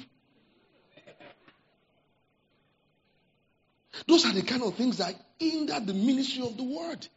Those 4.07 4.25
are 4.25 4.33
the 4.33 4.43
kind 4.43 4.63
of 4.63 4.75
things 4.75 4.97
that 4.97 5.15
hinder 5.39 5.79
the 5.79 5.93
ministry 5.93 6.45
of 6.45 6.55
the 6.55 6.63
word. 6.63 7.07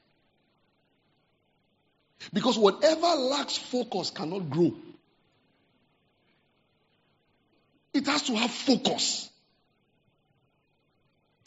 Because 2.33 2.59
whatever 2.59 3.07
lacks 3.07 3.57
focus 3.57 4.11
cannot 4.11 4.51
grow. 4.51 4.73
It 7.93 8.07
has 8.07 8.23
to 8.23 8.37
have 8.37 8.51
focus. 8.51 9.29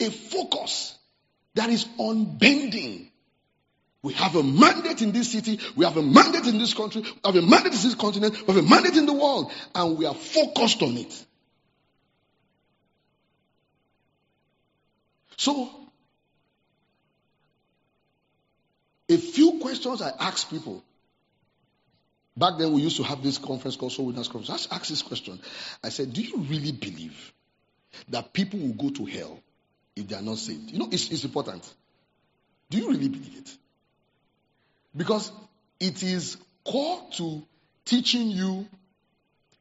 A 0.00 0.10
focus 0.10 0.98
that 1.54 1.70
is 1.70 1.86
unbending. 1.98 3.10
We 4.02 4.12
have 4.14 4.36
a 4.36 4.42
mandate 4.42 5.00
in 5.00 5.12
this 5.12 5.32
city, 5.32 5.58
we 5.76 5.86
have 5.86 5.96
a 5.96 6.02
mandate 6.02 6.46
in 6.46 6.58
this 6.58 6.74
country, 6.74 7.00
we 7.00 7.08
have 7.24 7.36
a 7.36 7.40
mandate 7.40 7.72
in 7.72 7.80
this 7.80 7.94
continent, 7.94 8.36
we 8.46 8.52
have 8.54 8.62
a 8.62 8.68
mandate 8.68 8.96
in 8.96 9.06
the 9.06 9.14
world, 9.14 9.50
and 9.74 9.96
we 9.96 10.04
are 10.04 10.12
focused 10.14 10.82
on 10.82 10.94
it. 10.98 11.24
So, 15.38 15.70
a 19.08 19.16
few 19.16 19.58
questions 19.60 20.02
I 20.02 20.10
ask 20.20 20.50
people. 20.50 20.82
Back 22.36 22.58
then, 22.58 22.72
we 22.72 22.82
used 22.82 22.96
to 22.96 23.04
have 23.04 23.22
this 23.22 23.38
conference 23.38 23.76
called 23.76 23.92
Soul 23.92 24.06
Winners 24.06 24.28
Conference. 24.28 24.68
I 24.70 24.76
asked 24.76 24.88
this 24.88 25.02
question. 25.02 25.38
I 25.82 25.90
said, 25.90 26.12
Do 26.12 26.20
you 26.20 26.38
really 26.38 26.72
believe 26.72 27.32
that 28.08 28.32
people 28.32 28.58
will 28.58 28.74
go 28.74 28.90
to 28.90 29.04
hell 29.04 29.38
if 29.94 30.08
they 30.08 30.16
are 30.16 30.22
not 30.22 30.38
saved? 30.38 30.70
You 30.70 30.80
know, 30.80 30.88
it's, 30.90 31.10
it's 31.10 31.24
important. 31.24 31.72
Do 32.70 32.78
you 32.78 32.88
really 32.88 33.08
believe 33.08 33.36
it? 33.36 33.56
Because 34.96 35.30
it 35.78 36.02
is 36.02 36.36
core 36.64 37.02
to 37.12 37.42
teaching 37.84 38.28
you 38.28 38.66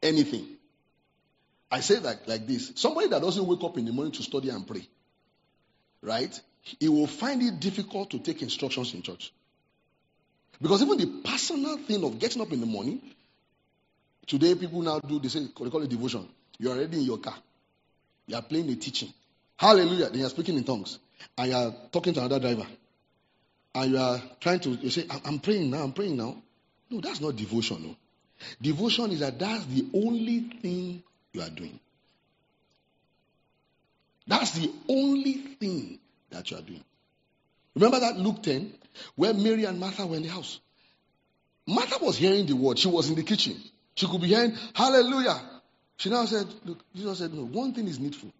anything. 0.01 0.47
I 1.69 1.79
say 1.79 1.99
that 1.99 2.27
like 2.27 2.45
this 2.47 2.71
somebody 2.75 3.07
that 3.07 3.21
doesn't 3.21 3.45
wake 3.45 3.63
up 3.63 3.77
in 3.77 3.86
the 3.86 3.91
morning 3.91 4.13
to 4.13 4.23
study 4.23 4.49
and 4.49 4.65
pray, 4.65 4.88
right? 6.01 6.39
He 6.62 6.88
will 6.88 7.07
find 7.07 7.41
it 7.41 7.59
difficult 7.59 8.12
to 8.12 8.19
take 8.19 8.41
instructions 8.41 8.93
in 8.93 9.01
church. 9.01 9.33
Because 10.61 10.81
even 10.81 10.97
the 10.97 11.07
personal 11.23 11.77
thing 11.77 12.03
of 12.03 12.19
getting 12.19 12.41
up 12.41 12.51
in 12.51 12.59
the 12.59 12.65
morning, 12.65 13.01
today 14.27 14.55
people 14.55 14.81
now 14.81 14.99
do, 14.99 15.19
they 15.19 15.29
say, 15.29 15.39
they 15.39 15.69
call 15.69 15.81
it 15.81 15.89
devotion. 15.89 16.27
You're 16.59 16.73
already 16.73 16.97
in 16.97 17.03
your 17.03 17.17
car. 17.17 17.35
You 18.27 18.35
are 18.35 18.41
playing 18.41 18.67
the 18.67 18.75
teaching. 18.75 19.13
Hallelujah. 19.57 20.09
Then 20.09 20.19
you 20.19 20.25
are 20.25 20.29
speaking 20.29 20.57
in 20.57 20.63
tongues. 20.63 20.99
And 21.37 21.51
you 21.51 21.55
are 21.57 21.73
talking 21.91 22.13
to 22.13 22.19
another 22.19 22.39
driver 22.39 22.67
and 23.75 23.91
you 23.91 23.97
are 23.97 24.21
trying 24.39 24.59
to 24.59 24.69
you 24.71 24.89
say, 24.89 25.05
I'm 25.25 25.39
praying 25.39 25.71
now, 25.71 25.83
I'm 25.83 25.93
praying 25.93 26.17
now. 26.17 26.35
No, 26.89 27.01
that's 27.01 27.21
not 27.21 27.35
devotion. 27.35 27.83
No. 27.83 27.95
Devotion 28.61 29.11
is 29.11 29.19
that 29.19 29.39
that's 29.39 29.65
the 29.65 29.87
only 29.93 30.41
thing 30.61 31.01
you 31.31 31.41
are 31.41 31.49
doing. 31.49 31.79
That's 34.27 34.51
the 34.51 34.71
only 34.89 35.33
thing 35.33 35.99
that 36.29 36.49
you 36.51 36.57
are 36.57 36.61
doing. 36.61 36.83
Remember 37.75 37.99
that 37.99 38.17
Luke 38.17 38.43
10, 38.43 38.73
where 39.15 39.33
Mary 39.33 39.65
and 39.65 39.79
Martha 39.79 40.05
were 40.05 40.15
in 40.15 40.23
the 40.23 40.29
house. 40.29 40.59
Martha 41.65 42.03
was 42.03 42.17
hearing 42.17 42.45
the 42.45 42.55
word. 42.55 42.77
She 42.77 42.88
was 42.88 43.09
in 43.09 43.15
the 43.15 43.23
kitchen. 43.23 43.55
She 43.95 44.07
could 44.07 44.21
be 44.21 44.27
hearing, 44.27 44.55
Hallelujah. 44.73 45.39
She 45.97 46.09
now 46.09 46.25
said, 46.25 46.47
Look, 46.65 46.79
Jesus 46.95 47.19
said, 47.19 47.33
No, 47.33 47.45
one 47.45 47.73
thing 47.73 47.88
is 47.88 47.99
needful. 47.99 48.31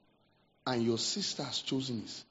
And 0.66 0.84
your 0.84 0.98
sister 0.98 1.44
has 1.44 1.60
chosen 1.60 2.02
this. 2.02 2.24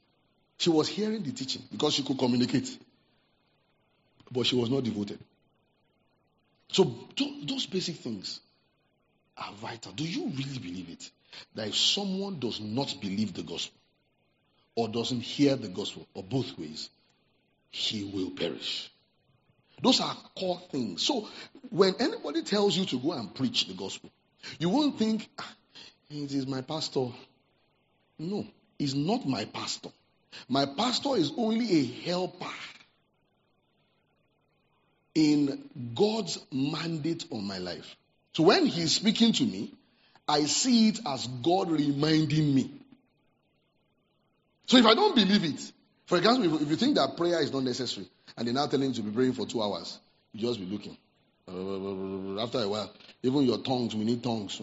She 0.58 0.70
was 0.70 0.88
hearing 0.88 1.22
the 1.22 1.32
teaching 1.32 1.62
because 1.70 1.94
she 1.94 2.02
could 2.02 2.18
communicate 2.18 2.78
but 4.32 4.46
she 4.46 4.56
was 4.56 4.70
not 4.70 4.82
devoted. 4.82 5.18
So 6.68 6.90
those 7.46 7.66
basic 7.66 7.96
things 7.96 8.40
are 9.36 9.52
vital. 9.54 9.92
Do 9.92 10.04
you 10.04 10.28
really 10.28 10.58
believe 10.58 10.88
it? 10.88 11.10
That 11.54 11.68
if 11.68 11.76
someone 11.76 12.38
does 12.38 12.60
not 12.60 12.94
believe 13.00 13.34
the 13.34 13.42
gospel, 13.42 13.78
or 14.74 14.88
doesn't 14.88 15.20
hear 15.20 15.56
the 15.56 15.68
gospel, 15.68 16.06
or 16.14 16.22
both 16.22 16.58
ways, 16.58 16.88
he 17.70 18.04
will 18.04 18.30
perish. 18.30 18.90
Those 19.82 20.00
are 20.00 20.16
core 20.36 20.60
things. 20.70 21.02
So 21.02 21.28
when 21.70 21.94
anybody 21.98 22.42
tells 22.42 22.76
you 22.76 22.84
to 22.86 22.98
go 22.98 23.12
and 23.12 23.34
preach 23.34 23.66
the 23.66 23.74
gospel, 23.74 24.10
you 24.58 24.68
won't 24.68 24.98
think, 24.98 25.28
ah, 25.38 25.54
it 26.10 26.32
is 26.32 26.46
my 26.46 26.60
pastor. 26.60 27.08
No, 28.18 28.46
he's 28.78 28.94
not 28.94 29.26
my 29.26 29.44
pastor. 29.46 29.90
My 30.48 30.66
pastor 30.66 31.16
is 31.16 31.32
only 31.36 31.80
a 31.80 31.84
helper 31.84 32.46
in 35.14 35.68
God's 35.94 36.38
mandate 36.50 37.26
on 37.30 37.44
my 37.44 37.58
life. 37.58 37.96
So 38.34 38.44
when 38.44 38.66
He's 38.66 38.94
speaking 38.94 39.32
to 39.34 39.44
me, 39.44 39.72
I 40.26 40.44
see 40.44 40.88
it 40.88 41.00
as 41.06 41.26
God 41.26 41.70
reminding 41.70 42.54
me. 42.54 42.70
So 44.66 44.76
if 44.78 44.86
I 44.86 44.94
don't 44.94 45.14
believe 45.14 45.44
it, 45.44 45.72
for 46.06 46.18
example, 46.18 46.60
if 46.60 46.68
you 46.68 46.76
think 46.76 46.96
that 46.96 47.16
prayer 47.16 47.42
is 47.42 47.52
not 47.52 47.62
necessary, 47.62 48.06
and 48.36 48.46
they're 48.46 48.54
now 48.54 48.66
telling 48.66 48.88
you 48.88 48.94
to 48.94 49.02
be 49.02 49.10
praying 49.10 49.32
for 49.34 49.46
two 49.46 49.62
hours, 49.62 49.98
you 50.32 50.46
just 50.46 50.58
be 50.60 50.66
looking. 50.66 50.96
After 51.48 52.60
a 52.60 52.68
while, 52.68 52.90
even 53.22 53.42
your 53.42 53.58
tongues, 53.58 53.94
we 53.94 54.04
need 54.04 54.22
tongues. 54.22 54.60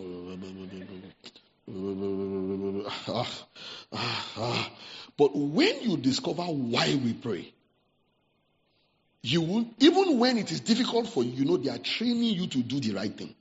But 5.18 5.36
when 5.36 5.82
you 5.82 5.98
discover 5.98 6.44
why 6.44 7.00
we 7.04 7.14
pray, 7.14 7.54
you 9.22 9.42
will, 9.42 9.66
even 9.80 10.18
when 10.18 10.38
it 10.38 10.52
is 10.52 10.62
difficult 10.62 11.10
for 11.10 11.24
you, 11.24 11.32
you 11.32 11.46
know 11.46 11.58
they 11.58 11.70
are 11.70 11.78
training 11.78 12.36
you 12.36 12.48
to 12.48 12.64
do 12.64 12.80
the 12.80 12.94
right 12.94 13.16
thing. 13.16 13.36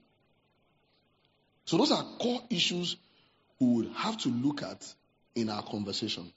So 1.65 1.79
those 1.79 1.93
are 1.93 2.03
core 2.19 2.43
issues 2.51 2.97
we 3.61 3.67
would 3.67 3.93
have 3.95 4.19
to 4.19 4.29
look 4.29 4.63
at 4.63 4.93
in 5.35 5.49
our 5.49 5.63
conversation. 5.63 6.33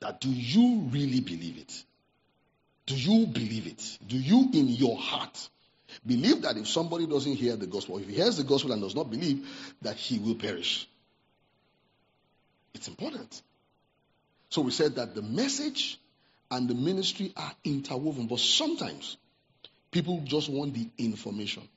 That 0.00 0.20
do 0.20 0.30
you 0.30 0.88
really 0.90 1.20
believe 1.20 1.58
it? 1.58 1.84
Do 2.86 2.94
you 2.94 3.26
believe 3.26 3.66
it? 3.66 3.98
Do 4.06 4.16
you 4.16 4.48
in 4.52 4.68
your 4.68 4.96
heart 4.96 5.48
believe 6.06 6.42
that 6.42 6.56
if 6.56 6.68
somebody 6.68 7.06
doesn't 7.06 7.34
hear 7.34 7.56
the 7.56 7.66
gospel, 7.66 7.98
if 7.98 8.08
he 8.08 8.14
hears 8.14 8.36
the 8.36 8.44
gospel 8.44 8.72
and 8.72 8.80
does 8.80 8.94
not 8.94 9.10
believe, 9.10 9.46
that 9.82 9.96
he 9.96 10.18
will 10.18 10.36
perish? 10.36 10.88
It's 12.74 12.88
important. 12.88 13.42
So 14.50 14.62
we 14.62 14.70
said 14.70 14.94
that 14.96 15.14
the 15.14 15.22
message 15.22 15.98
and 16.50 16.68
the 16.68 16.74
ministry 16.74 17.32
are 17.36 17.52
interwoven. 17.64 18.26
But 18.26 18.38
sometimes 18.38 19.16
people 19.90 20.22
just 20.24 20.48
want 20.48 20.74
the 20.74 20.88
information. 20.96 21.68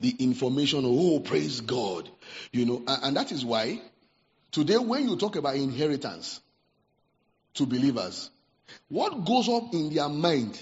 The 0.00 0.14
information, 0.18 0.84
oh, 0.86 1.20
praise 1.20 1.60
God. 1.60 2.08
You 2.50 2.64
know, 2.64 2.82
and, 2.86 3.04
and 3.04 3.16
that 3.16 3.32
is 3.32 3.44
why 3.44 3.80
today 4.50 4.78
when 4.78 5.08
you 5.08 5.16
talk 5.16 5.36
about 5.36 5.56
inheritance 5.56 6.40
to 7.54 7.66
believers, 7.66 8.30
what 8.88 9.24
goes 9.24 9.48
up 9.48 9.72
in 9.74 9.94
their 9.94 10.08
mind 10.08 10.58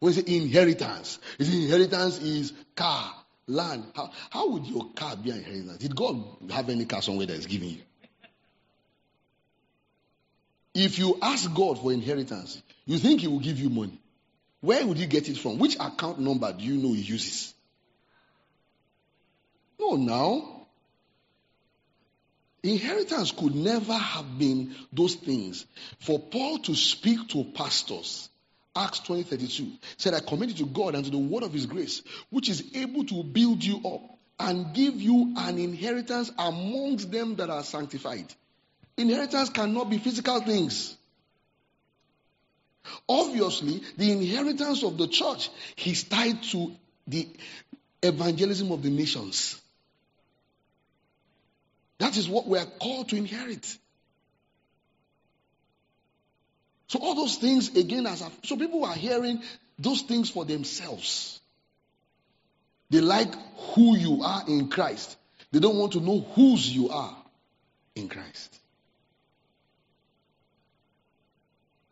when 0.00 0.12
say 0.12 0.22
inheritance? 0.26 1.18
Is 1.38 1.54
inheritance 1.54 2.18
is 2.20 2.52
car, 2.74 3.14
land, 3.46 3.84
how, 3.94 4.10
how 4.30 4.50
would 4.50 4.66
your 4.66 4.90
car 4.94 5.16
be 5.16 5.30
an 5.30 5.38
inheritance? 5.38 5.78
Did 5.78 5.96
God 5.96 6.22
have 6.50 6.68
any 6.68 6.84
car 6.84 7.02
somewhere 7.02 7.26
that 7.26 7.36
is 7.36 7.46
giving 7.46 7.70
you? 7.70 7.82
If 10.74 10.98
you 10.98 11.18
ask 11.22 11.52
God 11.54 11.80
for 11.80 11.92
inheritance, 11.92 12.60
you 12.84 12.98
think 12.98 13.20
He 13.20 13.28
will 13.28 13.40
give 13.40 13.58
you 13.58 13.70
money. 13.70 13.98
Where 14.60 14.86
would 14.86 14.98
you 14.98 15.06
get 15.06 15.28
it 15.28 15.38
from? 15.38 15.58
Which 15.58 15.76
account 15.76 16.18
number 16.18 16.52
do 16.52 16.64
you 16.64 16.76
know 16.76 16.92
He 16.92 17.02
uses? 17.02 17.54
No, 19.78 19.96
now. 19.96 20.53
Inheritance 22.64 23.30
could 23.30 23.54
never 23.54 23.92
have 23.92 24.38
been 24.38 24.74
those 24.90 25.16
things. 25.16 25.66
For 26.00 26.18
Paul 26.18 26.58
to 26.60 26.74
speak 26.74 27.28
to 27.28 27.44
pastors, 27.44 28.30
Acts 28.74 29.00
20 29.00 29.22
32 29.22 29.70
said, 29.98 30.14
I 30.14 30.20
commend 30.20 30.58
you 30.58 30.64
to 30.64 30.72
God 30.72 30.94
and 30.94 31.04
to 31.04 31.10
the 31.10 31.18
word 31.18 31.42
of 31.42 31.52
his 31.52 31.66
grace, 31.66 32.00
which 32.30 32.48
is 32.48 32.74
able 32.74 33.04
to 33.04 33.22
build 33.22 33.62
you 33.62 33.82
up 33.84 34.00
and 34.40 34.74
give 34.74 34.98
you 35.00 35.34
an 35.36 35.58
inheritance 35.58 36.32
amongst 36.38 37.12
them 37.12 37.36
that 37.36 37.50
are 37.50 37.62
sanctified. 37.62 38.32
Inheritance 38.96 39.50
cannot 39.50 39.90
be 39.90 39.98
physical 39.98 40.40
things. 40.40 40.96
Obviously, 43.06 43.82
the 43.98 44.10
inheritance 44.10 44.82
of 44.82 44.96
the 44.96 45.08
church 45.08 45.50
is 45.84 46.04
tied 46.04 46.42
to 46.44 46.74
the 47.06 47.28
evangelism 48.02 48.72
of 48.72 48.82
the 48.82 48.90
nations. 48.90 49.60
That 51.98 52.16
is 52.16 52.28
what 52.28 52.46
we 52.46 52.58
are 52.58 52.66
called 52.66 53.08
to 53.10 53.16
inherit. 53.16 53.78
So 56.88 56.98
all 57.00 57.14
those 57.14 57.36
things 57.36 57.76
again, 57.76 58.06
as 58.06 58.22
so 58.44 58.56
people 58.56 58.84
are 58.84 58.94
hearing 58.94 59.42
those 59.78 60.02
things 60.02 60.30
for 60.30 60.44
themselves. 60.44 61.40
They 62.90 63.00
like 63.00 63.34
who 63.74 63.96
you 63.96 64.22
are 64.22 64.44
in 64.46 64.68
Christ. 64.68 65.16
They 65.50 65.58
don't 65.58 65.76
want 65.76 65.92
to 65.92 66.00
know 66.00 66.20
whose 66.20 66.68
you 66.68 66.90
are 66.90 67.16
in 67.94 68.08
Christ. 68.08 68.60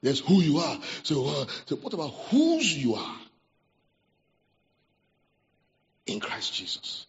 There's 0.02 0.20
who 0.20 0.40
you 0.40 0.58
are. 0.58 0.78
So, 1.04 1.26
uh, 1.26 1.46
so 1.66 1.76
what 1.76 1.94
about 1.94 2.12
whose 2.30 2.76
you 2.76 2.96
are 2.96 3.16
in 6.06 6.18
Christ 6.20 6.54
Jesus? 6.54 7.06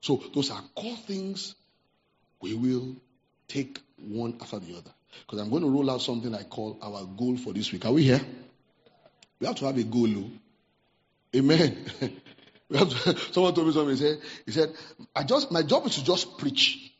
So 0.00 0.22
those 0.34 0.50
are 0.50 0.62
core 0.74 0.96
things 0.96 1.54
we 2.40 2.54
will 2.54 2.96
take 3.48 3.80
one 3.98 4.36
after 4.40 4.58
the 4.58 4.76
other. 4.76 4.90
Because 5.26 5.40
I'm 5.40 5.50
going 5.50 5.62
to 5.62 5.68
roll 5.70 5.90
out 5.90 6.02
something 6.02 6.34
I 6.34 6.44
call 6.44 6.78
our 6.80 7.04
goal 7.04 7.36
for 7.36 7.52
this 7.52 7.72
week. 7.72 7.84
Are 7.84 7.92
we 7.92 8.04
here? 8.04 8.20
We 9.40 9.46
have 9.46 9.56
to 9.56 9.66
have 9.66 9.76
a 9.76 9.82
goal. 9.82 10.06
Though. 10.06 10.30
Amen. 11.36 11.84
to, 12.72 13.18
someone 13.32 13.54
told 13.54 13.66
me 13.66 13.72
something. 13.72 13.96
He 13.96 14.02
said, 14.02 14.20
he 14.46 14.52
said, 14.52 14.74
I 15.14 15.24
just 15.24 15.50
my 15.50 15.62
job 15.62 15.86
is 15.86 15.96
to 15.96 16.04
just 16.04 16.38
preach. 16.38 16.92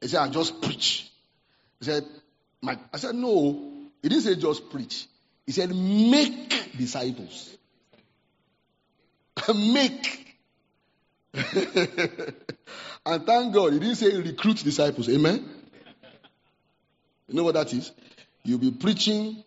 He 0.00 0.08
said, 0.08 0.20
I 0.20 0.28
just 0.28 0.62
preach. 0.62 1.10
He 1.78 1.84
said, 1.84 2.04
my, 2.62 2.78
I 2.92 2.96
said, 2.96 3.14
no. 3.14 3.70
He 4.02 4.08
didn't 4.08 4.24
say 4.24 4.36
just 4.36 4.70
preach. 4.70 5.06
He 5.46 5.52
said, 5.52 5.74
make 5.74 6.76
disciples. 6.76 7.56
make. 9.54 10.36
And 13.06 13.26
thank 13.26 13.54
God, 13.54 13.72
he 13.72 13.78
didn't 13.78 13.96
say 13.96 14.16
recruit 14.16 14.62
disciples. 14.62 15.08
Amen. 15.08 15.48
You 17.28 17.34
know 17.34 17.44
what 17.44 17.54
that 17.54 17.72
is? 17.72 17.92
You'll 18.44 18.58
be 18.58 18.72
preaching 18.72 19.42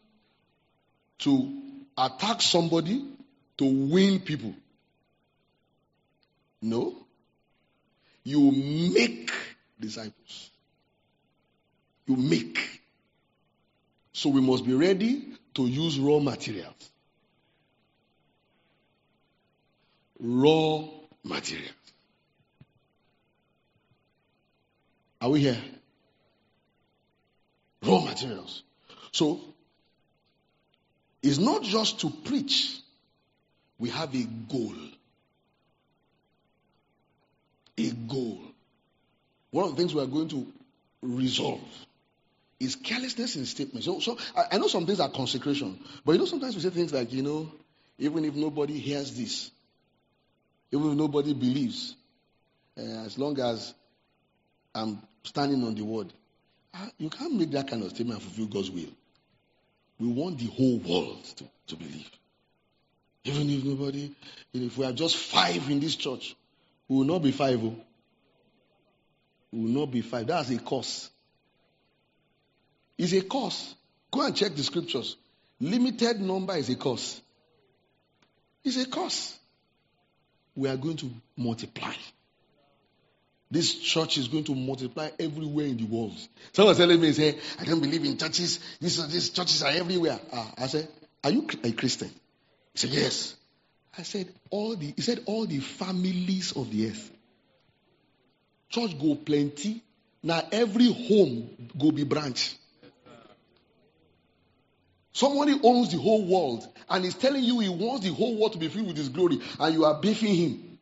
to 1.20 1.62
attack 1.98 2.42
somebody 2.42 3.06
to 3.58 3.66
win 3.66 4.20
people. 4.20 4.54
No. 6.62 6.96
You 8.24 8.52
make 8.94 9.32
disciples. 9.80 10.50
You 12.08 12.16
make. 12.16 12.60
So 14.14 14.30
we 14.30 14.42
must 14.42 14.66
be 14.66 14.74
ready 14.74 15.28
to 15.56 15.68
use 15.68 16.00
raw 16.00 16.20
materials. 16.20 16.90
Raw 20.20 20.86
materials. 21.24 21.83
Are 25.24 25.30
we 25.30 25.40
here? 25.40 25.58
Raw 27.82 28.02
materials. 28.02 28.62
So, 29.14 29.40
it's 31.22 31.38
not 31.38 31.64
just 31.64 32.02
to 32.02 32.10
preach, 32.10 32.78
we 33.80 33.90
have 33.90 34.14
a 34.14 34.24
goal. 34.52 34.76
A 37.78 37.90
goal. 37.92 38.42
One 39.52 39.64
of 39.64 39.72
the 39.72 39.78
things 39.78 39.96
we 39.96 40.02
are 40.02 40.08
going 40.08 40.28
to 40.28 40.46
resolve 41.02 41.62
is 42.60 42.76
carelessness 42.76 43.38
in 43.38 43.46
statements. 43.46 43.86
So, 43.86 44.02
so 44.02 44.18
I, 44.36 44.44
I, 44.52 44.58
know 44.58 44.68
some 44.68 44.86
things 44.86 45.00
are 45.00 45.10
consecration, 45.10 45.80
but 46.04 46.12
you 46.12 46.18
know 46.18 46.26
sometimes 46.26 46.54
we 46.54 46.62
say 46.62 46.70
things 46.70 46.92
like, 46.92 47.14
you 47.14 47.24
know, 47.24 47.50
even 47.98 48.26
if 48.26 48.36
nobody 48.36 48.78
hears 48.78 49.16
this, 49.16 49.52
even 50.74 50.92
if 50.92 50.98
nobody 50.98 51.34
believes, 51.34 51.96
uh, 52.78 53.06
as 53.06 53.18
long 53.18 53.40
as 53.40 53.74
I'm 54.76 55.02
standing 55.24 55.64
on 55.64 55.76
the 55.76 55.84
word, 55.84 56.12
uh, 56.74 56.88
you 56.98 57.10
can't 57.10 57.34
make 57.34 57.52
that 57.52 57.68
kind 57.68 57.84
of 57.84 57.92
statement 57.92 58.22
and 58.22 58.30
fulfill 58.30 58.48
God's 58.48 58.72
will. 58.72 58.90
We 60.00 60.08
want 60.08 60.40
the 60.40 60.48
whole 60.48 60.80
world 60.80 61.24
to, 61.38 61.46
to 61.68 61.76
believe. 61.76 62.10
Even 63.26 63.50
if 63.50 63.64
nobody, 63.64 64.14
if 64.54 64.78
we 64.78 64.86
are 64.86 64.92
just 64.92 65.16
five 65.16 65.70
in 65.70 65.80
this 65.80 65.96
church, 65.96 66.36
we 66.88 66.98
will 66.98 67.06
not 67.06 67.24
be 67.24 67.32
five. 67.32 67.64
Oh. 67.64 67.76
We 69.52 69.60
will 69.62 69.82
not 69.82 69.92
be 69.92 70.02
five. 70.02 70.28
That's 70.28 70.50
a 70.50 70.58
curse. 70.58 71.10
It's 72.98 73.14
a 73.14 73.22
curse. 73.22 73.76
Go 74.12 74.26
and 74.26 74.36
check 74.36 74.56
the 74.56 74.64
scriptures. 74.64 75.16
Limited 75.60 76.20
number 76.20 76.56
is 76.56 76.70
a 76.70 76.76
curse. 76.76 77.22
It's 78.64 78.78
a 78.78 78.90
curse. 78.90 79.38
We 80.56 80.70
are 80.70 80.78
going 80.78 80.98
to 80.98 81.10
multiply. 81.38 81.94
This 83.54 83.76
church 83.76 84.18
is 84.18 84.28
going 84.30 84.46
to 84.46 84.56
multiply 84.56 85.12
everywhere 85.20 85.68
in 85.68 85.78
the 85.78 85.86
world. 85.86 86.18
Someone 86.54 86.76
telling 86.76 87.00
me, 87.00 87.12
say, 87.12 87.38
I 87.60 87.66
don't 87.66 87.80
believe 87.80 88.04
in 88.04 88.18
churches. 88.18 88.60
These, 88.82 89.08
these 89.10 89.30
churches 89.30 89.62
are 89.62 89.70
everywhere. 89.70 90.20
Ah, 90.34 90.54
I 90.58 90.66
said, 90.66 90.88
Are 91.24 91.30
you 91.30 91.48
a 91.64 91.72
Christian? 91.72 92.10
He 92.74 92.80
said, 92.80 92.90
Yes. 92.90 93.36
I 93.96 94.02
said, 94.02 94.34
all 94.50 94.76
the 94.76 94.92
he 94.96 95.02
said, 95.04 95.22
all 95.28 95.46
the 95.46 95.60
families 95.60 96.54
of 96.54 96.72
the 96.72 96.88
earth. 96.88 97.12
Church 98.70 99.00
go 99.00 99.14
plenty. 99.14 99.84
Now 100.24 100.42
every 100.52 100.92
home 100.92 101.70
go 101.80 101.92
be 101.92 102.06
branch. 102.06 102.56
Somebody 105.12 105.60
owns 105.64 105.92
the 105.92 106.00
whole 106.00 106.26
world 106.26 106.68
and 106.90 107.06
is 107.06 107.14
telling 107.14 107.44
you 107.44 107.60
he 107.60 107.70
wants 107.70 108.04
the 108.04 108.14
whole 108.16 108.36
world 108.36 108.54
to 108.54 108.58
be 108.58 108.68
filled 108.68 108.88
with 108.88 108.98
his 108.98 109.10
glory, 109.10 109.38
and 109.60 109.76
you 109.76 109.86
are 109.86 110.02
beefing 110.02 110.34
him. 110.34 110.80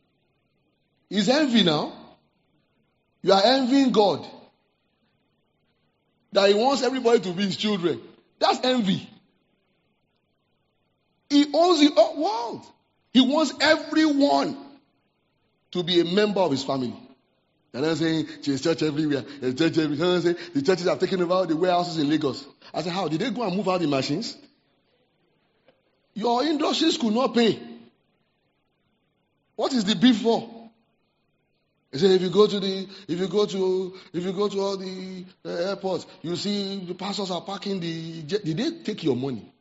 He's 1.09 1.27
envy 1.27 1.63
now. 1.63 1.97
You 3.21 3.33
are 3.33 3.41
envying 3.43 3.91
God. 3.91 4.25
That 6.33 6.49
he 6.49 6.55
wants 6.55 6.81
everybody 6.81 7.19
to 7.21 7.33
be 7.33 7.43
his 7.43 7.57
children. 7.57 8.01
That's 8.39 8.59
envy. 8.63 9.07
He 11.29 11.45
owns 11.53 11.79
the 11.79 12.13
world. 12.17 12.65
He 13.13 13.21
wants 13.21 13.53
everyone 13.59 14.57
to 15.71 15.83
be 15.83 15.99
a 15.99 16.05
member 16.05 16.39
of 16.39 16.51
his 16.51 16.63
family. 16.63 16.95
And 17.73 17.85
I'm 17.85 17.95
saying 17.95 18.27
there's 18.43 18.61
church 18.61 18.83
everywhere. 18.83 19.23
There's 19.39 19.55
church 19.55 19.77
everywhere. 19.77 20.21
Saying 20.21 20.35
the 20.53 20.61
churches 20.61 20.87
have 20.87 20.99
taken 20.99 21.21
over 21.21 21.45
the 21.45 21.55
warehouses 21.55 21.97
in 21.97 22.09
Lagos. 22.09 22.45
I 22.73 22.81
said, 22.81 22.91
how? 22.91 23.07
Did 23.07 23.21
they 23.21 23.29
go 23.29 23.43
and 23.43 23.55
move 23.55 23.69
out 23.69 23.79
the 23.79 23.87
machines? 23.87 24.35
Your 26.13 26.43
industries 26.43 26.97
could 26.97 27.13
not 27.13 27.33
pay. 27.33 27.59
What 29.55 29.73
is 29.73 29.85
the 29.85 29.95
beef 29.95 30.21
for? 30.21 30.60
He 31.91 31.97
said, 31.97 32.11
if 32.11 32.21
you 32.21 32.29
go 32.29 32.47
to 32.47 32.59
the, 32.59 32.87
if 33.07 33.19
you 33.19 33.27
go 33.27 33.45
to, 33.45 33.93
if 34.13 34.23
you 34.23 34.31
go 34.31 34.47
to 34.47 34.59
all 34.61 34.77
the 34.77 35.25
uh, 35.43 35.49
airports, 35.49 36.05
you 36.21 36.35
see 36.37 36.85
the 36.85 36.93
pastors 36.93 37.31
are 37.31 37.41
parking 37.41 37.81
the 37.81 38.23
jet. 38.23 38.45
Did 38.45 38.57
they 38.57 38.71
take 38.83 39.03
your 39.03 39.15
money? 39.15 39.51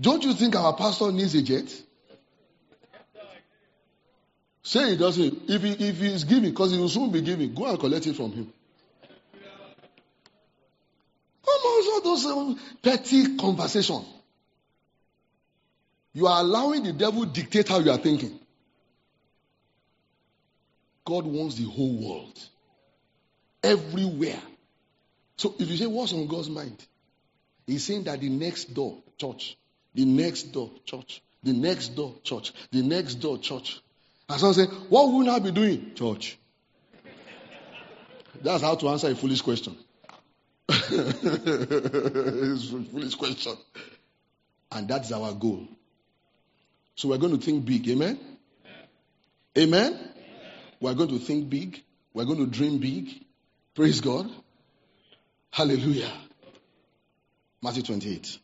Don't 0.00 0.24
you 0.24 0.32
think 0.32 0.56
our 0.56 0.74
pastor 0.74 1.12
needs 1.12 1.34
a 1.34 1.42
jet? 1.42 1.72
Say 4.64 4.90
he 4.90 4.96
doesn't. 4.96 5.48
If 5.48 5.62
he, 5.62 5.70
if 5.70 5.98
he 5.98 6.06
is 6.12 6.24
giving, 6.24 6.50
because 6.50 6.72
he 6.72 6.78
will 6.78 6.88
soon 6.88 7.10
be 7.10 7.22
giving, 7.22 7.54
go 7.54 7.66
and 7.66 7.78
collect 7.78 8.06
it 8.06 8.16
from 8.16 8.32
him. 8.32 8.52
Almost 11.46 11.88
all 11.88 12.00
those 12.02 12.26
um, 12.26 12.60
petty 12.82 13.36
conversation. 13.36 14.04
You 16.12 16.26
are 16.26 16.40
allowing 16.40 16.82
the 16.82 16.92
devil 16.92 17.24
dictate 17.24 17.68
how 17.68 17.78
you 17.78 17.92
are 17.92 17.98
thinking. 17.98 18.37
God 21.08 21.24
wants 21.24 21.54
the 21.54 21.64
whole 21.64 21.96
world. 21.96 22.38
Everywhere. 23.62 24.40
So 25.38 25.54
if 25.58 25.70
you 25.70 25.76
say 25.78 25.86
what's 25.86 26.12
on 26.12 26.26
God's 26.26 26.50
mind, 26.50 26.76
He's 27.66 27.84
saying 27.84 28.04
that 28.04 28.20
the 28.20 28.28
next 28.28 28.74
door 28.74 28.98
church, 29.16 29.56
the 29.94 30.04
next 30.04 30.52
door 30.52 30.70
church, 30.84 31.22
The 31.42 31.54
next 31.54 31.88
door 31.96 32.14
church. 32.22 32.52
The 32.72 32.82
next 32.82 33.14
door 33.14 33.38
church. 33.38 33.80
And 34.28 34.38
someone 34.38 34.54
say, 34.54 34.66
What 34.66 35.06
will 35.06 35.20
we 35.20 35.26
now 35.26 35.38
be 35.38 35.50
doing? 35.50 35.94
Church. 35.94 36.36
That's 38.42 38.62
how 38.62 38.74
to 38.74 38.88
answer 38.90 39.08
a 39.08 39.14
foolish 39.14 39.40
question. 39.40 39.74
it's 40.68 40.92
a 42.72 42.82
foolish 42.84 43.14
question. 43.14 43.54
And 44.72 44.86
that's 44.86 45.10
our 45.10 45.32
goal. 45.32 45.66
So 46.96 47.08
we're 47.08 47.16
going 47.16 47.38
to 47.38 47.42
think 47.44 47.64
big. 47.64 47.88
Amen? 47.88 48.18
Amen? 49.56 49.92
Amen? 49.92 50.12
We're 50.80 50.94
going 50.94 51.10
to 51.10 51.18
think 51.18 51.48
big. 51.48 51.82
We're 52.14 52.24
going 52.24 52.38
to 52.38 52.46
dream 52.46 52.78
big. 52.78 53.24
Praise 53.74 54.00
God. 54.00 54.30
Hallelujah. 55.50 56.10
Matthew 57.62 57.82
28. 57.82 58.38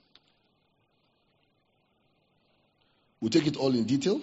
We'll 3.20 3.30
take 3.30 3.47
it 3.47 3.57
all 3.57 3.74
in 3.74 3.85
detail. 3.85 4.20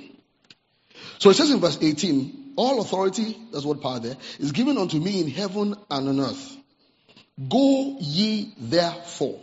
So 1.20 1.30
it 1.30 1.36
says 1.36 1.52
in 1.52 1.60
verse 1.60 1.78
18, 1.82 2.54
all 2.56 2.82
authority, 2.82 3.38
that's 3.52 3.66
what 3.66 3.82
power 3.82 4.00
there, 4.00 4.18
is 4.40 4.52
given 4.52 4.78
unto 4.78 5.00
me 5.00 5.22
in 5.22 5.30
heaven 5.30 5.76
and 5.90 6.10
on 6.10 6.20
earth. 6.20 6.58
Go 7.50 7.98
ye 8.00 8.54
therefore 8.58 9.40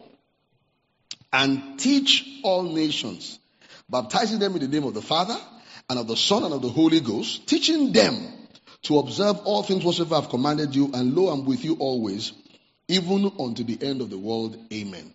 and 1.32 1.78
teach 1.78 2.40
all 2.42 2.62
nations, 2.62 3.38
baptizing 3.88 4.38
them 4.38 4.54
in 4.54 4.60
the 4.60 4.68
name 4.68 4.84
of 4.84 4.94
the 4.94 5.02
Father 5.02 5.36
and 5.88 5.98
of 5.98 6.06
the 6.06 6.16
Son 6.16 6.44
and 6.44 6.54
of 6.54 6.62
the 6.62 6.68
Holy 6.68 7.00
Ghost, 7.00 7.46
teaching 7.48 7.92
them 7.92 8.37
to 8.82 8.98
observe 8.98 9.38
all 9.44 9.62
things 9.62 9.84
whatsoever 9.84 10.16
I've 10.16 10.28
commanded 10.28 10.74
you, 10.74 10.90
and 10.94 11.14
lo, 11.14 11.28
I'm 11.28 11.44
with 11.44 11.64
you 11.64 11.76
always, 11.76 12.32
even 12.86 13.30
unto 13.38 13.64
the 13.64 13.78
end 13.80 14.00
of 14.00 14.10
the 14.10 14.18
world. 14.18 14.56
Amen. 14.72 15.14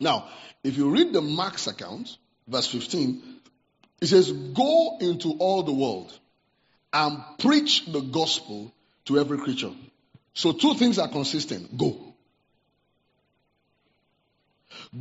Now, 0.00 0.28
if 0.62 0.76
you 0.76 0.90
read 0.90 1.12
the 1.12 1.20
Mark's 1.20 1.66
account, 1.66 2.16
verse 2.48 2.66
15, 2.66 3.22
it 4.00 4.06
says, 4.06 4.30
Go 4.30 4.98
into 5.00 5.32
all 5.38 5.62
the 5.62 5.72
world 5.72 6.16
and 6.92 7.22
preach 7.38 7.86
the 7.86 8.00
gospel 8.00 8.72
to 9.06 9.18
every 9.18 9.38
creature. 9.38 9.72
So 10.34 10.52
two 10.52 10.74
things 10.74 10.98
are 10.98 11.08
consistent. 11.08 11.76
Go. 11.76 12.14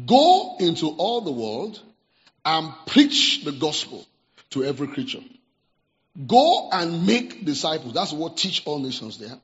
Go 0.05 0.57
into 0.59 0.87
all 0.89 1.21
the 1.21 1.31
world 1.31 1.81
and 2.45 2.73
preach 2.87 3.43
the 3.43 3.51
gospel 3.51 4.05
to 4.51 4.63
every 4.63 4.87
creature. 4.87 5.21
Go 6.27 6.69
and 6.71 7.05
make 7.07 7.43
disciples. 7.43 7.93
That's 7.93 8.13
what 8.13 8.37
teach 8.37 8.63
all 8.65 8.79
nations 8.79 9.17
there. 9.17 9.35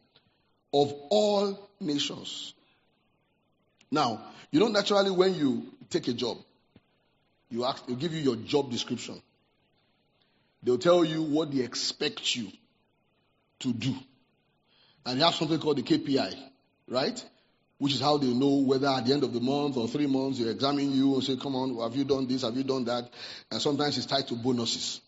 Of 0.74 0.94
all 1.10 1.70
nations. 1.80 2.54
Now, 3.92 4.22
you 4.52 4.60
know, 4.60 4.68
naturally, 4.68 5.12
when 5.12 5.34
you 5.34 5.66
take 5.90 6.08
a 6.08 6.14
job, 6.14 6.38
you 7.50 7.66
ask, 7.66 7.86
they'll 7.88 7.96
give 7.96 8.14
you 8.14 8.20
your 8.20 8.36
job 8.36 8.70
description. 8.70 9.22
They'll 10.62 10.78
tell 10.78 11.04
you 11.04 11.24
what 11.24 11.52
they 11.52 11.62
expect 11.62 12.36
you 12.36 12.52
to 13.60 13.74
do. 13.74 13.96
And 15.06 15.18
you 15.18 15.26
have 15.26 15.34
something 15.34 15.60
called 15.60 15.78
the 15.78 15.84
KPI, 15.84 16.36
right? 16.88 17.24
Which 17.80 17.94
is 17.94 18.02
how 18.02 18.18
they 18.18 18.28
know 18.28 18.58
whether 18.58 18.88
at 18.88 19.06
the 19.06 19.14
end 19.14 19.24
of 19.24 19.34
the 19.34 19.40
month 19.40 19.78
or 19.78 19.88
three 19.88 20.06
months 20.06 20.40
they 20.40 20.50
examine 20.50 20.92
you 20.92 21.16
and 21.16 21.24
say, 21.24 21.38
come 21.38 21.56
on, 21.56 21.78
have 21.80 21.96
you 21.96 22.04
done 22.04 22.28
this? 22.28 22.44
Have 22.44 22.56
you 22.56 22.64
done 22.64 22.86
that? 22.86 23.10
And 23.50 23.62
sometimes 23.62 23.98
it's 23.98 24.06
tied 24.06 24.28
to 24.28 24.36
bonuses. 24.36 25.02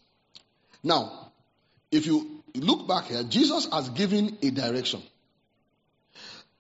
Now, 0.84 1.21
if 1.92 2.06
you 2.06 2.44
look 2.56 2.88
back 2.88 3.06
here, 3.06 3.24
Jesus 3.24 3.68
has 3.72 3.90
given 3.90 4.38
a 4.42 4.52
direction. 4.52 5.02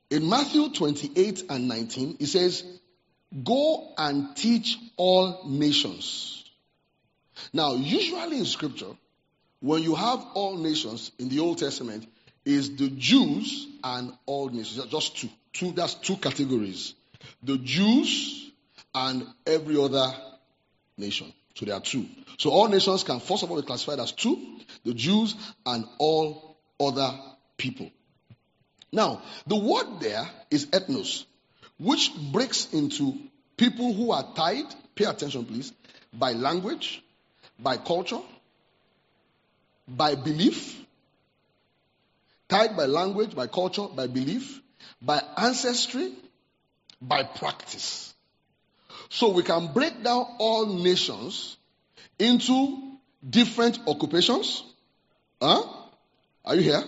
In 0.09 0.29
Matthew 0.29 0.69
28 0.69 1.45
and 1.49 1.67
19, 1.67 2.17
he 2.19 2.25
says, 2.25 2.63
Go 3.43 3.93
and 3.97 4.35
teach 4.35 4.77
all 4.97 5.43
nations. 5.47 6.43
Now, 7.53 7.75
usually 7.75 8.39
in 8.39 8.45
scripture, 8.45 8.91
when 9.61 9.83
you 9.83 9.95
have 9.95 10.25
all 10.33 10.57
nations 10.57 11.11
in 11.17 11.29
the 11.29 11.39
Old 11.39 11.59
Testament, 11.59 12.07
is 12.43 12.75
the 12.75 12.89
Jews 12.89 13.67
and 13.83 14.13
all 14.25 14.49
nations. 14.49 14.83
Just 14.87 15.17
two. 15.17 15.29
Two, 15.53 15.71
that's 15.71 15.93
two 15.93 16.17
categories. 16.17 16.93
The 17.43 17.57
Jews 17.57 18.51
and 18.93 19.25
every 19.45 19.77
other 19.77 20.07
nation. 20.97 21.31
So 21.55 21.65
there 21.65 21.75
are 21.75 21.81
two. 21.81 22.07
So 22.37 22.49
all 22.49 22.67
nations 22.67 23.03
can 23.03 23.19
first 23.19 23.43
of 23.43 23.51
all 23.51 23.61
be 23.61 23.67
classified 23.67 23.99
as 23.99 24.11
two, 24.11 24.37
the 24.85 24.93
Jews 24.93 25.35
and 25.65 25.85
all 25.97 26.57
other 26.79 27.11
people. 27.57 27.91
Now, 28.91 29.21
the 29.47 29.55
word 29.55 29.99
there 29.99 30.27
is 30.49 30.65
ethnos, 30.67 31.25
which 31.79 32.11
breaks 32.31 32.73
into 32.73 33.17
people 33.57 33.93
who 33.93 34.11
are 34.11 34.33
tied, 34.35 34.65
pay 34.95 35.05
attention 35.05 35.45
please, 35.45 35.71
by 36.13 36.33
language, 36.33 37.01
by 37.59 37.77
culture, 37.77 38.19
by 39.87 40.15
belief, 40.15 40.77
tied 42.49 42.75
by 42.75 42.85
language, 42.85 43.35
by 43.35 43.47
culture, 43.47 43.87
by 43.87 44.07
belief, 44.07 44.61
by 45.01 45.21
ancestry, 45.37 46.11
by 47.01 47.23
practice. 47.23 48.10
So 49.13 49.29
we 49.29 49.43
can 49.43 49.73
break 49.73 50.03
down 50.03 50.25
all 50.39 50.65
nations 50.67 51.57
into 52.17 52.97
different 53.29 53.77
occupations. 53.85 54.63
Huh? 55.41 55.63
Are 56.45 56.55
you 56.55 56.61
here? 56.61 56.83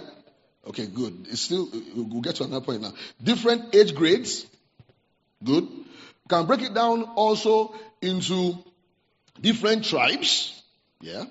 Okay, 0.67 0.85
good. 0.85 1.27
It's 1.29 1.41
still, 1.41 1.67
we'll 1.93 2.21
get 2.21 2.35
to 2.35 2.45
another 2.45 2.65
point 2.65 2.81
now. 2.81 2.93
Different 3.21 3.75
age 3.75 3.93
grades. 3.93 4.45
Good. 5.43 5.67
Can 6.29 6.45
break 6.45 6.61
it 6.61 6.73
down 6.73 7.03
also 7.03 7.75
into 8.01 8.57
different 9.41 9.83
tribes. 9.83 10.63
Yeah. 11.01 11.25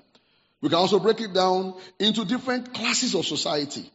We 0.61 0.69
can 0.69 0.77
also 0.77 0.99
break 0.99 1.21
it 1.21 1.33
down 1.33 1.73
into 1.97 2.23
different 2.23 2.71
classes 2.71 3.15
of 3.15 3.25
society, 3.25 3.89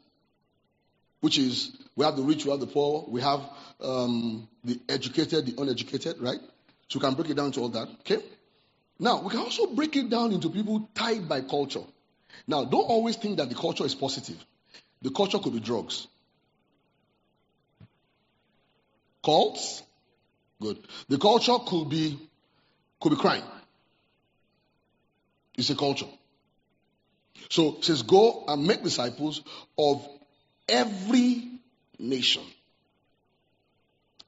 which 1.21 1.39
is 1.39 1.71
we 1.95 2.05
have 2.05 2.17
the 2.17 2.23
rich, 2.23 2.45
we 2.45 2.51
have 2.51 2.59
the 2.59 2.67
poor, 2.67 3.05
we 3.07 3.21
have 3.21 3.49
um, 3.81 4.49
the 4.65 4.81
educated, 4.89 5.47
the 5.47 5.63
uneducated, 5.63 6.21
right? 6.21 6.41
So 6.89 6.99
we 6.99 7.05
can 7.05 7.15
break 7.15 7.31
it 7.31 7.37
down 7.37 7.53
to 7.53 7.61
all 7.61 7.69
that. 7.71 7.89
Okay. 8.01 8.23
Now 8.99 9.23
we 9.23 9.31
can 9.31 9.41
also 9.41 9.67
break 9.67 9.95
it 9.97 10.09
down 10.09 10.33
into 10.33 10.51
people 10.51 10.89
tied 10.95 11.29
by 11.29 11.43
culture. 11.43 11.85
Now, 12.47 12.65
don't 12.65 12.85
always 12.85 13.17
think 13.17 13.39
that 13.39 13.49
the 13.49 13.55
culture 13.55 13.85
is 13.85 13.95
positive. 13.95 14.43
The 15.03 15.11
culture 15.11 15.39
could 15.39 15.53
be 15.53 15.61
drugs. 15.61 16.07
Cults? 19.25 19.83
Good. 20.61 20.79
The 21.09 21.19
culture 21.19 21.57
could 21.67 21.89
be 21.89 22.19
could 23.01 23.11
be 23.11 23.17
crime. 23.17 23.45
It's 25.57 25.71
a 25.71 25.75
culture. 25.75 26.07
So 27.51 27.77
it 27.79 27.85
says, 27.85 28.03
Go 28.03 28.45
and 28.49 28.67
make 28.67 28.83
disciples 28.83 29.43
of 29.77 30.07
every 30.69 31.49
nation. 31.99 32.43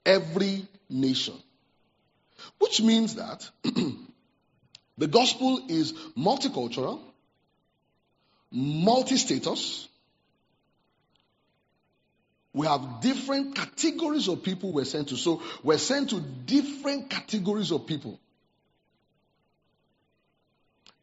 Every 0.04 0.66
nation. 0.88 1.34
Which 2.60 2.82
means 2.82 3.16
that 3.16 3.48
the 4.98 5.08
gospel 5.08 5.62
is 5.68 5.92
multicultural, 6.16 7.00
multi 8.52 9.16
status, 9.16 9.88
we 12.52 12.66
have 12.66 13.00
different 13.00 13.54
categories 13.54 14.28
of 14.28 14.42
people 14.42 14.72
we're 14.72 14.84
sent 14.84 15.08
to. 15.08 15.16
So 15.16 15.42
we're 15.62 15.78
sent 15.78 16.10
to 16.10 16.20
different 16.20 17.08
categories 17.08 17.70
of 17.70 17.86
people. 17.86 18.20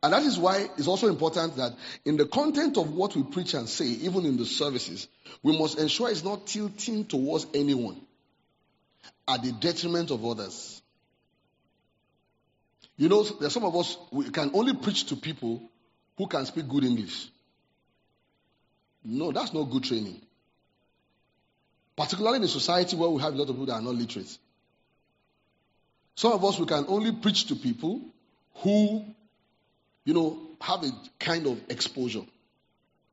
And 0.03 0.13
that 0.13 0.23
is 0.23 0.37
why 0.37 0.69
it's 0.77 0.87
also 0.87 1.07
important 1.07 1.55
that 1.55 1.73
in 2.05 2.17
the 2.17 2.25
content 2.25 2.77
of 2.77 2.93
what 2.93 3.15
we 3.15 3.23
preach 3.23 3.55
and 3.55 3.67
say, 3.67 3.85
even 3.85 4.25
in 4.25 4.37
the 4.37 4.45
services, 4.45 5.07
we 5.41 5.57
must 5.57 5.79
ensure 5.79 6.09
it's 6.11 6.23
not 6.23 6.45
tilting 6.45 7.05
towards 7.05 7.47
anyone 7.53 7.99
at 9.27 9.41
the 9.41 9.51
detriment 9.53 10.11
of 10.11 10.23
others. 10.23 10.81
You 12.97 13.09
know, 13.09 13.23
there's 13.23 13.53
some 13.53 13.63
of 13.63 13.75
us, 13.75 13.97
we 14.11 14.29
can 14.29 14.51
only 14.53 14.73
preach 14.73 15.05
to 15.07 15.15
people 15.15 15.61
who 16.17 16.27
can 16.27 16.45
speak 16.45 16.67
good 16.67 16.83
English. 16.83 17.29
No, 19.03 19.31
that's 19.31 19.53
not 19.53 19.63
good 19.69 19.83
training. 19.83 20.19
Particularly 21.95 22.37
in 22.37 22.43
a 22.43 22.47
society 22.47 22.95
where 22.95 23.09
we 23.09 23.21
have 23.21 23.33
a 23.33 23.37
lot 23.37 23.49
of 23.49 23.55
people 23.55 23.67
that 23.67 23.73
are 23.73 23.81
not 23.81 23.95
literate. 23.95 24.35
Some 26.15 26.31
of 26.31 26.43
us, 26.43 26.57
we 26.59 26.65
can 26.65 26.85
only 26.87 27.11
preach 27.11 27.45
to 27.47 27.55
people 27.55 28.01
who, 28.55 29.05
you 30.03 30.13
know, 30.13 30.39
have 30.59 30.83
a 30.83 30.91
kind 31.19 31.45
of 31.45 31.59
exposure. 31.69 32.23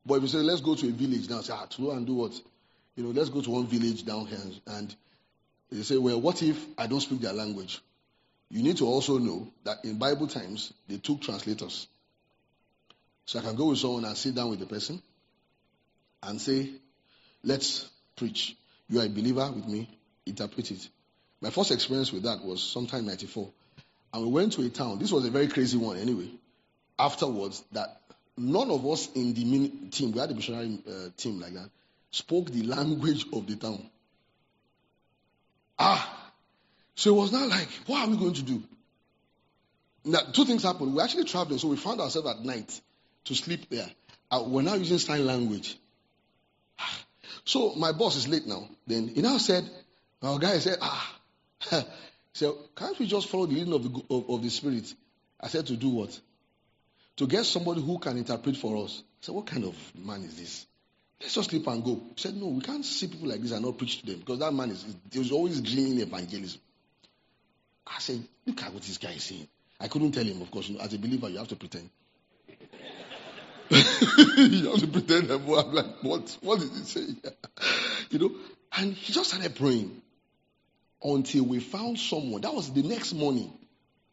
But 0.05 0.15
if 0.15 0.21
you 0.23 0.27
say, 0.29 0.37
let's 0.39 0.61
go 0.61 0.75
to 0.75 0.87
a 0.87 0.91
village 0.91 1.29
now, 1.29 1.41
say, 1.41 1.53
ah, 1.55 1.65
to 1.65 1.81
go 1.81 1.91
and 1.91 2.05
do 2.05 2.15
what? 2.15 2.33
You 2.95 3.03
know, 3.03 3.09
let's 3.09 3.29
go 3.29 3.41
to 3.41 3.49
one 3.51 3.67
village 3.67 4.05
down 4.05 4.25
here. 4.25 4.39
And 4.67 4.95
they 5.71 5.83
say, 5.83 5.97
well, 5.97 6.19
what 6.19 6.41
if 6.41 6.57
I 6.77 6.87
don't 6.87 7.01
speak 7.01 7.21
their 7.21 7.33
language? 7.33 7.79
You 8.55 8.63
need 8.63 8.77
to 8.77 8.85
also 8.87 9.17
know 9.17 9.51
that 9.65 9.83
in 9.83 9.97
Bible 9.97 10.27
times, 10.27 10.71
they 10.87 10.95
took 10.95 11.19
translators. 11.19 11.87
So 13.25 13.37
I 13.37 13.41
can 13.41 13.57
go 13.57 13.65
with 13.65 13.79
someone 13.79 14.05
and 14.05 14.15
sit 14.15 14.33
down 14.33 14.49
with 14.49 14.59
the 14.59 14.65
person 14.65 15.01
and 16.23 16.39
say, 16.39 16.69
let's 17.43 17.89
preach. 18.15 18.55
You 18.87 19.01
are 19.01 19.03
a 19.03 19.09
believer 19.09 19.51
with 19.51 19.67
me, 19.67 19.89
interpret 20.25 20.71
it. 20.71 20.87
My 21.41 21.49
first 21.49 21.71
experience 21.71 22.13
with 22.13 22.23
that 22.23 22.45
was 22.45 22.63
sometime 22.63 23.01
in 23.01 23.07
94. 23.07 23.49
And 24.13 24.23
we 24.23 24.31
went 24.31 24.53
to 24.53 24.61
a 24.61 24.69
town. 24.69 24.99
This 24.99 25.11
was 25.11 25.25
a 25.25 25.31
very 25.31 25.49
crazy 25.49 25.77
one 25.77 25.97
anyway. 25.97 26.29
Afterwards, 26.97 27.61
that 27.73 28.03
none 28.37 28.71
of 28.71 28.85
us 28.87 29.09
in 29.15 29.33
the 29.33 29.89
team, 29.91 30.13
we 30.13 30.19
had 30.21 30.31
a 30.31 30.33
missionary 30.33 30.79
uh, 30.87 31.09
team 31.17 31.41
like 31.41 31.55
that, 31.55 31.69
spoke 32.09 32.49
the 32.51 32.63
language 32.63 33.25
of 33.33 33.47
the 33.47 33.57
town. 33.57 33.85
Ah, 35.77 36.24
so 36.95 37.13
it 37.13 37.17
was 37.17 37.31
not 37.31 37.49
like, 37.49 37.67
what 37.87 38.07
are 38.07 38.09
we 38.09 38.17
going 38.17 38.33
to 38.33 38.43
do? 38.43 38.63
Now, 40.05 40.19
two 40.31 40.45
things 40.45 40.63
happened. 40.63 40.95
We 40.95 41.01
actually 41.01 41.25
traveling, 41.25 41.59
so 41.59 41.67
we 41.67 41.77
found 41.77 41.99
ourselves 41.99 42.29
at 42.29 42.45
night 42.45 42.79
to 43.25 43.35
sleep 43.35 43.69
there. 43.69 43.89
Uh, 44.31 44.43
we're 44.47 44.61
now 44.61 44.75
using 44.75 44.97
sign 44.97 45.25
language. 45.25 45.77
So 47.47 47.75
my 47.75 47.91
boss 47.91 48.15
is 48.15 48.27
late 48.27 48.47
now. 48.47 48.67
Then 48.87 49.07
he 49.07 49.21
now 49.21 49.37
said, 49.37 49.69
our 50.23 50.39
guy 50.39 50.57
said, 50.57 50.79
ah, 50.81 51.19
so 52.33 52.57
can't 52.75 52.97
we 52.97 53.05
just 53.05 53.29
follow 53.29 53.45
the 53.45 53.53
leading 53.53 53.71
of 53.71 53.83
the, 53.83 54.01
of, 54.09 54.29
of 54.31 54.41
the 54.41 54.49
spirit? 54.49 54.91
I 55.39 55.47
said 55.47 55.67
to 55.67 55.77
do 55.77 55.89
what? 55.89 56.19
To 57.17 57.27
get 57.27 57.45
somebody 57.45 57.83
who 57.83 57.99
can 57.99 58.17
interpret 58.17 58.57
for 58.57 58.83
us. 58.83 59.03
I 59.21 59.25
said, 59.25 59.35
what 59.35 59.45
kind 59.45 59.63
of 59.63 59.75
man 59.95 60.23
is 60.23 60.35
this? 60.35 60.65
Let's 61.21 61.35
just 61.35 61.51
sleep 61.51 61.67
and 61.67 61.83
go. 61.83 62.01
He 62.15 62.21
said, 62.21 62.35
no, 62.35 62.47
we 62.47 62.61
can't 62.61 62.83
see 62.83 63.09
people 63.09 63.29
like 63.29 63.41
this 63.41 63.51
and 63.51 63.63
not 63.63 63.77
preach 63.77 63.99
to 64.01 64.07
them 64.07 64.19
because 64.21 64.39
that 64.39 64.51
man 64.51 64.71
is, 64.71 64.83
is 65.11 65.31
always 65.31 65.61
dreaming 65.61 65.99
evangelism. 65.99 66.59
I 67.87 67.99
said, 67.99 68.23
look 68.45 68.61
at 68.63 68.73
what 68.73 68.83
this 68.83 68.97
guy 68.97 69.11
is 69.11 69.23
saying. 69.23 69.47
I 69.79 69.87
couldn't 69.87 70.13
tell 70.13 70.23
him, 70.23 70.41
of 70.41 70.49
course. 70.51 70.71
As 70.79 70.93
a 70.93 70.97
believer, 70.97 71.29
you 71.29 71.37
have 71.37 71.47
to 71.49 71.55
pretend. 71.55 71.89
you 73.69 74.69
have 74.69 74.79
to 74.79 74.87
pretend 74.91 75.31
I'm 75.31 75.47
like, 75.47 76.01
what? 76.01 76.37
What 76.41 76.59
did 76.59 76.71
he 76.71 76.83
say? 76.83 77.07
you 78.09 78.19
know? 78.19 78.31
And 78.77 78.93
he 78.93 79.13
just 79.13 79.29
started 79.29 79.55
praying 79.55 80.01
until 81.03 81.43
we 81.45 81.59
found 81.59 81.99
someone. 81.99 82.41
That 82.41 82.53
was 82.53 82.71
the 82.71 82.83
next 82.83 83.13
morning. 83.13 83.51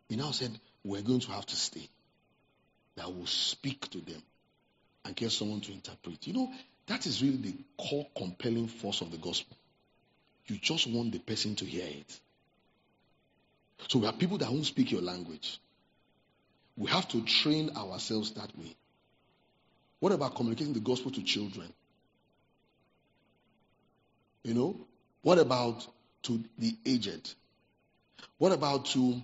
He 0.09 0.17
now 0.17 0.31
said, 0.31 0.51
We're 0.85 1.03
going 1.03 1.21
to 1.21 1.33
have 1.33 1.47
to 1.47 1.57
stay. 1.57 1.89
That 2.97 3.15
will 3.15 3.27
speak 3.27 3.89
to 3.91 3.99
them 3.99 4.23
and 5.05 5.17
get 5.17 5.33
someone 5.33 5.61
to 5.63 5.73
interpret. 5.73 6.27
You 6.27 6.35
know, 6.35 6.53
that 6.87 7.07
is 7.07 7.23
really 7.23 7.39
the 7.39 7.55
core 7.79 8.07
compelling 8.17 8.69
force 8.69 9.01
of 9.01 9.11
the 9.11 9.17
gospel. 9.17 9.57
You 10.47 10.59
just 10.59 10.87
want 10.87 11.13
the 11.13 11.19
person 11.19 11.55
to 11.57 11.65
hear 11.65 11.87
it. 11.87 12.21
So 13.89 13.99
we 13.99 14.07
have 14.07 14.19
people 14.19 14.39
that 14.39 14.51
won't 14.51 14.67
speak 14.67 14.91
your 14.91 15.03
language. 15.03 15.59
We 16.77 16.91
have 16.91 17.09
to 17.09 17.23
train 17.25 17.71
ourselves 17.77 18.33
that 18.33 18.57
way. 18.59 18.77
What 20.01 20.13
about 20.13 20.35
communicating 20.35 20.73
the 20.73 20.81
gospel 20.81 21.11
to 21.13 21.23
children? 21.23 21.73
You 24.43 24.55
know? 24.55 24.77
What 25.23 25.39
about 25.39 25.87
to 26.25 26.43
the 26.59 26.75
aged? 26.85 27.35
What 28.39 28.53
about 28.53 28.87
to, 28.87 29.23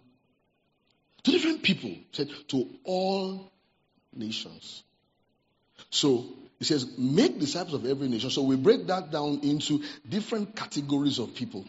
to 1.25 1.31
different 1.31 1.63
people? 1.63 1.95
Said 2.13 2.31
to 2.49 2.69
all 2.85 3.51
nations. 4.15 4.83
So 5.91 6.27
he 6.59 6.65
says, 6.65 6.99
make 6.99 7.39
disciples 7.39 7.75
of 7.75 7.87
every 7.87 8.09
nation. 8.09 8.31
So 8.31 8.43
we 8.43 8.57
break 8.57 8.87
that 8.89 9.11
down 9.11 9.41
into 9.43 9.83
different 10.09 10.55
categories 10.55 11.19
of 11.19 11.35
people 11.35 11.65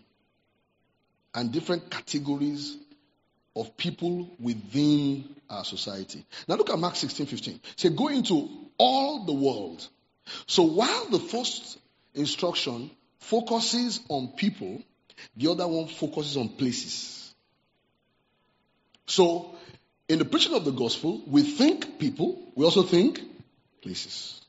and 1.33 1.51
different 1.51 1.89
categories 1.89 2.77
of 3.55 3.75
people 3.77 4.29
within 4.39 5.35
our 5.49 5.63
society. 5.63 6.25
Now 6.47 6.55
look 6.55 6.69
at 6.69 6.79
Mark 6.79 6.95
16, 6.95 7.25
15. 7.25 7.59
Say, 7.75 7.89
go 7.89 8.07
into 8.07 8.47
all 8.77 9.25
the 9.25 9.33
world. 9.33 9.87
So 10.47 10.63
while 10.63 11.05
the 11.09 11.19
first 11.19 11.77
instruction 12.13 12.91
focuses 13.19 13.99
on 14.09 14.29
people, 14.29 14.81
the 15.35 15.51
other 15.51 15.67
one 15.67 15.87
focuses 15.87 16.37
on 16.37 16.49
places. 16.49 17.33
So 19.07 19.55
in 20.07 20.19
the 20.19 20.25
preaching 20.25 20.53
of 20.53 20.65
the 20.65 20.71
gospel, 20.71 21.21
we 21.27 21.43
think 21.43 21.99
people, 21.99 22.51
we 22.55 22.63
also 22.63 22.83
think 22.83 23.21
places. 23.81 24.41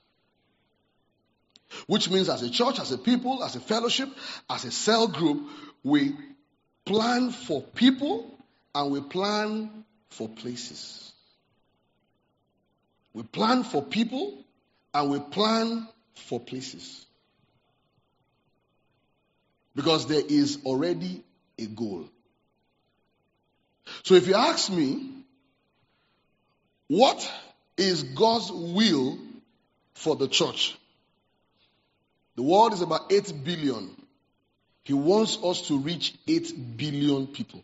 Which 1.86 2.10
means 2.10 2.28
as 2.28 2.42
a 2.42 2.50
church, 2.50 2.80
as 2.80 2.92
a 2.92 2.98
people, 2.98 3.42
as 3.42 3.56
a 3.56 3.60
fellowship, 3.60 4.08
as 4.48 4.64
a 4.64 4.70
cell 4.70 5.06
group, 5.08 5.48
we 5.82 6.14
plan 6.90 7.30
for 7.30 7.62
people 7.62 8.26
and 8.74 8.90
we 8.90 9.00
plan 9.00 9.84
for 10.08 10.28
places. 10.28 11.12
We 13.14 13.22
plan 13.22 13.62
for 13.62 13.80
people 13.80 14.36
and 14.92 15.08
we 15.08 15.20
plan 15.20 15.86
for 16.16 16.40
places. 16.40 17.06
Because 19.76 20.08
there 20.08 20.22
is 20.28 20.58
already 20.64 21.22
a 21.60 21.66
goal. 21.66 22.08
So 24.02 24.16
if 24.16 24.26
you 24.26 24.34
ask 24.34 24.68
me, 24.68 25.10
what 26.88 27.30
is 27.76 28.02
God's 28.02 28.50
will 28.50 29.16
for 29.94 30.16
the 30.16 30.26
church? 30.26 30.76
The 32.34 32.42
world 32.42 32.72
is 32.72 32.82
about 32.82 33.12
8 33.12 33.44
billion. 33.44 33.99
He 34.90 34.94
wants 34.94 35.38
us 35.44 35.68
to 35.68 35.78
reach 35.78 36.16
8 36.26 36.76
billion 36.76 37.28
people. 37.28 37.62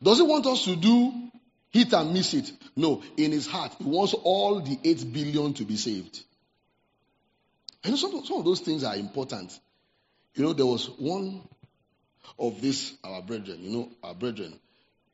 Does 0.00 0.18
he 0.18 0.22
want 0.22 0.46
us 0.46 0.66
to 0.66 0.76
do 0.76 1.12
hit 1.70 1.92
and 1.94 2.12
miss 2.12 2.32
it? 2.32 2.52
No. 2.76 3.02
In 3.16 3.32
his 3.32 3.48
heart, 3.48 3.74
he 3.76 3.82
wants 3.82 4.14
all 4.14 4.60
the 4.60 4.78
8 4.84 5.12
billion 5.12 5.52
to 5.54 5.64
be 5.64 5.76
saved. 5.76 6.22
And 7.82 7.98
some, 7.98 8.24
some 8.24 8.36
of 8.36 8.44
those 8.44 8.60
things 8.60 8.84
are 8.84 8.94
important. 8.94 9.58
You 10.36 10.44
know, 10.44 10.52
there 10.52 10.64
was 10.64 10.88
one 10.90 11.42
of 12.38 12.60
this, 12.62 12.92
our 13.02 13.20
brethren, 13.20 13.58
you 13.62 13.70
know, 13.76 13.88
our 14.04 14.14
brethren, 14.14 14.54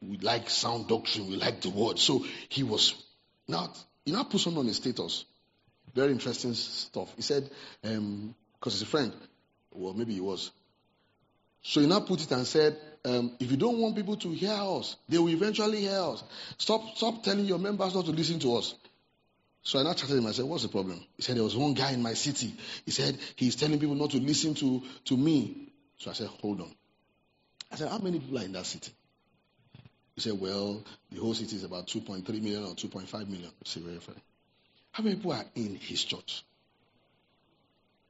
we 0.02 0.18
like 0.18 0.50
sound 0.50 0.88
doctrine, 0.88 1.30
we 1.30 1.36
like 1.36 1.62
the 1.62 1.70
word. 1.70 1.98
So 1.98 2.26
he 2.50 2.64
was 2.64 3.02
now, 3.48 3.72
he 4.04 4.12
now 4.12 4.24
put 4.24 4.42
something 4.42 4.60
on 4.60 4.66
his 4.66 4.76
status. 4.76 5.24
Very 5.94 6.12
interesting 6.12 6.52
stuff. 6.52 7.14
He 7.16 7.22
said, 7.22 7.48
because 7.80 7.96
um, 7.96 8.34
he's 8.62 8.82
a 8.82 8.86
friend, 8.86 9.14
well, 9.78 9.94
maybe 9.94 10.14
he 10.14 10.20
was. 10.20 10.50
So 11.62 11.80
he 11.80 11.86
now 11.86 12.00
put 12.00 12.22
it 12.22 12.30
and 12.32 12.46
said, 12.46 12.76
um, 13.04 13.36
if 13.40 13.50
you 13.50 13.56
don't 13.56 13.78
want 13.78 13.96
people 13.96 14.16
to 14.16 14.28
hear 14.30 14.52
us, 14.52 14.96
they 15.08 15.18
will 15.18 15.28
eventually 15.28 15.80
hear 15.80 16.00
us. 16.00 16.22
Stop, 16.58 16.96
stop 16.96 17.22
telling 17.22 17.44
your 17.44 17.58
members 17.58 17.94
not 17.94 18.04
to 18.06 18.10
listen 18.10 18.38
to 18.40 18.56
us. 18.56 18.74
So 19.62 19.78
I 19.78 19.82
now 19.82 19.92
chatted 19.92 20.16
him. 20.16 20.26
I 20.26 20.32
said, 20.32 20.46
What's 20.46 20.62
the 20.62 20.68
problem? 20.68 20.98
He 21.16 21.22
said, 21.22 21.36
There 21.36 21.44
was 21.44 21.56
one 21.56 21.74
guy 21.74 21.92
in 21.92 22.02
my 22.02 22.14
city. 22.14 22.54
He 22.84 22.90
said, 22.90 23.18
He's 23.36 23.56
telling 23.56 23.78
people 23.78 23.94
not 23.96 24.10
to 24.10 24.18
listen 24.18 24.54
to, 24.54 24.82
to 25.06 25.16
me. 25.16 25.72
So 25.98 26.10
I 26.10 26.14
said, 26.14 26.28
Hold 26.40 26.62
on. 26.62 26.74
I 27.70 27.76
said, 27.76 27.88
How 27.88 27.98
many 27.98 28.18
people 28.18 28.38
are 28.38 28.44
in 28.44 28.52
that 28.52 28.66
city? 28.66 28.92
He 30.14 30.22
said, 30.22 30.40
Well, 30.40 30.82
the 31.12 31.20
whole 31.20 31.34
city 31.34 31.56
is 31.56 31.64
about 31.64 31.86
2.3 31.86 32.26
million 32.40 32.64
or 32.64 32.74
2.5 32.74 33.28
million. 33.28 33.50
I 33.60 33.80
Very 33.80 33.98
fair. 33.98 34.14
How 34.92 35.02
many 35.02 35.16
people 35.16 35.32
are 35.32 35.44
in 35.54 35.76
his 35.76 36.02
church? 36.02 36.44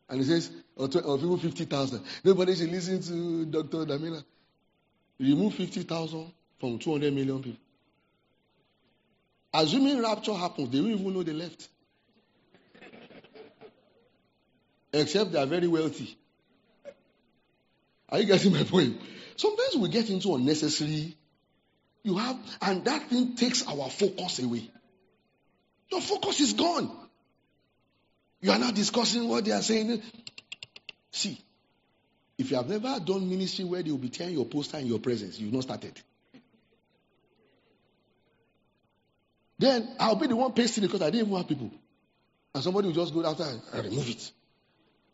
And 0.09 0.20
he 0.20 0.26
says, 0.26 0.51
or, 0.74 0.88
20, 0.88 1.07
or 1.07 1.18
people 1.18 1.36
50,000. 1.36 2.03
Nobody 2.24 2.55
should 2.55 2.70
listen 2.70 3.03
to 3.03 3.44
Dr. 3.44 3.84
Damila. 3.84 4.24
Remove 5.20 5.55
50,000 5.55 6.32
from 6.59 6.78
200 6.78 7.12
million 7.12 7.42
people. 7.42 7.61
Assuming 9.53 10.01
rapture 10.01 10.34
happens, 10.34 10.70
they 10.70 10.78
don't 10.78 10.90
even 10.90 11.12
know 11.12 11.22
they 11.22 11.32
left. 11.32 11.68
Except 14.92 15.32
they 15.32 15.38
are 15.38 15.46
very 15.46 15.66
wealthy. 15.66 16.16
Are 18.09 18.20
you 18.20 18.26
getting 18.26 18.53
my 18.53 18.62
point? 18.64 18.99
Sometimes 19.36 19.76
we 19.76 19.88
get 19.90 20.09
into 20.09 20.34
unnecessary. 20.34 21.17
You 22.03 22.16
have, 22.16 22.38
and 22.62 22.84
that 22.84 23.09
thing 23.09 23.34
takes 23.34 23.66
our 23.66 23.90
focus 23.90 24.38
away. 24.38 24.70
Your 25.90 26.01
focus 26.01 26.40
is 26.40 26.53
gone. 26.53 26.90
You 28.40 28.53
are 28.53 28.59
not 28.59 28.74
discussing 28.74 29.28
what 29.28 29.44
they 29.44 29.53
are 29.53 29.62
saying. 29.62 30.01
See, 31.11 31.38
if 32.38 32.51
you 32.51 32.57
have 32.57 32.68
never 32.68 33.01
done 33.01 33.28
ministry 33.28 33.64
where 33.64 33.82
they 33.82 33.90
will 33.90 33.99
be 33.99 34.11
tearing 34.11 34.34
your 34.34 34.44
poster 34.44 34.78
in 34.78 34.86
your 34.86 35.01
presence, 35.01 35.38
you've 35.38 35.53
not 35.53 35.64
started. 35.64 36.01
Then 39.59 39.88
I'll 39.99 40.14
be 40.14 40.28
the 40.28 40.36
one 40.36 40.53
pasting 40.53 40.84
because 40.84 41.03
I 41.03 41.11
didn't 41.11 41.26
even 41.26 41.36
have 41.36 41.49
people. 41.49 41.70
And 42.55 42.62
somebody 42.62 42.88
will 42.88 42.94
just 42.94 43.12
go 43.12 43.24
after 43.26 43.42
and 43.42 43.84
remove 43.84 44.09
it. 44.09 44.30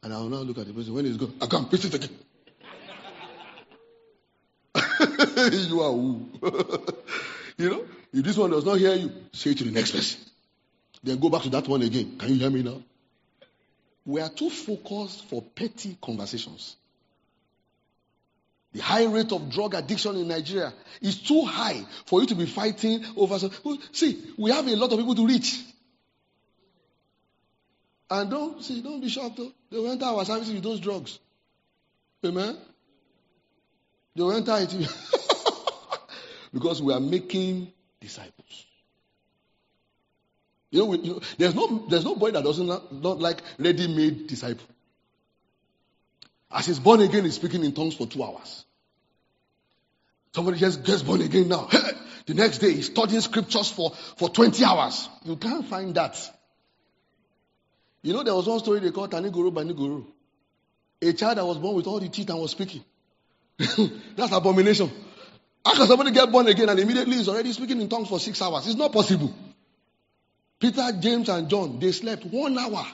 And 0.03 0.13
I 0.13 0.19
will 0.19 0.29
now 0.29 0.39
look 0.39 0.59
at 0.59 0.67
the 0.67 0.75
person 0.75 0.93
when 0.93 1.07
it's 1.07 1.17
gone. 1.17 1.33
I 1.41 1.47
can't 1.47 1.71
paste 1.71 1.87
it 1.87 1.95
again. 1.95 2.11
you 5.53 5.81
are 5.81 5.93
who? 5.93 6.29
you 7.59 7.71
know, 7.71 7.85
if 8.13 8.25
this 8.25 8.37
one 8.37 8.51
does 8.51 8.65
not 8.65 8.79
hear 8.79 8.95
you, 8.95 9.13
say 9.33 9.51
it 9.51 9.59
to 9.59 9.65
the 9.65 9.71
next 9.71 9.93
person. 9.93 10.21
Then 11.03 11.19
go 11.19 11.29
back 11.29 11.43
to 11.43 11.51
that 11.51 11.67
one 11.69 11.83
again. 11.83 12.17
Can 12.19 12.31
you 12.31 12.37
hear 12.37 12.51
me 12.51 12.63
now? 12.63 12.83
We 14.07 14.21
are 14.21 14.29
too 14.29 14.51
focused 14.51 15.25
for 15.27 15.43
petty 15.43 15.97
conversations. 16.01 16.77
The 18.73 18.81
high 18.81 19.05
rate 19.07 19.33
of 19.33 19.51
drug 19.51 19.75
addiction 19.75 20.17
in 20.17 20.29
Nigeria 20.29 20.73
is 21.01 21.21
too 21.23 21.43
high 21.45 21.85
for 22.07 22.21
you 22.21 22.27
to 22.29 22.35
be 22.35 22.47
fighting 22.47 23.05
over. 23.17 23.39
Some, 23.39 23.51
oh, 23.65 23.79
see, 23.93 24.23
we 24.37 24.51
have 24.51 24.67
a 24.67 24.77
lot 24.77 24.93
of 24.93 24.99
people 24.99 25.15
to 25.15 25.27
reach. 25.27 25.61
And 28.11 28.31
don't 28.31 28.63
see, 28.65 28.83
don't 28.83 29.01
be 29.01 29.09
shocked 29.09 29.37
though. 29.37 29.53
They 29.71 29.79
will 29.79 29.91
enter 29.91 30.05
our 30.07 30.25
services 30.25 30.55
with 30.55 30.63
those 30.63 30.81
drugs. 30.81 31.19
Amen. 32.25 32.57
They 34.17 34.23
will 34.23 34.33
enter 34.33 34.57
it 34.59 34.73
because 36.55 36.81
we 36.81 36.95
are 36.95 37.01
making 37.01 37.71
disciples. 38.01 38.65
You 40.71 40.79
know, 40.81 40.87
we, 40.87 40.99
you 41.01 41.13
know, 41.15 41.21
there's 41.37 41.55
no 41.55 41.87
there's 41.89 42.05
no 42.05 42.15
boy 42.15 42.31
that 42.31 42.43
doesn't 42.43 42.67
not, 42.67 42.93
not 42.93 43.19
like 43.21 43.43
ready-made 43.59 44.29
disciple. 44.29 44.67
As 46.51 46.67
he's 46.67 46.79
born 46.79 47.01
again, 47.03 47.25
he's 47.25 47.35
speaking 47.35 47.65
in 47.65 47.73
tongues 47.73 47.97
for 47.97 48.07
two 48.07 48.23
hours. 48.23 48.65
Somebody 50.35 50.59
just 50.59 50.85
gets 50.85 51.03
born 51.03 51.21
again 51.21 51.49
now. 51.49 51.69
the 52.27 52.35
next 52.35 52.59
day, 52.59 52.73
he's 52.73 52.87
studying 52.87 53.21
scriptures 53.21 53.71
for, 53.71 53.91
for 54.17 54.29
20 54.29 54.65
hours. 54.65 55.09
You 55.25 55.37
can't 55.37 55.67
find 55.67 55.95
that. 55.95 56.17
You 58.03 58.13
know, 58.13 58.23
there 58.23 58.35
was 58.35 58.47
one 58.47 58.59
story 58.61 58.81
they 58.81 58.91
called 58.91 59.11
Taniguru 59.11 59.53
Baniguru. 59.53 60.05
A 61.03 61.13
child 61.13 61.39
that 61.39 61.45
was 61.47 61.59
born 61.59 61.77
with 61.77 61.87
all 61.87 62.01
the 62.01 62.09
teeth 62.09 62.31
and 62.31 62.41
was 62.41 62.53
speaking. 62.53 62.85
That's 63.59 64.33
abomination. 64.33 64.91
How 65.65 65.75
can 65.75 65.87
somebody 65.87 66.11
get 66.11 66.31
born 66.31 66.47
again 66.47 66.69
and 66.69 66.79
immediately 66.79 67.17
is 67.17 67.29
already 67.29 67.53
speaking 67.53 67.81
in 67.81 67.89
tongues 67.89 68.09
for 68.09 68.21
six 68.21 68.41
hours? 68.43 68.67
It's 68.67 68.77
not 68.77 68.93
possible. 68.93 69.35
Peter, 70.61 70.93
James, 71.01 71.29
and 71.29 71.49
John, 71.49 71.79
they 71.79 71.93
slept 71.93 72.25
one 72.27 72.59
hour. 72.59 72.87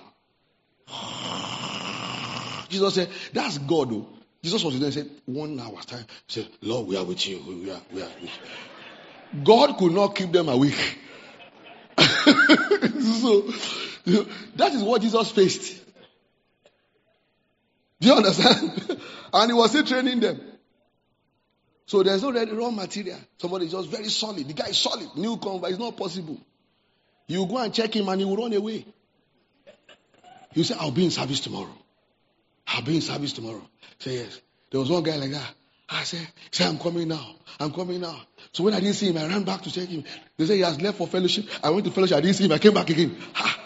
Jesus 2.69 2.95
said, 2.95 3.09
That's 3.33 3.59
God. 3.59 3.91
Though. 3.91 4.07
Jesus 4.43 4.65
was 4.65 4.79
there 4.79 4.87
and 4.87 4.95
said, 4.95 5.11
One 5.27 5.59
hour 5.61 5.81
time. 5.83 6.05
He 6.27 6.41
said, 6.41 6.49
Lord, 6.63 6.87
we 6.87 6.97
are 6.97 7.05
with 7.05 7.27
you. 7.27 7.41
We 7.47 7.71
are, 7.71 7.81
we 7.93 8.03
are 8.03 8.09
with 8.21 8.23
you. 8.23 9.45
God 9.45 9.77
could 9.79 9.93
not 9.93 10.15
keep 10.15 10.33
them 10.33 10.49
awake. 10.49 10.99
so 11.99 13.43
that 14.57 14.71
is 14.73 14.83
what 14.83 15.03
Jesus 15.03 15.31
faced. 15.31 15.85
Do 18.01 18.09
you 18.09 18.15
understand? 18.15 19.01
and 19.33 19.51
he 19.51 19.55
was 19.55 19.71
still 19.71 19.85
training 19.85 20.21
them. 20.21 20.41
So 21.91 22.05
there's 22.05 22.23
no 22.23 22.31
ready 22.31 22.53
raw 22.53 22.71
material. 22.71 23.19
Somebody 23.37 23.67
is 23.67 23.73
just 23.73 23.89
very 23.89 24.09
solid. 24.11 24.47
The 24.47 24.53
guy 24.53 24.69
is 24.69 24.79
solid. 24.79 25.09
New 25.17 25.39
convert. 25.39 25.71
It's 25.71 25.79
not 25.81 25.97
possible. 25.97 26.39
You 27.27 27.45
go 27.47 27.59
and 27.59 27.75
check 27.75 27.97
him 27.97 28.09
and 28.09 28.21
he 28.21 28.25
will 28.25 28.37
run 28.37 28.53
away. 28.53 28.87
You 30.55 30.63
say, 30.63 30.77
I'll 30.79 30.93
be 30.93 31.07
in 31.07 31.11
service 31.11 31.41
tomorrow. 31.41 31.75
I'll 32.69 32.83
be 32.83 32.95
in 32.95 33.01
service 33.01 33.33
tomorrow. 33.33 33.69
Say 33.99 34.19
yes. 34.19 34.41
There 34.71 34.79
was 34.79 34.89
one 34.89 35.03
guy 35.03 35.17
like 35.17 35.33
that. 35.33 35.51
I 35.89 36.05
said, 36.05 36.29
say 36.53 36.65
I'm 36.65 36.79
coming 36.79 37.09
now. 37.09 37.35
I'm 37.59 37.73
coming 37.73 38.01
now. 38.01 38.21
So 38.53 38.63
when 38.63 38.75
I 38.75 38.79
didn't 38.79 38.95
see 38.95 39.09
him, 39.09 39.19
I 39.19 39.27
ran 39.27 39.43
back 39.43 39.63
to 39.63 39.73
check 39.73 39.89
him. 39.89 40.05
They 40.37 40.47
said 40.47 40.55
he 40.55 40.61
has 40.61 40.81
left 40.81 40.97
for 40.97 41.09
fellowship. 41.09 41.47
I 41.61 41.71
went 41.71 41.87
to 41.87 41.91
fellowship. 41.91 42.19
I 42.19 42.21
didn't 42.21 42.37
see 42.37 42.45
him. 42.45 42.53
I 42.53 42.59
came 42.59 42.75
back 42.75 42.89
again. 42.89 43.17
Ha. 43.33 43.61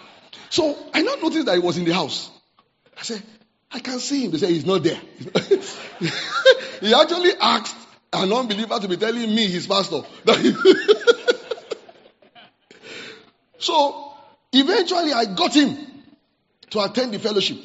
So 0.49 0.79
I 0.95 1.03
not 1.03 1.21
noticed 1.21 1.45
that 1.45 1.57
he 1.57 1.61
was 1.61 1.77
in 1.77 1.85
the 1.85 1.93
house. 1.93 2.31
I 2.99 3.03
said, 3.03 3.23
I 3.71 3.81
can't 3.81 4.01
see 4.01 4.25
him. 4.25 4.31
They 4.31 4.39
said 4.39 4.49
he's 4.49 4.65
not 4.65 4.83
there. 4.83 4.99
he 6.81 6.95
actually 6.95 7.33
asked 7.39 7.84
an 8.15 8.33
unbeliever 8.33 8.79
to 8.79 8.89
be 8.89 8.97
telling 8.97 9.35
me 9.35 9.47
his 9.47 9.67
pastor. 9.67 10.03
so 13.59 14.15
eventually 14.53 15.13
I 15.13 15.25
got 15.27 15.55
him 15.55 15.77
to 16.71 16.81
attend 16.81 17.13
the 17.15 17.19
fellowship. 17.19 17.59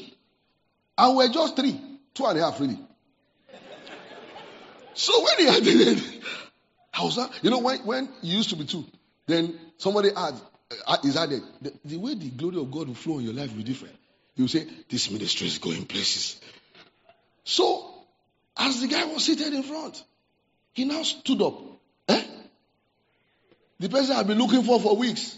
And 0.97 1.15
we're 1.15 1.29
just 1.29 1.55
three, 1.55 1.79
two 2.13 2.25
and 2.25 2.39
a 2.39 2.41
half 2.41 2.59
really. 2.59 2.79
So 4.93 5.23
when 5.23 5.37
he 5.37 5.47
attended, 5.57 6.03
I 6.93 7.03
was, 7.03 7.17
you 7.41 7.49
know, 7.49 7.59
when, 7.59 7.79
when 7.79 8.09
he 8.21 8.29
used 8.29 8.49
to 8.49 8.55
be 8.55 8.65
two, 8.65 8.85
then 9.27 9.57
somebody 9.77 10.09
add, 10.15 10.33
uh, 10.85 10.97
is 11.03 11.15
added. 11.15 11.41
The, 11.61 11.73
the 11.85 11.97
way 11.97 12.15
the 12.15 12.29
glory 12.29 12.57
of 12.57 12.69
God 12.71 12.87
will 12.87 12.95
flow 12.95 13.19
in 13.19 13.25
your 13.25 13.33
life 13.33 13.51
will 13.51 13.57
be 13.57 13.63
different. 13.63 13.95
You 14.35 14.47
say, 14.47 14.67
this 14.89 15.09
ministry 15.09 15.47
is 15.47 15.57
going 15.57 15.85
places. 15.85 16.39
So, 17.43 17.93
as 18.57 18.81
the 18.81 18.87
guy 18.87 19.05
was 19.05 19.25
seated 19.25 19.53
in 19.53 19.63
front, 19.63 20.03
he 20.79 20.85
now 20.85 21.03
stood 21.03 21.41
up. 21.41 21.59
Eh? 22.07 22.23
The 23.79 23.89
person 23.89 24.15
I've 24.15 24.27
been 24.27 24.37
looking 24.37 24.63
for 24.63 24.79
for 24.79 24.95
weeks. 24.95 25.37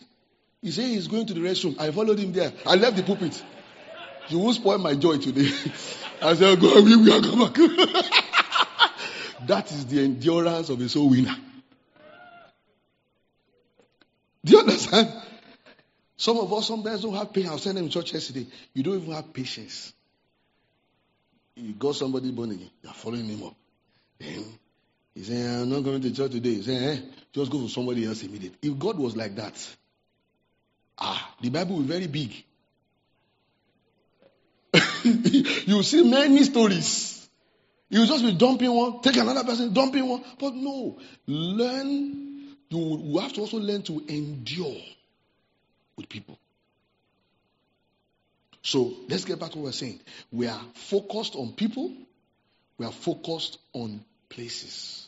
He 0.61 0.69
said 0.69 0.85
he's 0.85 1.07
going 1.07 1.25
to 1.25 1.33
the 1.33 1.39
restroom. 1.39 1.79
I 1.79 1.89
followed 1.89 2.19
him 2.19 2.31
there. 2.31 2.53
I 2.63 2.75
left 2.75 2.95
the 2.95 3.01
pulpit. 3.01 3.41
You 4.29 4.37
won't 4.37 4.55
spoil 4.55 4.77
my 4.77 4.93
joy 4.93 5.17
today. 5.17 5.49
I 6.21 6.35
said, 6.35 6.59
go, 6.59 6.71
away, 6.73 6.95
we 6.95 6.95
will 6.97 7.23
come 7.23 7.39
back. 7.39 7.55
that 9.47 9.71
is 9.71 9.87
the 9.87 10.03
endurance 10.03 10.69
of 10.69 10.79
a 10.79 10.87
soul 10.87 11.09
winner. 11.09 11.35
Do 14.45 14.53
you 14.53 14.59
understand? 14.59 15.11
Some 16.17 16.37
of 16.37 16.53
us 16.53 16.67
sometimes 16.67 17.01
don't 17.01 17.15
have 17.15 17.33
patience. 17.33 17.49
I 17.49 17.53
was 17.53 17.63
telling 17.63 17.75
them 17.77 17.85
in 17.85 17.89
church 17.89 18.13
yesterday, 18.13 18.45
you 18.75 18.83
don't 18.83 19.01
even 19.01 19.11
have 19.11 19.33
patience. 19.33 19.91
You 21.55 21.73
got 21.73 21.95
somebody 21.95 22.29
again, 22.29 22.69
you're 22.83 22.93
following 22.93 23.25
him 23.25 23.43
up. 23.43 23.55
Then 24.19 24.45
he 25.13 25.23
said, 25.23 25.61
I'm 25.61 25.69
not 25.69 25.83
going 25.83 26.01
to 26.01 26.13
church 26.13 26.31
today. 26.31 26.55
He 26.55 26.61
said, 26.63 26.97
eh, 26.97 27.01
just 27.33 27.51
go 27.51 27.59
for 27.59 27.69
somebody 27.69 28.05
else 28.05 28.23
immediately. 28.23 28.69
If 28.69 28.79
God 28.79 28.97
was 28.97 29.15
like 29.15 29.35
that, 29.35 29.75
ah, 30.97 31.35
the 31.41 31.49
Bible 31.49 31.75
will 31.75 31.83
be 31.83 31.87
very 31.87 32.07
big. 32.07 32.43
you 35.03 35.83
see 35.83 36.09
many 36.09 36.43
stories. 36.43 37.27
You 37.89 38.05
just 38.05 38.23
be 38.23 38.33
dumping 38.33 38.71
one, 38.71 39.01
take 39.01 39.17
another 39.17 39.43
person, 39.43 39.73
dumping 39.73 40.07
one. 40.07 40.23
But 40.39 40.55
no, 40.55 40.97
learn. 41.27 42.55
You, 42.69 43.01
you 43.03 43.19
have 43.19 43.33
to 43.33 43.41
also 43.41 43.57
learn 43.57 43.81
to 43.83 44.01
endure 44.07 44.77
with 45.97 46.07
people. 46.07 46.39
So 48.63 48.93
let's 49.09 49.25
get 49.25 49.39
back 49.39 49.51
to 49.51 49.57
what 49.57 49.65
we're 49.65 49.71
saying. 49.73 49.99
We 50.31 50.47
are 50.47 50.61
focused 50.73 51.35
on 51.35 51.51
people, 51.51 51.91
we 52.77 52.85
are 52.85 52.91
focused 52.93 53.57
on 53.73 54.05
places. 54.31 55.07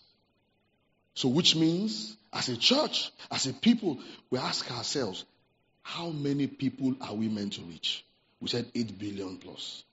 So, 1.15 1.29
which 1.29 1.55
means, 1.55 2.15
as 2.31 2.49
a 2.49 2.57
church, 2.57 3.11
as 3.31 3.47
a 3.47 3.53
people, 3.53 3.99
we 4.29 4.37
ask 4.37 4.69
ourselves, 4.71 5.25
how 5.81 6.09
many 6.09 6.47
people 6.47 6.95
are 7.01 7.13
we 7.13 7.27
meant 7.27 7.53
to 7.53 7.61
reach? 7.61 8.05
We 8.39 8.47
said 8.49 8.67
8 8.75 8.97
billion 8.99 9.37
plus. 9.37 9.83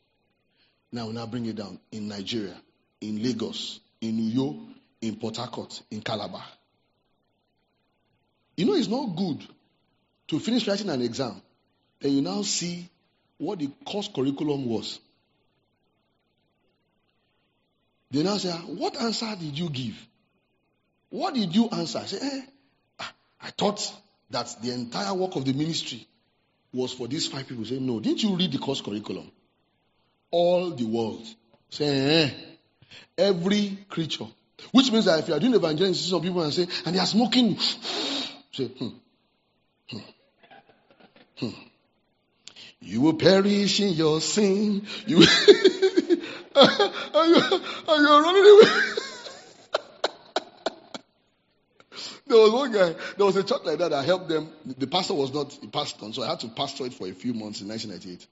Now, 0.93 1.07
we 1.07 1.15
now 1.15 1.27
bring 1.27 1.47
it 1.47 1.57
down 1.57 1.79
in 1.93 2.09
Nigeria, 2.09 2.57
in 3.01 3.23
Lagos, 3.23 3.81
in 4.01 4.17
New 4.17 4.31
York, 4.31 4.57
in 5.01 5.17
Port 5.17 5.37
Harcourt, 5.37 5.81
in 5.91 6.01
Calabar. 6.01 6.45
You 8.57 8.67
know, 8.67 8.75
it's 8.75 8.89
not 8.89 9.17
good 9.17 9.47
to 10.29 10.39
finish 10.39 10.67
writing 10.69 10.91
an 10.91 11.03
exam, 11.03 11.41
then 12.01 12.13
you 12.13 12.23
now 12.23 12.43
see 12.43 12.89
what 13.39 13.59
the 13.59 13.69
course 13.85 14.09
curriculum 14.15 14.67
was. 14.67 15.01
They 18.11 18.23
now 18.23 18.37
say, 18.39 18.51
What 18.51 19.01
answer 19.01 19.35
did 19.39 19.59
you 19.59 19.69
give? 19.71 19.95
What 21.11 21.35
did 21.35 21.55
you 21.55 21.69
answer? 21.69 21.99
I 21.99 22.07
say, 22.07 22.19
eh, 22.21 22.41
ah, 23.01 23.13
I 23.43 23.51
thought 23.51 23.93
that 24.31 24.57
the 24.63 24.73
entire 24.73 25.13
work 25.13 25.35
of 25.37 25.45
the 25.45 25.53
ministry 25.53 26.07
was 26.73 26.93
for 26.93 27.09
these 27.09 27.27
five 27.27 27.47
people. 27.49 27.65
Say, 27.65 27.81
no, 27.81 27.99
didn't 27.99 28.23
you 28.23 28.37
read 28.37 28.53
the 28.53 28.59
course 28.59 28.81
curriculum? 28.81 29.31
All 30.31 30.71
the 30.71 30.85
world. 30.85 31.27
Say, 31.69 32.25
eh, 32.25 32.31
every 33.19 33.79
creature. 33.89 34.27
Which 34.71 34.93
means 34.93 35.07
that 35.07 35.19
if 35.19 35.29
you 35.29 35.35
are 35.35 35.41
doing 35.41 35.55
evangelism, 35.55 35.95
some 35.95 36.23
people 36.23 36.43
and 36.43 36.55
say, 36.55 36.69
and 36.85 36.95
they 36.95 37.01
are 37.01 37.07
smoking. 37.07 37.59
Say, 38.53 38.67
hmm, 38.67 38.89
hmm. 39.89 39.99
Hmm. 41.39 41.49
You 42.81 43.01
will 43.01 43.15
perish 43.15 43.81
in 43.81 43.93
your 43.93 44.21
sin. 44.21 44.87
You 45.07 45.25
and, 46.57 47.35
you, 47.35 47.43
and 47.89 48.09
you're 48.09 48.23
running 48.23 48.45
away. 48.45 48.69
there 52.27 52.39
was 52.39 52.53
one 52.53 52.73
guy, 52.73 52.95
there 53.17 53.27
was 53.27 53.37
a 53.37 53.45
church 53.45 53.61
like 53.65 53.79
that 53.79 53.93
I 53.93 54.03
helped 54.03 54.29
them. 54.29 54.49
The 54.65 54.87
pastor 54.87 55.15
was 55.15 55.33
not 55.33 55.57
a 55.63 55.69
pastor, 55.69 56.13
so 56.13 56.23
I 56.23 56.29
had 56.29 56.41
to 56.41 56.49
pastor 56.49 56.87
it 56.87 56.95
for 56.95 57.07
a 57.07 57.13
few 57.13 57.35
months 57.35 57.61
in 57.61 57.69
1998. 57.69 58.27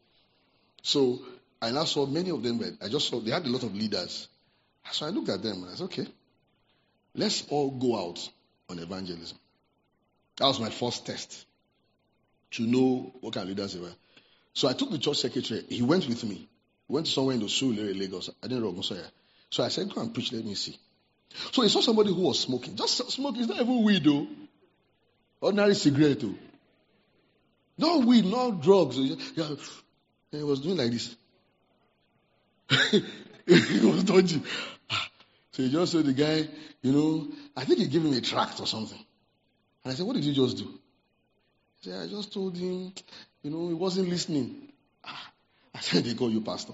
So 0.83 1.21
I 1.61 1.71
now 1.71 1.85
saw 1.85 2.07
many 2.07 2.31
of 2.31 2.43
them, 2.43 2.61
I 2.83 2.89
just 2.89 3.09
saw 3.09 3.21
they 3.21 3.31
had 3.31 3.45
a 3.45 3.49
lot 3.49 3.63
of 3.63 3.75
leaders. 3.75 4.29
So 4.91 5.07
I 5.07 5.11
looked 5.11 5.29
at 5.29 5.43
them 5.43 5.63
and 5.63 5.73
I 5.73 5.75
said, 5.75 5.85
okay, 5.85 6.07
let's 7.15 7.45
all 7.51 7.71
go 7.71 8.09
out 8.09 8.29
on 8.69 8.79
evangelism. 8.79 9.39
That 10.39 10.47
was 10.47 10.61
my 10.61 10.71
first 10.71 11.05
test 11.05 11.47
to 12.53 12.63
know 12.63 13.13
what 13.21 13.35
kind 13.35 13.45
of 13.45 13.57
leaders 13.57 13.75
they 13.75 13.81
were. 13.81 13.95
So 14.55 14.69
I 14.69 14.73
took 14.73 14.91
the 14.91 14.99
church 14.99 15.19
secretary. 15.19 15.65
He 15.69 15.83
went 15.83 16.09
with 16.09 16.25
me. 16.25 16.49
We 16.89 16.95
went 16.95 17.09
somewhere 17.09 17.35
in 17.35 17.41
the 17.41 17.47
Surulere, 17.47 17.99
Lagos. 17.99 18.31
I 18.43 18.49
didn't 18.49 18.65
know 18.65 18.73
Musoya. 18.73 19.05
So 19.51 19.63
I 19.63 19.69
said, 19.69 19.93
go 19.95 20.01
and 20.01 20.13
preach. 20.13 20.33
Let 20.33 20.45
me 20.45 20.55
see. 20.55 20.79
So 21.53 21.63
he 21.63 21.69
saw 21.69 21.81
somebody 21.81 22.13
who 22.13 22.23
was 22.23 22.41
smoking. 22.41 22.77
Just 22.77 23.11
smoking. 23.11 23.43
It's 23.43 23.49
not 23.51 23.61
even 23.61 23.85
weed, 23.85 24.05
though. 24.05 24.27
Ordinary 25.41 25.75
cigarette, 25.75 26.21
though. 26.21 26.35
No 27.79 27.99
weed, 27.99 28.25
no 28.25 28.53
drugs. 28.53 28.97
He 28.97 30.43
was 30.43 30.61
doing 30.61 30.77
like 30.77 30.91
this. 30.91 31.15
he 33.47 33.87
was 33.87 34.05
dodging. 34.05 34.43
Ah, 34.91 35.09
so 35.53 35.63
he 35.63 35.71
just 35.71 35.93
said 35.93 36.05
the 36.05 36.13
guy, 36.13 36.49
you 36.83 36.93
know, 36.93 37.29
I 37.57 37.65
think 37.65 37.79
he 37.79 37.87
gave 37.87 38.05
him 38.05 38.13
a 38.13 38.21
tract 38.21 38.61
or 38.61 38.67
something. 38.67 38.99
And 39.85 39.93
I 39.93 39.97
said, 39.97 40.07
What 40.07 40.17
did 40.17 40.25
you 40.25 40.35
just 40.35 40.59
do? 40.59 40.65
He 41.81 41.91
said, 41.91 42.03
I 42.03 42.09
just 42.09 42.33
told 42.33 42.57
him, 42.57 42.93
you 43.43 43.51
know, 43.51 43.69
he 43.69 43.75
wasn't 43.75 44.09
listening. 44.09 44.68
I 45.79 45.81
said, 45.81 46.05
They 46.05 46.15
call 46.15 46.31
you 46.31 46.41
pastor. 46.41 46.73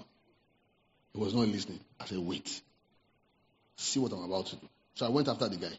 He 1.13 1.19
was 1.19 1.33
not 1.35 1.47
listening. 1.47 1.79
I 1.99 2.05
said, 2.05 2.17
Wait. 2.17 2.61
See 3.77 3.99
what 3.99 4.11
I'm 4.11 4.23
about 4.23 4.47
to 4.47 4.55
do. 4.55 4.67
So 4.95 5.05
I 5.05 5.09
went 5.09 5.27
after 5.27 5.47
the 5.47 5.57
guy. 5.57 5.77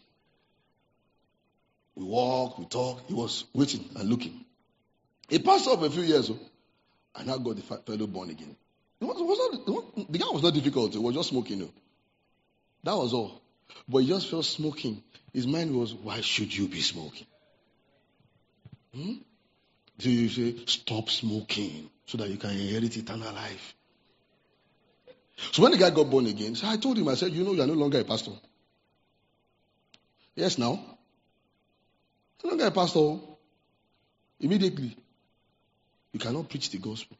We 1.96 2.04
walked, 2.04 2.58
we 2.58 2.66
talked. 2.66 3.08
He 3.08 3.14
was 3.14 3.44
waiting 3.54 3.84
and 3.96 4.08
looking. 4.08 4.44
He 5.28 5.38
passed 5.40 5.66
up 5.66 5.82
a 5.82 5.90
few 5.90 6.02
years, 6.02 6.28
ago, 6.28 6.38
and 7.16 7.30
I 7.30 7.38
got 7.38 7.56
the 7.56 7.62
fellow 7.62 8.06
born 8.06 8.30
again. 8.30 8.54
It 9.00 9.04
was, 9.04 9.18
it 9.18 9.24
was 9.24 9.66
not, 9.66 10.12
the 10.12 10.18
guy 10.18 10.26
was 10.30 10.42
not 10.42 10.54
difficult. 10.54 10.92
He 10.92 10.98
was 10.98 11.14
just 11.14 11.30
smoking. 11.30 11.58
You 11.58 11.64
know. 11.64 11.72
That 12.84 12.96
was 12.96 13.12
all. 13.12 13.40
But 13.88 13.98
he 13.98 14.08
just 14.08 14.30
felt 14.30 14.44
smoking. 14.44 15.02
His 15.32 15.46
mind 15.46 15.74
was, 15.74 15.94
why 15.94 16.20
should 16.20 16.56
you 16.56 16.68
be 16.68 16.80
smoking? 16.80 17.26
Hmm? 18.94 19.14
So 19.98 20.08
you 20.08 20.28
say, 20.28 20.54
stop 20.66 21.08
smoking 21.08 21.90
so 22.04 22.18
that 22.18 22.28
you 22.28 22.36
can 22.36 22.50
inherit 22.50 22.96
eternal 22.96 23.32
life. 23.32 23.74
So 25.52 25.62
when 25.62 25.72
the 25.72 25.78
guy 25.78 25.90
got 25.90 26.10
born 26.10 26.26
again, 26.26 26.54
so 26.54 26.66
I 26.66 26.76
told 26.76 26.98
him, 26.98 27.08
I 27.08 27.14
said, 27.14 27.32
you 27.32 27.44
know, 27.44 27.52
you 27.52 27.62
are 27.62 27.66
no 27.66 27.74
longer 27.74 28.00
a 28.00 28.04
pastor. 28.04 28.32
Yes, 30.34 30.58
now. 30.58 30.78
No 32.44 32.50
longer 32.50 32.66
a 32.66 32.70
pastor. 32.70 32.98
Oh. 32.98 33.38
Immediately. 34.40 34.96
You 36.12 36.20
cannot 36.20 36.48
preach 36.48 36.70
the 36.70 36.78
gospel. 36.78 37.16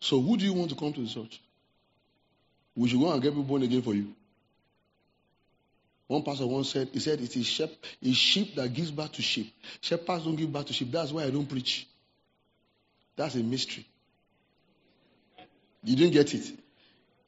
So 0.00 0.20
who 0.20 0.36
do 0.36 0.44
you 0.44 0.52
want 0.52 0.70
to 0.70 0.76
come 0.76 0.92
to 0.92 1.00
the 1.00 1.08
church? 1.08 1.40
We 2.74 2.88
should 2.88 3.00
go 3.00 3.10
and 3.12 3.22
get 3.22 3.30
people 3.30 3.44
born 3.44 3.62
again 3.62 3.82
for 3.82 3.94
you. 3.94 4.14
One 6.08 6.22
pastor 6.22 6.46
once 6.46 6.70
said, 6.70 6.88
he 6.92 7.00
said, 7.00 7.20
it 7.20 7.36
is 7.36 7.46
sheep, 7.46 7.70
it's 8.00 8.16
sheep 8.16 8.54
that 8.54 8.72
gives 8.72 8.90
birth 8.92 9.12
to 9.12 9.22
sheep. 9.22 9.52
Shepherds 9.80 10.24
don't 10.24 10.36
give 10.36 10.52
birth 10.52 10.66
to 10.66 10.72
sheep. 10.72 10.92
That's 10.92 11.10
why 11.10 11.24
I 11.24 11.30
don't 11.30 11.48
preach. 11.48 11.88
That's 13.16 13.34
a 13.34 13.38
mystery. 13.38 13.86
You 15.82 15.96
didn't 15.96 16.12
get 16.12 16.32
it. 16.32 16.52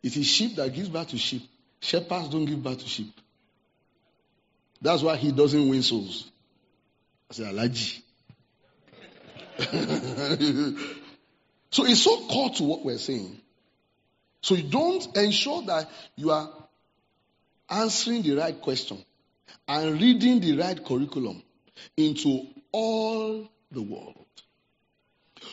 It 0.02 0.16
is 0.16 0.26
sheep 0.26 0.56
that 0.56 0.72
gives 0.72 0.88
birth 0.88 1.08
to 1.08 1.18
sheep. 1.18 1.42
Shepherds 1.80 2.28
don't 2.28 2.44
give 2.44 2.62
birth 2.62 2.78
to 2.78 2.88
sheep. 2.88 3.12
That's 4.80 5.02
why 5.02 5.16
he 5.16 5.32
doesn't 5.32 5.68
win 5.68 5.82
souls. 5.82 6.30
I 7.30 7.34
said, 7.34 7.54
Alaji. 7.54 8.02
so 11.70 11.84
it's 11.84 12.00
so 12.00 12.16
core 12.28 12.50
to 12.50 12.62
what 12.62 12.84
we're 12.84 12.96
saying. 12.98 13.40
So 14.40 14.54
you 14.54 14.62
don't 14.62 15.16
ensure 15.16 15.62
that 15.62 15.90
you 16.14 16.30
are 16.30 16.48
answering 17.70 18.22
the 18.22 18.34
right 18.34 18.60
question 18.60 18.98
and 19.66 20.00
reading 20.00 20.40
the 20.40 20.56
right 20.56 20.84
curriculum 20.84 21.42
into 21.96 22.46
all 22.72 23.48
the 23.70 23.82
world. 23.82 24.26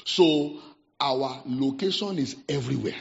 So 0.06 0.60
our 1.00 1.42
location 1.46 2.18
is 2.18 2.36
everywhere. 2.48 2.96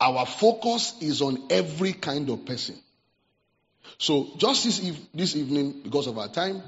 Our 0.00 0.26
focus 0.26 0.94
is 1.00 1.22
on 1.22 1.46
every 1.50 1.92
kind 1.92 2.28
of 2.28 2.44
person. 2.44 2.76
So 3.98 4.28
just 4.36 4.64
this, 4.64 4.82
eve- 4.82 5.06
this 5.14 5.36
evening, 5.36 5.80
because 5.82 6.06
of 6.06 6.18
our 6.18 6.28
time, 6.28 6.62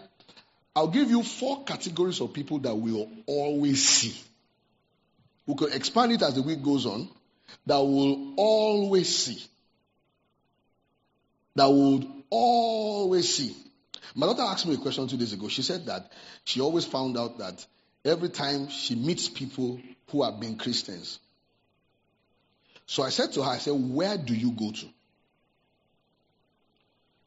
I'll 0.74 0.88
give 0.88 1.10
you 1.10 1.22
four 1.22 1.64
categories 1.64 2.20
of 2.20 2.32
people 2.32 2.58
that 2.60 2.74
we'll 2.74 3.08
always 3.26 3.86
see. 3.86 4.14
We 5.46 5.54
could 5.54 5.74
expand 5.74 6.12
it 6.12 6.22
as 6.22 6.34
the 6.34 6.42
week 6.42 6.62
goes 6.62 6.86
on. 6.86 7.08
That 7.66 7.78
we'll 7.78 8.34
always 8.36 9.14
see. 9.14 9.42
That 11.56 11.70
would 11.70 12.06
always 12.30 13.34
see. 13.34 13.56
My 14.14 14.26
daughter 14.26 14.42
asked 14.42 14.66
me 14.66 14.74
a 14.74 14.78
question 14.78 15.06
two 15.08 15.16
days 15.16 15.32
ago. 15.32 15.48
She 15.48 15.62
said 15.62 15.86
that 15.86 16.10
she 16.44 16.60
always 16.60 16.84
found 16.84 17.18
out 17.18 17.38
that 17.38 17.64
every 18.04 18.28
time 18.28 18.68
she 18.68 18.94
meets 18.94 19.28
people 19.28 19.80
who 20.10 20.22
have 20.22 20.40
been 20.40 20.56
Christians. 20.56 21.18
So 22.86 23.02
I 23.02 23.10
said 23.10 23.32
to 23.32 23.42
her, 23.42 23.50
I 23.50 23.58
said, 23.58 23.72
Where 23.72 24.16
do 24.16 24.34
you 24.34 24.52
go 24.52 24.70
to? 24.70 24.86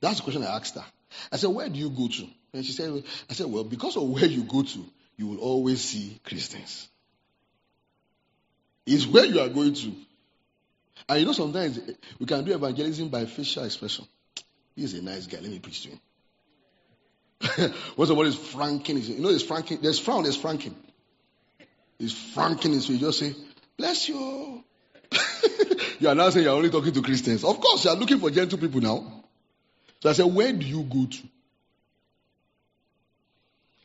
That's 0.01 0.17
the 0.17 0.23
question 0.23 0.43
I 0.43 0.55
asked 0.55 0.75
her. 0.75 0.85
I 1.31 1.37
said, 1.37 1.49
Where 1.51 1.69
do 1.69 1.77
you 1.77 1.89
go 1.89 2.07
to? 2.07 2.27
And 2.53 2.65
she 2.65 2.71
said, 2.71 3.03
I 3.29 3.33
said, 3.33 3.47
Well, 3.47 3.63
because 3.63 3.95
of 3.95 4.03
where 4.03 4.25
you 4.25 4.43
go 4.43 4.63
to, 4.63 4.85
you 5.17 5.27
will 5.27 5.39
always 5.39 5.81
see 5.81 6.19
Christians. 6.23 6.87
It's 8.85 9.05
where 9.05 9.25
you 9.25 9.39
are 9.39 9.49
going 9.49 9.75
to. 9.75 9.93
And 11.07 11.19
you 11.19 11.25
know, 11.25 11.31
sometimes 11.33 11.77
eh, 11.77 11.93
we 12.19 12.25
can 12.25 12.43
do 12.43 12.53
evangelism 12.53 13.09
by 13.09 13.25
facial 13.25 13.63
expression. 13.63 14.05
He's 14.75 14.93
a 14.93 15.01
nice 15.01 15.27
guy. 15.27 15.39
Let 15.41 15.51
me 15.51 15.59
preach 15.59 15.83
to 15.83 15.89
him. 15.89 15.99
when 17.95 18.07
somebody 18.07 18.29
is 18.29 18.35
franking, 18.35 19.01
you 19.01 19.19
know, 19.19 19.29
it's 19.29 19.43
franking, 19.43 19.79
there's 19.81 19.99
frown, 19.99 20.23
there's 20.23 20.37
franking. 20.37 20.75
He's 21.97 22.13
franking, 22.13 22.79
so 22.79 22.93
you 22.93 22.99
just 22.99 23.19
say, 23.19 23.35
Bless 23.77 24.09
you. 24.09 24.63
you 25.99 26.07
are 26.07 26.15
now 26.15 26.29
saying 26.29 26.45
you're 26.45 26.55
only 26.55 26.69
talking 26.69 26.93
to 26.93 27.01
Christians. 27.01 27.43
Of 27.43 27.59
course, 27.59 27.85
you 27.85 27.91
are 27.91 27.95
looking 27.95 28.19
for 28.19 28.29
gentle 28.29 28.57
people 28.57 28.81
now. 28.81 29.23
So 30.01 30.09
I 30.09 30.13
said, 30.13 30.25
Where 30.25 30.53
do 30.53 30.65
you 30.65 30.83
go 30.83 31.05
to? 31.05 31.17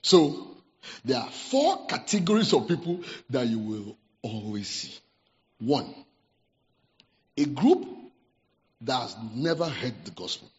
So 0.03 0.57
there 1.05 1.19
are 1.19 1.31
four 1.31 1.87
categories 1.87 2.53
of 2.53 2.69
people 2.69 3.03
that 3.31 3.47
you 3.47 3.59
will 3.59 3.97
always 4.23 4.69
see. 4.69 4.95
One, 5.59 5.93
a 7.37 7.45
group 7.45 7.87
that 8.83 9.01
has 9.01 9.17
never 9.35 9.67
heard 9.67 10.05
the 10.05 10.11
gospel. 10.11 10.51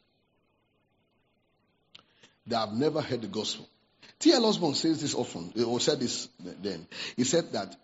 They 2.45 2.55
have 2.55 2.73
never 2.73 3.01
heard 3.01 3.21
the 3.21 3.27
gospel. 3.27 3.67
T.L. 4.19 4.45
Osborn 4.45 4.73
says 4.73 5.01
this 5.01 5.13
often, 5.13 5.53
eh, 5.57 5.63
or 5.63 5.79
said 5.79 5.99
this 5.99 6.27
then. 6.39 6.87
He 7.15 7.23
said 7.23 7.51
that 7.51 7.75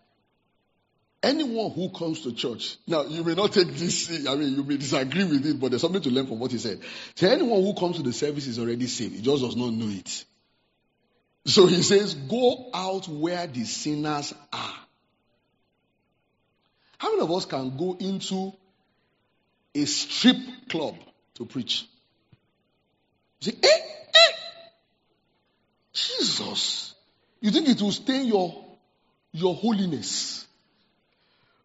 anyone 1.22 1.72
who 1.72 1.90
comes 1.90 2.22
to 2.22 2.34
church, 2.34 2.78
now 2.88 3.04
you 3.04 3.24
may 3.24 3.36
not 3.36 3.52
take 3.54 3.68
this, 3.68 4.10
eh, 4.10 4.30
I 4.30 4.36
mean, 4.36 4.56
you 4.56 4.64
may 4.64 4.78
disagree 4.78 5.26
with 5.26 5.46
it, 5.46 5.60
but 5.60 5.70
there's 5.70 5.82
something 5.82 6.02
to 6.02 6.10
learn 6.10 6.28
from 6.28 6.40
what 6.40 6.52
he 6.52 6.58
said. 6.58 6.80
So 7.16 7.30
anyone 7.30 7.62
who 7.62 7.76
comes 7.76 7.98
to 7.98 8.04
the 8.04 8.14
service 8.14 8.48
is 8.48 8.58
already 8.58 8.88
saved. 8.88 9.16
He 9.16 9.22
just 9.22 9.44
does 9.44 9.56
not 9.56 9.74
know 9.74 9.90
it. 9.90 10.26
So 11.46 11.68
he 11.68 11.84
says, 11.84 12.16
go 12.16 12.70
out 12.74 13.08
where 13.08 13.46
the 13.48 13.66
sinners 13.66 14.34
are. 14.52 14.76
How 16.98 17.10
many 17.12 17.22
of 17.22 17.32
us 17.32 17.46
can 17.46 17.76
go 17.78 17.98
into 18.00 18.54
a 19.76 19.86
strip 19.86 20.38
club 20.70 20.96
to 21.36 21.46
preach? 21.46 21.88
You 23.42 23.52
say, 23.52 23.58
eh, 23.62 23.68
eh, 23.68 24.34
Jesus. 25.94 26.96
You 27.42 27.52
think 27.52 27.68
it 27.68 27.82
will 27.82 27.92
stain 27.92 28.28
your, 28.28 28.64
your 29.32 29.56
holiness. 29.56 30.46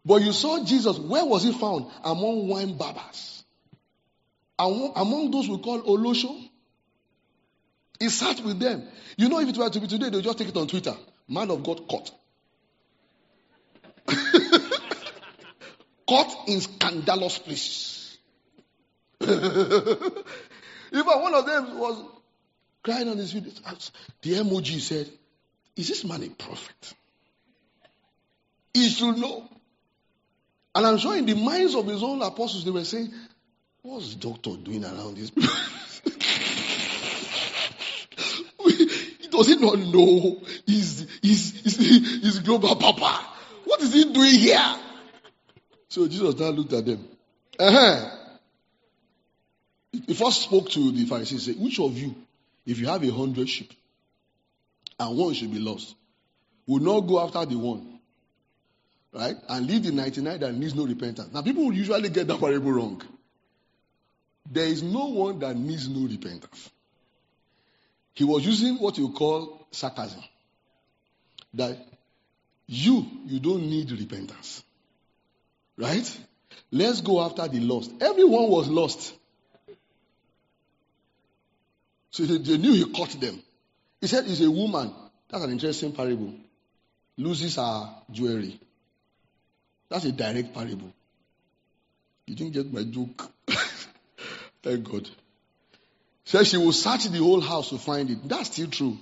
But 0.05 0.21
you 0.21 0.31
saw 0.31 0.63
Jesus, 0.63 0.97
where 0.97 1.25
was 1.25 1.43
he 1.43 1.53
found? 1.53 1.85
Among 2.03 2.47
winebibbers. 2.47 3.43
Among, 4.57 4.93
among 4.95 5.31
those 5.31 5.47
we 5.47 5.57
call 5.59 5.81
Olosho. 5.81 6.49
He 7.99 8.09
sat 8.09 8.41
with 8.41 8.59
them. 8.59 8.87
You 9.17 9.29
know, 9.29 9.39
if 9.39 9.49
it 9.49 9.57
were 9.57 9.69
to 9.69 9.79
be 9.79 9.87
today, 9.87 10.09
they'll 10.09 10.21
just 10.21 10.37
take 10.37 10.49
it 10.49 10.57
on 10.57 10.67
Twitter. 10.67 10.95
Man 11.27 11.51
of 11.51 11.63
God 11.63 11.87
caught. 11.87 12.11
caught 16.07 16.47
in 16.47 16.61
scandalous 16.61 17.37
places. 17.37 17.98
Even 19.21 20.23
one 21.05 21.33
of 21.35 21.45
them 21.45 21.77
was 21.77 22.03
crying 22.83 23.09
on 23.09 23.17
his 23.17 23.33
video. 23.33 23.51
The 24.21 24.33
emoji 24.35 24.79
said, 24.79 25.09
Is 25.75 25.89
this 25.89 26.05
man 26.05 26.23
a 26.23 26.29
prophet? 26.29 26.93
He 28.73 28.89
should 28.89 29.17
know. 29.17 29.47
And 30.73 30.85
I'm 30.85 30.97
sure 30.97 31.17
in 31.17 31.25
the 31.25 31.35
minds 31.35 31.75
of 31.75 31.85
his 31.87 32.01
own 32.01 32.21
apostles, 32.21 32.63
they 32.63 32.71
were 32.71 32.85
saying, 32.85 33.11
What's 33.81 34.15
the 34.15 34.19
doctor 34.29 34.55
doing 34.55 34.85
around 34.85 35.17
this? 35.17 35.31
Does 39.29 39.47
he 39.47 39.55
not 39.55 39.79
know 39.79 40.41
he's, 40.65 41.07
he's, 41.21 41.61
he's, 41.61 42.21
he's 42.21 42.39
global 42.39 42.75
papa? 42.75 43.25
What 43.63 43.81
is 43.81 43.93
he 43.93 44.11
doing 44.11 44.33
here? 44.33 44.75
So 45.87 46.07
Jesus 46.07 46.37
now 46.37 46.49
looked 46.49 46.73
at 46.73 46.85
them. 46.85 47.07
Uh-huh. 47.57 48.18
He 49.91 50.13
first 50.13 50.43
spoke 50.43 50.69
to 50.69 50.91
the 50.91 51.05
Pharisees. 51.05 51.45
Said, 51.45 51.59
Which 51.59 51.79
of 51.79 51.97
you, 51.97 52.15
if 52.65 52.79
you 52.79 52.87
have 52.87 53.03
a 53.03 53.11
hundred 53.11 53.49
sheep 53.49 53.73
and 54.99 55.17
one 55.17 55.33
should 55.33 55.51
be 55.51 55.59
lost, 55.59 55.95
will 56.67 56.79
not 56.79 57.01
go 57.01 57.19
after 57.25 57.45
the 57.45 57.57
one 57.57 57.99
right? 59.13 59.35
And 59.47 59.67
leave 59.67 59.83
the 59.83 59.91
99 59.91 60.39
that 60.39 60.53
needs 60.53 60.75
no 60.75 60.85
repentance. 60.85 61.33
Now, 61.33 61.41
people 61.41 61.71
usually 61.73 62.09
get 62.09 62.27
that 62.27 62.39
parable 62.39 62.71
wrong. 62.71 63.01
There 64.49 64.65
is 64.65 64.81
no 64.81 65.05
one 65.05 65.39
that 65.39 65.55
needs 65.55 65.87
no 65.87 66.07
repentance. 66.07 66.69
He 68.13 68.23
was 68.23 68.45
using 68.45 68.75
what 68.75 68.97
you 68.97 69.11
call 69.11 69.67
sarcasm. 69.71 70.23
That 71.53 71.77
you, 72.67 73.05
you 73.25 73.39
don't 73.39 73.69
need 73.69 73.91
repentance. 73.91 74.63
Right? 75.77 76.19
Let's 76.71 77.01
go 77.01 77.21
after 77.21 77.47
the 77.47 77.59
lost. 77.59 77.91
Everyone 78.01 78.49
was 78.49 78.67
lost. 78.67 79.13
So 82.11 82.23
they, 82.23 82.57
knew 82.57 82.73
he 82.73 82.91
caught 82.91 83.19
them. 83.19 83.41
He 84.01 84.07
said, 84.07 84.25
It's 84.27 84.41
a 84.41 84.49
woman. 84.49 84.93
That's 85.29 85.43
an 85.43 85.51
interesting 85.51 85.91
parable. 85.91 86.33
Loses 87.17 87.55
her 87.57 87.89
jewelry. 88.11 88.59
That's 89.89 90.05
a 90.05 90.11
direct 90.11 90.53
parable. 90.53 90.91
You 92.25 92.35
didn't 92.35 92.53
get 92.53 92.71
my 92.71 92.83
joke. 92.83 93.29
Thank 94.63 94.89
God. 94.89 95.09
Says 96.25 96.47
she 96.47 96.57
will 96.57 96.71
search 96.71 97.05
the 97.05 97.17
whole 97.17 97.41
house 97.41 97.69
to 97.69 97.77
find 97.77 98.09
it. 98.09 98.27
That's 98.27 98.51
still 98.51 98.67
true. 98.67 98.97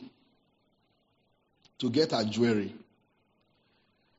To 1.79 1.89
get 1.89 2.11
her 2.11 2.23
jewelry. 2.23 2.73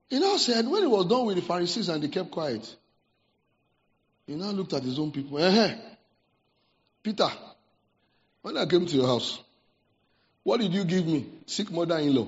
He 0.09 0.19
now 0.19 0.37
said, 0.37 0.67
when 0.67 0.83
he 0.83 0.89
was 0.89 1.07
done 1.07 1.27
with 1.27 1.37
the 1.37 1.43
Pharisees 1.43 1.89
and 1.89 2.03
they 2.03 2.09
kept 2.09 2.31
quiet, 2.31 2.75
he 4.27 4.35
now 4.35 4.51
looked 4.51 4.73
at 4.75 4.83
his 4.83 4.99
own 4.99 5.11
people. 5.11 5.39
Eh, 5.39 5.75
Peter, 7.03 7.31
when 8.49 8.57
I 8.57 8.65
came 8.65 8.87
to 8.87 8.97
your 8.97 9.07
house, 9.07 9.39
what 10.43 10.59
did 10.59 10.73
you 10.73 10.85
give 10.85 11.07
me? 11.07 11.27
Sick 11.45 11.71
mother 11.71 11.99
in 11.99 12.15
law. 12.15 12.27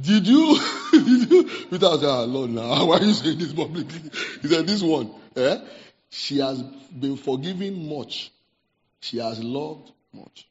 Did 0.00 0.28
you? 0.28 0.56
did 0.92 1.28
you? 1.28 1.42
Peter 1.42 1.90
said, 1.90 2.04
oh, 2.04 2.24
Lord, 2.26 2.50
now, 2.50 2.86
why 2.86 2.98
are 2.98 3.02
you 3.02 3.12
saying 3.12 3.38
this 3.38 3.52
publicly? 3.52 4.12
He 4.42 4.46
said, 4.46 4.64
This 4.64 4.80
one, 4.80 5.10
eh? 5.34 5.58
She 6.08 6.38
has 6.38 6.62
been 6.62 7.16
forgiven 7.16 7.88
much. 7.88 8.30
She 9.00 9.18
has 9.18 9.42
loved 9.42 9.90
much. 10.12 10.46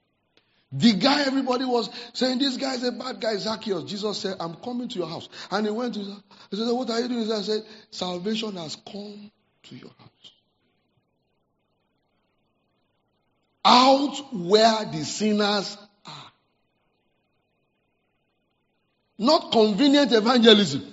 The 0.73 0.93
guy 0.95 1.21
everybody 1.21 1.63
was 1.63 1.89
saying, 2.13 2.39
this 2.39 2.57
guy 2.57 2.75
is 2.75 2.83
a 2.83 2.91
bad 2.91 3.21
guy, 3.21 3.37
Zacchaeus. 3.37 3.89
Jesus 3.89 4.17
said, 4.17 4.35
I'm 4.39 4.55
coming 4.55 4.89
to 4.89 4.99
your 4.99 5.07
house. 5.07 5.29
And 5.49 5.65
he 5.65 5.71
went 5.71 5.93
to, 5.93 6.01
he 6.01 6.57
said, 6.57 6.71
what 6.71 6.89
are 6.89 6.99
you 6.99 7.07
doing? 7.07 7.25
He 7.25 7.43
said, 7.43 7.63
salvation 7.89 8.55
has 8.57 8.75
come 8.75 9.31
to 9.63 9.75
your 9.75 9.91
house. 9.97 10.38
Out 13.71 14.33
where 14.33 14.85
the 14.85 15.05
sinners 15.05 15.77
are. 16.03 16.31
Not 19.19 19.51
convenient 19.51 20.11
evangelism. 20.11 20.91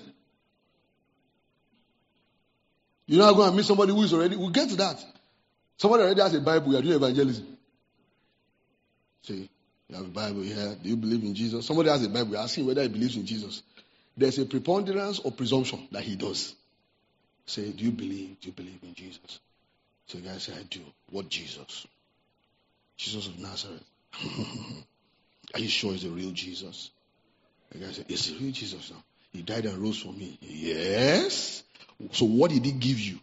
You're 3.06 3.24
not 3.24 3.34
going 3.34 3.50
to 3.50 3.56
meet 3.56 3.64
somebody 3.64 3.92
who 3.92 4.02
is 4.02 4.12
already, 4.12 4.36
we'll 4.36 4.50
get 4.50 4.68
to 4.68 4.76
that. 4.76 5.02
Somebody 5.78 6.02
already 6.02 6.20
has 6.20 6.34
a 6.34 6.40
Bible, 6.40 6.72
you're 6.72 6.82
doing 6.82 6.96
evangelism. 6.96 7.56
See, 9.22 9.48
you 9.88 9.96
have 9.96 10.04
a 10.04 10.08
Bible 10.08 10.42
here. 10.42 10.76
Do 10.82 10.88
you 10.88 10.96
believe 10.96 11.22
in 11.22 11.34
Jesus? 11.34 11.64
Somebody 11.64 11.88
has 11.88 12.04
a 12.04 12.10
Bible. 12.10 12.32
You're 12.32 12.42
asking 12.42 12.66
whether 12.66 12.82
he 12.82 12.88
believes 12.88 13.16
in 13.16 13.24
Jesus. 13.24 13.62
There's 14.18 14.38
a 14.38 14.44
preponderance 14.44 15.18
or 15.20 15.32
presumption 15.32 15.88
that 15.92 16.02
he 16.02 16.16
does. 16.16 16.54
Say, 17.46 17.70
do 17.70 17.84
you 17.84 17.92
believe? 17.92 18.40
Do 18.40 18.48
you 18.48 18.52
believe 18.52 18.80
in 18.82 18.94
Jesus? 18.94 19.40
So 20.08 20.18
the 20.18 20.28
guy 20.28 20.36
say, 20.38 20.52
I 20.52 20.62
do. 20.68 20.80
What 21.10 21.30
Jesus? 21.30 21.86
Jesus 22.96 23.26
of 23.26 23.38
Nazareth. 23.38 23.84
Are 25.54 25.60
you 25.60 25.68
sure 25.68 25.94
it's 25.94 26.02
the 26.02 26.10
real 26.10 26.32
Jesus? 26.32 26.90
The 27.72 27.78
guy 27.78 27.92
said, 27.92 28.06
It's 28.08 28.28
the 28.28 28.38
real 28.38 28.52
Jesus 28.52 28.90
now. 28.90 29.02
He 29.32 29.42
died 29.42 29.66
and 29.66 29.78
rose 29.78 29.98
for 29.98 30.12
me. 30.12 30.38
Yes. 30.40 31.62
So 32.12 32.26
what 32.26 32.50
did 32.50 32.64
he 32.64 32.72
give 32.72 32.98
you? 32.98 33.18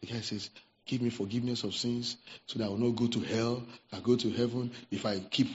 The 0.00 0.08
guy 0.08 0.20
says, 0.20 0.50
Give 0.86 1.00
me 1.00 1.10
forgiveness 1.10 1.64
of 1.64 1.74
sins 1.74 2.16
so 2.46 2.58
that 2.58 2.66
I 2.66 2.68
will 2.68 2.78
not 2.78 2.96
go 2.96 3.06
to 3.06 3.20
hell. 3.20 3.62
I 3.92 4.00
go 4.00 4.16
to 4.16 4.30
heaven. 4.30 4.72
If 4.90 5.06
I 5.06 5.20
keep 5.20 5.48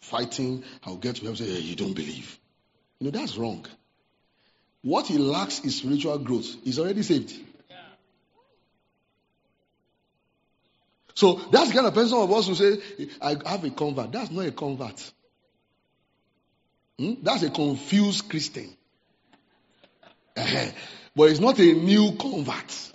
fighting, 0.00 0.64
I'll 0.84 0.96
get 0.96 1.16
to 1.16 1.22
heaven. 1.22 1.36
Say, 1.36 1.46
hey, 1.46 1.60
you 1.60 1.76
don't 1.76 1.94
believe. 1.94 2.38
You 2.98 3.06
know, 3.06 3.18
that's 3.18 3.36
wrong. 3.36 3.64
What 4.82 5.06
he 5.06 5.18
lacks 5.18 5.60
is 5.64 5.76
spiritual 5.76 6.18
growth. 6.18 6.56
He's 6.64 6.78
already 6.78 7.02
saved. 7.02 7.34
So 11.14 11.34
that's 11.50 11.68
the 11.68 11.74
kind 11.74 11.86
of 11.86 11.94
person 11.94 12.18
of 12.18 12.32
us 12.32 12.48
who 12.48 12.54
say, 12.54 12.78
I 13.20 13.36
have 13.46 13.64
a 13.64 13.70
convert. 13.70 14.12
That's 14.12 14.30
not 14.30 14.46
a 14.46 14.52
convert. 14.52 15.12
Hmm? 16.98 17.14
That's 17.22 17.42
a 17.44 17.50
confused 17.50 18.28
Christian. 18.28 18.76
but 20.34 21.30
it's 21.30 21.40
not 21.40 21.58
a 21.58 21.72
new 21.72 22.12
convert. 22.12 22.92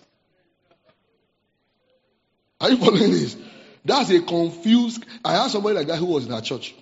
Are 2.62 2.70
you 2.70 2.78
following 2.78 3.12
this? 3.12 3.38
That's 3.86 4.10
a 4.10 4.22
confused. 4.22 5.06
I 5.24 5.36
asked 5.36 5.54
somebody 5.54 5.78
like 5.78 5.88
that 5.88 5.98
who 5.98 6.08
was 6.08 6.26
in 6.26 6.34
our 6.34 6.42
church 6.42 6.76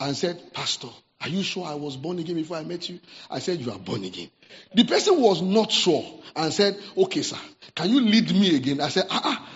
and 0.00 0.16
said, 0.16 0.54
Pastor, 0.54 0.88
are 1.20 1.28
you 1.28 1.42
sure 1.42 1.66
I 1.66 1.74
was 1.74 1.96
born 1.96 2.18
again 2.18 2.36
before 2.36 2.56
I 2.56 2.64
met 2.64 2.88
you? 2.88 3.00
I 3.30 3.40
said, 3.40 3.60
You 3.60 3.72
are 3.72 3.78
born 3.78 4.04
again. 4.04 4.30
The 4.74 4.84
person 4.84 5.20
was 5.20 5.42
not 5.42 5.70
sure 5.70 6.04
and 6.34 6.52
said, 6.52 6.78
Okay, 6.96 7.22
sir, 7.22 7.36
can 7.74 7.90
you 7.90 8.00
lead 8.00 8.30
me 8.34 8.56
again? 8.56 8.80
I 8.80 8.88
said, 8.88 9.06
Ah, 9.10 9.20
ah. 9.24 9.48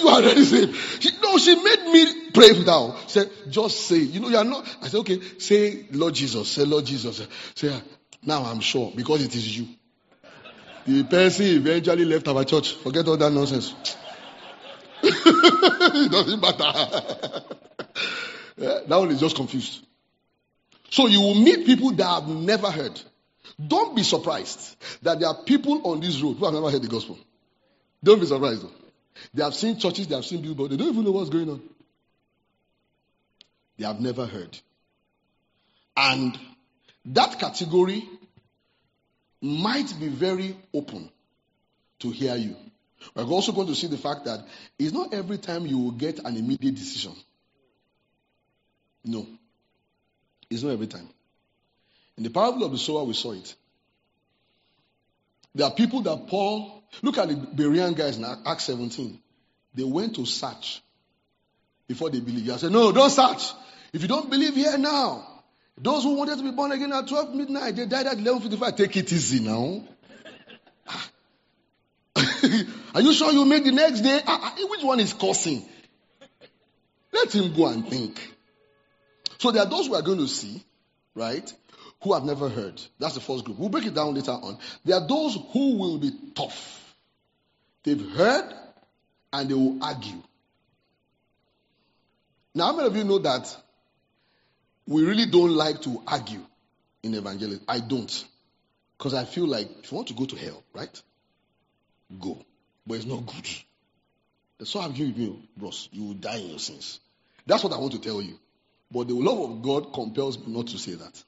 You 0.00 0.08
are 0.08 0.22
already 0.22 0.44
saved. 0.44 1.02
She, 1.02 1.10
no, 1.22 1.36
she 1.38 1.54
made 1.56 1.84
me 1.92 2.30
pray 2.32 2.62
now. 2.64 2.96
Said, 3.06 3.30
Just 3.48 3.86
say, 3.86 3.98
you 3.98 4.20
know, 4.20 4.28
you 4.28 4.36
are 4.36 4.44
not. 4.44 4.66
I 4.82 4.88
said, 4.88 4.98
Okay, 5.00 5.20
say, 5.38 5.86
Lord 5.92 6.14
Jesus. 6.14 6.48
Say, 6.48 6.64
Lord 6.64 6.86
Jesus. 6.86 7.26
Say, 7.54 7.70
ah, 7.72 7.80
Now 8.24 8.44
I'm 8.44 8.60
sure 8.60 8.92
because 8.94 9.22
it 9.22 9.34
is 9.34 9.58
you. 9.58 9.68
The 10.86 11.04
person 11.04 11.46
eventually 11.46 12.04
left 12.04 12.26
our 12.28 12.44
church. 12.44 12.74
Forget 12.74 13.06
all 13.06 13.16
that 13.16 13.30
nonsense. 13.30 13.74
it 15.02 16.10
doesn't 16.10 16.40
matter. 16.40 17.42
yeah, 18.56 18.80
that 18.86 18.96
one 18.96 19.10
is 19.10 19.20
just 19.20 19.36
confused. 19.36 19.86
So 20.90 21.06
you 21.06 21.20
will 21.20 21.34
meet 21.36 21.66
people 21.66 21.92
that 21.92 22.06
have 22.06 22.28
never 22.28 22.70
heard. 22.70 23.00
Don't 23.64 23.94
be 23.94 24.02
surprised 24.02 24.76
that 25.02 25.20
there 25.20 25.28
are 25.28 25.42
people 25.44 25.80
on 25.84 26.00
this 26.00 26.20
road 26.20 26.38
who 26.38 26.44
have 26.44 26.54
never 26.54 26.70
heard 26.70 26.82
the 26.82 26.88
gospel. 26.88 27.18
Don't 28.02 28.20
be 28.20 28.26
surprised 28.26 28.62
though. 28.62 28.79
They 29.34 29.42
have 29.42 29.54
seen 29.54 29.78
churches, 29.78 30.06
they 30.08 30.14
have 30.14 30.24
seen 30.24 30.54
but 30.54 30.70
they 30.70 30.76
don't 30.76 30.88
even 30.88 31.04
know 31.04 31.12
what's 31.12 31.30
going 31.30 31.48
on. 31.48 31.62
They 33.78 33.86
have 33.86 34.00
never 34.00 34.26
heard. 34.26 34.58
And 35.96 36.38
that 37.06 37.38
category 37.38 38.08
might 39.40 39.98
be 39.98 40.08
very 40.08 40.56
open 40.74 41.10
to 42.00 42.10
hear 42.10 42.36
you. 42.36 42.56
We're 43.14 43.24
also 43.24 43.52
going 43.52 43.68
to 43.68 43.74
see 43.74 43.86
the 43.86 43.96
fact 43.98 44.26
that 44.26 44.40
it's 44.78 44.92
not 44.92 45.14
every 45.14 45.38
time 45.38 45.66
you 45.66 45.78
will 45.78 45.92
get 45.92 46.18
an 46.18 46.36
immediate 46.36 46.74
decision. 46.74 47.14
No. 49.04 49.26
It's 50.50 50.62
not 50.62 50.72
every 50.72 50.86
time. 50.86 51.08
In 52.16 52.24
the 52.24 52.30
parable 52.30 52.64
of 52.64 52.72
the 52.72 52.78
sower, 52.78 53.04
we 53.04 53.14
saw 53.14 53.32
it. 53.32 53.54
There 55.54 55.66
are 55.66 55.72
people 55.72 56.02
that 56.02 56.26
Paul, 56.28 56.79
look 57.02 57.18
at 57.18 57.28
the 57.28 57.34
Berean 57.34 57.96
guys 57.96 58.16
in 58.16 58.24
Acts 58.24 58.64
17. 58.64 59.18
They 59.74 59.84
went 59.84 60.16
to 60.16 60.26
search 60.26 60.82
before 61.86 62.10
they 62.10 62.20
believe. 62.20 62.50
I 62.50 62.56
said, 62.56 62.72
No, 62.72 62.92
don't 62.92 63.10
search. 63.10 63.52
If 63.92 64.02
you 64.02 64.08
don't 64.08 64.30
believe 64.30 64.54
here 64.54 64.78
now, 64.78 65.26
those 65.76 66.02
who 66.02 66.14
wanted 66.14 66.38
to 66.38 66.44
be 66.44 66.50
born 66.50 66.72
again 66.72 66.92
at 66.92 67.08
12 67.08 67.34
midnight, 67.34 67.76
they 67.76 67.86
died 67.86 68.06
at 68.06 68.16
11.55. 68.18 68.76
Take 68.76 68.96
it 68.96 69.12
easy 69.12 69.40
now. 69.40 69.82
Are 72.94 73.00
you 73.00 73.12
sure 73.12 73.32
you 73.32 73.44
make 73.44 73.64
the 73.64 73.72
next 73.72 74.00
day? 74.00 74.20
Uh, 74.26 74.38
uh, 74.42 74.50
which 74.68 74.82
one 74.82 75.00
is 75.00 75.12
cursing? 75.14 75.64
Let 77.12 77.34
him 77.34 77.54
go 77.54 77.66
and 77.68 77.88
think. 77.88 78.20
So 79.38 79.50
there 79.50 79.62
are 79.62 79.68
those 79.68 79.88
we 79.88 79.96
are 79.96 80.02
going 80.02 80.18
to 80.18 80.28
see, 80.28 80.62
right, 81.14 81.52
who 82.02 82.14
have 82.14 82.24
never 82.24 82.48
heard. 82.48 82.80
That's 82.98 83.14
the 83.14 83.20
first 83.20 83.44
group. 83.44 83.58
We'll 83.58 83.68
break 83.68 83.86
it 83.86 83.94
down 83.94 84.14
later 84.14 84.32
on. 84.32 84.58
There 84.84 84.96
are 84.96 85.06
those 85.06 85.38
who 85.52 85.76
will 85.76 85.98
be 85.98 86.12
tough. 86.34 86.79
They've 87.84 88.10
heard 88.10 88.52
and 89.32 89.48
they 89.48 89.54
will 89.54 89.82
argue. 89.82 90.22
Now, 92.54 92.66
how 92.66 92.76
many 92.76 92.88
of 92.88 92.96
you 92.96 93.04
know 93.04 93.18
that 93.18 93.56
we 94.86 95.04
really 95.04 95.26
don't 95.26 95.52
like 95.52 95.82
to 95.82 96.02
argue 96.06 96.40
in 97.02 97.14
evangelism? 97.14 97.64
I 97.68 97.80
don't. 97.80 98.24
Because 98.98 99.14
I 99.14 99.24
feel 99.24 99.46
like 99.46 99.68
if 99.82 99.90
you 99.90 99.96
want 99.96 100.08
to 100.08 100.14
go 100.14 100.26
to 100.26 100.36
hell, 100.36 100.62
right? 100.74 101.02
Go. 102.20 102.38
But 102.86 102.96
it's 102.96 103.06
not 103.06 103.24
good. 103.24 103.48
So 104.66 104.80
I'm 104.80 104.92
giving 104.92 105.14
you, 105.14 105.42
bros. 105.56 105.88
You 105.92 106.04
will 106.04 106.14
die 106.14 106.36
in 106.36 106.50
your 106.50 106.58
sins. 106.58 107.00
That's 107.46 107.64
what 107.64 107.72
I 107.72 107.78
want 107.78 107.92
to 107.92 108.00
tell 108.00 108.20
you. 108.20 108.38
But 108.90 109.08
the 109.08 109.14
love 109.14 109.38
of 109.38 109.62
God 109.62 109.92
compels 109.94 110.38
me 110.38 110.52
not 110.52 110.66
to 110.68 110.78
say 110.78 110.94
that. 110.94 111.22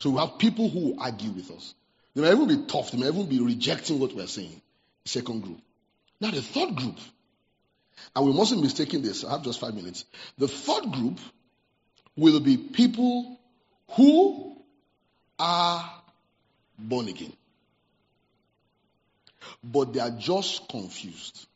So 0.00 0.10
we 0.10 0.18
have 0.18 0.38
people 0.38 0.68
who 0.68 0.98
argue 0.98 1.30
with 1.30 1.50
us. 1.50 1.74
They 2.14 2.22
may 2.22 2.32
even 2.32 2.48
be 2.48 2.66
tough. 2.66 2.90
They 2.90 2.98
may 2.98 3.08
even 3.08 3.26
be 3.26 3.40
rejecting 3.40 3.98
what 3.98 4.14
we're 4.14 4.26
saying. 4.26 4.60
second 5.04 5.42
group. 5.42 5.60
Now 6.20 6.30
the 6.30 6.42
third 6.42 6.76
group, 6.76 6.98
and 8.14 8.26
we 8.26 8.32
mustn't 8.32 8.62
mistake 8.62 8.90
this. 8.90 9.24
I 9.24 9.32
have 9.32 9.42
just 9.42 9.60
five 9.60 9.74
minutes. 9.74 10.04
The 10.38 10.48
third 10.48 10.90
group 10.92 11.18
will 12.16 12.40
be 12.40 12.56
people 12.56 13.38
who 13.90 14.56
are 15.38 15.90
born 16.78 17.08
again. 17.08 17.32
But 19.62 19.92
they 19.92 20.00
are 20.00 20.10
just 20.10 20.68
confused. 20.68 21.46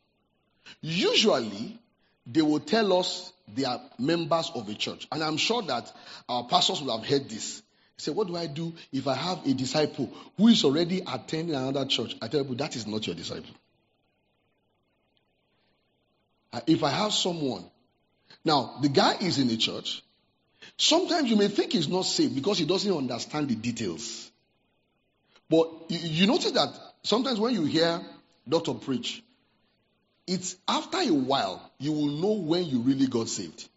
Usually, 0.81 1.79
they 2.25 2.41
will 2.41 2.59
tell 2.59 2.93
us 2.99 3.33
they 3.53 3.65
are 3.65 3.81
members 3.99 4.51
of 4.53 4.69
a 4.69 4.73
church. 4.73 5.07
And 5.11 5.23
I'm 5.23 5.37
sure 5.37 5.61
that 5.63 5.91
our 6.29 6.45
pastors 6.45 6.81
will 6.81 6.97
have 6.97 7.07
heard 7.07 7.29
this. 7.29 7.61
Say, 7.97 8.11
what 8.11 8.27
do 8.27 8.35
I 8.35 8.47
do 8.47 8.73
if 8.91 9.07
I 9.07 9.13
have 9.13 9.45
a 9.45 9.53
disciple 9.53 10.11
who 10.37 10.47
is 10.47 10.63
already 10.63 11.01
attending 11.05 11.55
another 11.55 11.85
church? 11.85 12.15
I 12.21 12.27
tell 12.27 12.45
you, 12.45 12.55
that 12.55 12.75
is 12.75 12.87
not 12.87 13.05
your 13.05 13.15
disciple. 13.15 13.53
Uh, 16.53 16.61
if 16.67 16.83
I 16.83 16.89
have 16.89 17.13
someone, 17.13 17.63
now 18.43 18.77
the 18.81 18.89
guy 18.89 19.15
is 19.21 19.37
in 19.37 19.47
the 19.47 19.57
church, 19.57 20.03
sometimes 20.77 21.29
you 21.29 21.35
may 21.35 21.47
think 21.47 21.73
he's 21.73 21.87
not 21.87 22.05
saved 22.05 22.35
because 22.35 22.57
he 22.57 22.65
doesn't 22.65 22.91
understand 22.91 23.49
the 23.49 23.55
details. 23.55 24.29
But 25.49 25.69
you, 25.89 26.27
notice 26.27 26.51
that 26.51 26.69
sometimes 27.03 27.39
when 27.39 27.53
you 27.53 27.65
hear 27.65 28.01
doctor 28.47 28.73
preach, 28.73 29.23
it's 30.27 30.55
after 30.67 30.99
a 30.99 31.09
while 31.09 31.71
you 31.77 31.91
will 31.91 32.07
know 32.07 32.33
when 32.33 32.65
you 32.65 32.79
really 32.79 33.07
got 33.07 33.27
saved. 33.27 33.67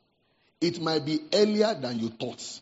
It 0.61 0.81
might 0.81 1.05
be 1.05 1.21
earlier 1.33 1.75
than 1.75 1.99
you 1.99 2.09
thought. 2.11 2.61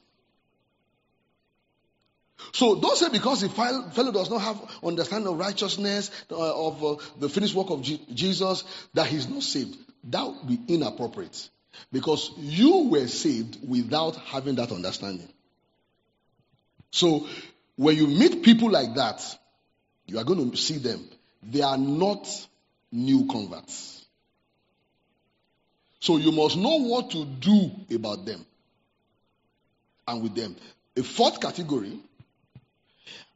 So 2.53 2.81
don't 2.81 2.97
say 2.97 3.09
because 3.11 3.43
the 3.43 3.49
fellow 3.49 4.13
does 4.13 4.31
not 4.31 4.41
have 4.41 4.61
understanding 4.83 5.33
of 5.33 5.39
righteousness, 5.39 6.11
uh, 6.31 6.67
of 6.67 6.83
uh, 6.83 6.97
the 7.19 7.29
finished 7.29 7.55
work 7.55 7.71
of 7.71 7.83
Jesus, 7.83 8.65
that 8.95 9.07
he's 9.07 9.29
not 9.29 9.43
saved. 9.43 9.77
That 10.05 10.27
would 10.27 10.47
be 10.47 10.75
inappropriate. 10.75 11.49
Because 11.91 12.31
you 12.39 12.89
were 12.91 13.07
saved 13.07 13.59
without 13.67 14.17
having 14.17 14.57
that 14.57 14.73
understanding. 14.73 15.29
So 16.91 17.27
when 17.77 17.97
you 17.97 18.07
meet 18.07 18.43
people 18.43 18.71
like 18.71 18.95
that, 18.95 19.23
you 20.07 20.19
are 20.19 20.25
going 20.25 20.51
to 20.51 20.57
see 20.57 20.79
them. 20.79 21.09
They 21.43 21.63
are 21.63 21.79
not 21.79 22.29
new 22.91 23.27
converts. 23.27 24.05
So 26.01 26.17
you 26.17 26.33
must 26.33 26.57
know 26.57 26.79
what 26.81 27.11
to 27.13 27.25
do 27.25 27.71
about 27.95 28.27
them 28.27 28.45
and 30.07 30.23
with 30.23 30.35
them. 30.35 30.57
A 30.97 31.03
fourth 31.03 31.41
category 31.41 31.99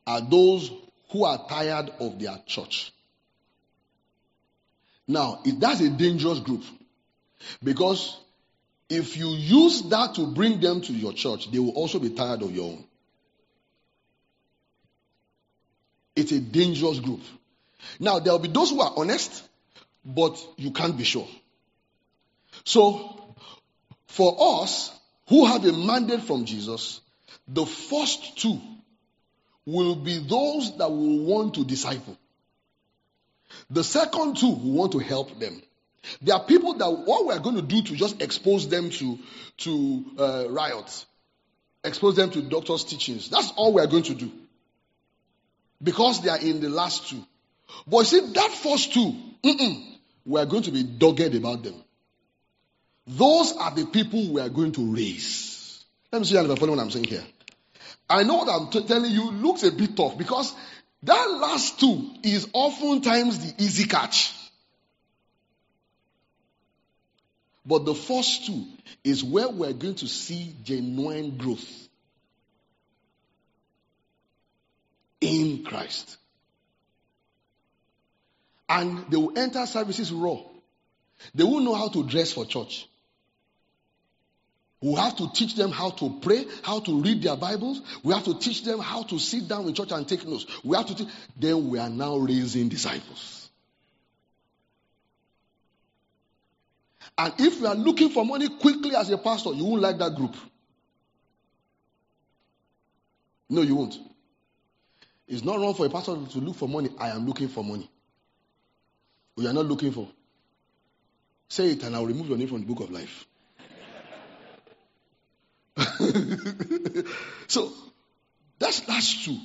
are 0.07 0.21
those 0.21 0.71
who 1.11 1.25
are 1.25 1.47
tired 1.49 1.91
of 2.01 2.19
their 2.19 2.39
church. 2.47 2.93
Now, 5.09 5.41
it 5.45 5.61
that's 5.61 5.81
a 5.81 5.91
dangerous 5.91 6.41
group 6.41 6.65
because 7.63 8.19
if 8.89 9.17
you 9.17 9.29
use 9.29 9.83
that 9.91 10.15
to 10.15 10.27
bring 10.27 10.61
them 10.61 10.81
to 10.83 10.93
your 10.93 11.13
church, 11.13 11.51
they 11.51 11.59
will 11.59 11.71
also 11.71 11.99
be 11.99 12.11
tired 12.11 12.43
of 12.43 12.55
your 12.55 12.73
own. 12.73 12.85
It's 16.15 16.33
a 16.33 16.41
dangerous 16.41 16.99
group. 17.01 17.21
Now, 18.01 18.19
there 18.19 18.33
will 18.33 18.41
be 18.41 18.49
those 18.49 18.71
who 18.71 18.81
are 18.81 18.93
honest, 18.97 19.43
but 20.05 20.45
you 20.57 20.71
can't 20.71 20.97
be 20.97 21.05
sure. 21.05 21.29
So, 22.65 23.35
for 24.07 24.63
us 24.63 24.93
who 25.29 25.45
have 25.47 25.65
a 25.65 25.73
mandate 25.73 26.23
from 26.23 26.45
Jesus, 26.45 27.01
the 27.47 27.67
first 27.67 28.39
two 28.39 28.61
will 29.67 29.97
be 29.97 30.19
those 30.19 30.79
that 30.79 30.91
will 30.91 31.25
want 31.25 31.55
to 31.55 31.65
disciple. 31.65 32.17
The 33.71 33.85
second 33.85 34.37
two 34.37 34.49
will 34.49 34.73
want 34.73 34.93
to 34.93 34.99
help 34.99 35.39
them. 35.39 35.61
There 36.23 36.35
are 36.35 36.45
people 36.45 36.75
that 36.75 36.91
what 36.91 37.27
we're 37.27 37.39
going 37.39 37.57
to 37.57 37.63
do 37.63 37.83
to 37.83 37.97
just 37.97 38.23
expose 38.23 38.69
them 38.69 38.91
to, 38.91 39.19
to 39.59 40.05
uh, 40.19 40.45
riots, 40.51 41.07
expose 41.85 42.17
them 42.17 42.31
to 42.31 42.43
doctor's 42.43 42.85
teachings. 42.85 43.29
That's 43.29 43.53
all 43.57 43.73
we're 43.73 43.87
going 43.87 44.05
to 44.05 44.15
do. 44.15 44.31
Because 45.83 46.23
they 46.23 46.31
are 46.31 46.39
in 46.39 46.61
the 46.61 46.69
last 46.69 47.09
two. 47.11 47.25
But 47.87 48.05
see, 48.05 48.21
that 48.21 48.51
first 48.53 48.93
two, 48.93 49.15
we're 50.25 50.47
going 50.47 50.63
to 50.63 50.71
be 50.71 50.83
dogged 50.85 51.35
about 51.35 51.63
them. 51.63 51.75
Those 53.07 53.57
are 53.57 53.75
the 53.75 53.87
people 53.87 54.33
we 54.33 54.41
are 54.41 54.49
going 54.49 54.73
to 54.73 54.95
raise. 54.95 55.85
Let 56.13 56.21
me 56.21 56.27
see 56.27 56.37
if 56.37 56.47
you 56.47 56.57
follow 56.57 56.73
what 56.73 56.81
I'm 56.81 56.91
saying 56.91 57.05
here. 57.05 57.25
I 58.09 58.23
know 58.23 58.37
what 58.37 58.49
I'm 58.49 58.71
t- 58.71 58.87
telling 58.87 59.11
you 59.11 59.31
looks 59.31 59.63
a 59.65 59.73
bit 59.73 59.97
tough 59.97 60.17
because 60.17 60.55
that 61.03 61.39
last 61.41 61.79
two 61.81 62.11
is 62.23 62.49
oftentimes 62.53 63.39
the 63.39 63.63
easy 63.63 63.87
catch. 63.87 64.33
But 67.65 67.85
the 67.85 67.95
first 67.95 68.47
two 68.47 68.65
is 69.03 69.25
where 69.25 69.49
we're 69.49 69.73
going 69.73 69.97
to 69.97 70.07
see 70.07 70.55
genuine 70.63 71.37
growth 71.37 71.89
in 75.21 75.65
Christ. 75.65 76.17
And 78.69 79.05
they 79.11 79.17
will 79.17 79.37
enter 79.37 79.67
services 79.67 80.13
raw. 80.13 80.39
They 81.35 81.45
won't 81.45 81.65
know 81.65 81.75
how 81.75 81.89
to 81.89 82.05
dress 82.05 82.33
for 82.33 82.45
church. 82.45 82.87
We 84.87 84.95
have 84.95 85.17
to 85.17 85.29
teach 85.33 85.57
them 85.57 85.73
how 85.73 85.91
to 85.91 86.11
pray, 86.23 86.45
how 86.63 86.79
to 86.79 87.03
read 87.03 87.21
their 87.21 87.35
Bibles. 87.35 87.83
We 88.05 88.15
have 88.15 88.23
to 88.23 88.39
teach 88.39 88.63
them 88.63 88.79
how 88.79 89.03
to 89.03 89.19
sit 89.19 89.49
down 89.49 89.67
in 89.67 89.75
church 89.75 89.91
and 89.91 90.07
take 90.07 90.25
notes. 90.25 90.47
We 90.63 90.77
have 90.77 90.87
to. 90.87 91.09
Then 91.37 91.71
we 91.71 91.81
are 91.81 91.89
now 91.89 92.17
raising 92.19 92.69
disciples. 92.69 93.51
And 97.19 97.35
if 97.37 97.59
you 97.59 97.67
are 97.67 97.75
looking 97.75 98.11
for 98.11 98.25
money 98.25 98.49
quickly 98.49 98.95
as 98.95 99.11
a 99.11 99.19
pastor, 99.19 99.53
you 99.55 99.65
won't 99.65 99.83
like 99.83 99.99
that 99.99 100.15
group. 100.15 100.37
No, 103.51 103.63
you 103.63 103.75
won't. 103.75 103.99
It's 105.27 105.43
not 105.43 105.59
wrong 105.59 105.75
for 105.75 105.87
a 105.87 105.91
pastor 105.91 106.15
to 106.15 106.39
look 106.39 106.55
for 106.55 106.69
money. 106.69 106.91
I 106.97 107.09
am 107.09 107.27
looking 107.27 107.49
for 107.49 107.65
money. 107.65 107.91
We 109.35 109.49
are 109.49 109.53
not 109.53 109.67
looking 109.67 109.91
for. 109.91 110.09
Say 111.49 111.71
it 111.71 111.83
and 111.83 111.97
I'll 111.97 112.07
remove 112.07 112.29
your 112.29 112.39
name 112.39 112.47
from 112.47 112.61
the 112.61 112.67
book 112.73 112.85
of 112.85 112.93
life. 112.93 113.27
so 117.49 117.73
that's 118.59 118.81
that's 118.81 119.25
true, 119.25 119.39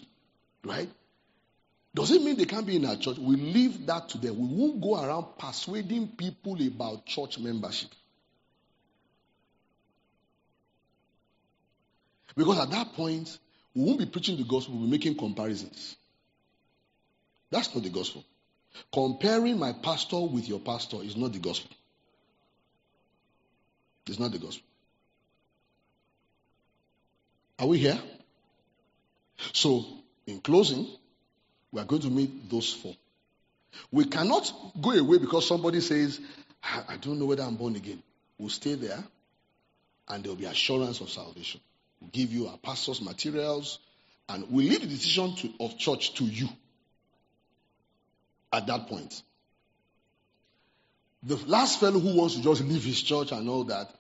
right? 0.63 0.89
Does 1.93 2.11
it 2.11 2.21
mean 2.21 2.37
they 2.37 2.45
can't 2.45 2.65
be 2.65 2.77
in 2.77 2.85
our 2.85 2.95
church? 2.95 3.17
We 3.17 3.35
leave 3.35 3.85
that 3.87 4.09
to 4.09 4.17
them. 4.17 4.37
We 4.37 4.57
won't 4.57 4.81
go 4.81 5.03
around 5.03 5.37
persuading 5.37 6.13
people 6.17 6.55
about 6.65 7.05
church 7.05 7.37
membership. 7.37 7.89
Because 12.35 12.59
at 12.59 12.71
that 12.71 12.93
point, 12.93 13.37
we 13.75 13.83
won't 13.83 13.99
be 13.99 14.05
preaching 14.05 14.37
the 14.37 14.43
gospel, 14.43 14.75
we'll 14.75 14.85
be 14.85 14.91
making 14.91 15.17
comparisons. 15.17 15.97
That's 17.49 17.73
not 17.75 17.83
the 17.83 17.89
gospel. 17.89 18.23
Comparing 18.93 19.59
my 19.59 19.73
pastor 19.73 20.21
with 20.21 20.47
your 20.47 20.59
pastor 20.59 20.97
is 21.03 21.17
not 21.17 21.33
the 21.33 21.39
gospel. 21.39 21.75
It's 24.07 24.17
not 24.19 24.31
the 24.31 24.39
gospel. 24.39 24.65
Are 27.61 27.67
we 27.67 27.77
here? 27.77 27.99
So, 29.53 29.85
in 30.25 30.41
closing, 30.41 30.87
we 31.71 31.79
are 31.79 31.85
going 31.85 32.01
to 32.01 32.09
meet 32.09 32.49
those 32.49 32.73
four. 32.73 32.95
We 33.91 34.05
cannot 34.05 34.51
go 34.81 34.91
away 34.91 35.19
because 35.19 35.47
somebody 35.47 35.79
says, 35.79 36.19
I 36.63 36.97
don't 36.99 37.19
know 37.19 37.25
whether 37.25 37.43
I'm 37.43 37.55
born 37.57 37.75
again. 37.75 38.01
We'll 38.39 38.49
stay 38.49 38.73
there 38.73 39.03
and 40.07 40.23
there 40.23 40.31
will 40.31 40.39
be 40.39 40.45
assurance 40.45 41.01
of 41.01 41.11
salvation. 41.11 41.61
We'll 41.99 42.09
give 42.09 42.33
you 42.33 42.47
our 42.47 42.57
pastor's 42.57 42.99
materials 42.99 43.77
and 44.27 44.47
we'll 44.49 44.65
leave 44.65 44.81
the 44.81 44.87
decision 44.87 45.35
to, 45.35 45.51
of 45.59 45.77
church 45.77 46.15
to 46.15 46.25
you 46.25 46.49
at 48.51 48.65
that 48.65 48.87
point. 48.87 49.21
The 51.21 51.35
last 51.45 51.79
fellow 51.79 51.99
who 51.99 52.15
wants 52.15 52.35
to 52.35 52.41
just 52.41 52.63
leave 52.63 52.83
his 52.83 53.03
church 53.03 53.31
and 53.31 53.47
all 53.47 53.65
that, 53.65 53.93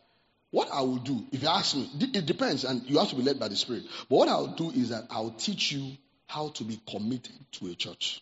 what 0.51 0.69
I 0.71 0.81
will 0.81 0.97
do, 0.97 1.25
if 1.31 1.41
you 1.41 1.47
ask 1.47 1.75
me, 1.75 1.89
it 1.99 2.25
depends, 2.25 2.65
and 2.65 2.83
you 2.89 2.99
have 2.99 3.09
to 3.09 3.15
be 3.15 3.23
led 3.23 3.39
by 3.39 3.47
the 3.47 3.55
Spirit. 3.55 3.83
But 4.09 4.15
what 4.17 4.29
I'll 4.29 4.47
do 4.55 4.69
is 4.69 4.89
that 4.89 5.05
I'll 5.09 5.31
teach 5.31 5.71
you 5.71 5.97
how 6.27 6.49
to 6.49 6.63
be 6.63 6.79
committed 6.89 7.33
to 7.53 7.67
a 7.67 7.75
church. 7.75 8.21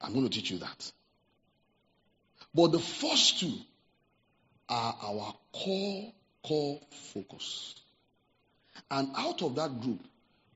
I'm 0.00 0.12
going 0.12 0.28
to 0.28 0.30
teach 0.30 0.50
you 0.50 0.58
that. 0.58 0.92
But 2.54 2.72
the 2.72 2.78
first 2.78 3.40
two 3.40 3.54
are 4.68 4.96
our 5.02 5.34
core, 5.52 6.12
core 6.46 6.80
focus. 7.14 7.74
And 8.90 9.10
out 9.16 9.42
of 9.42 9.56
that 9.56 9.80
group, 9.80 10.00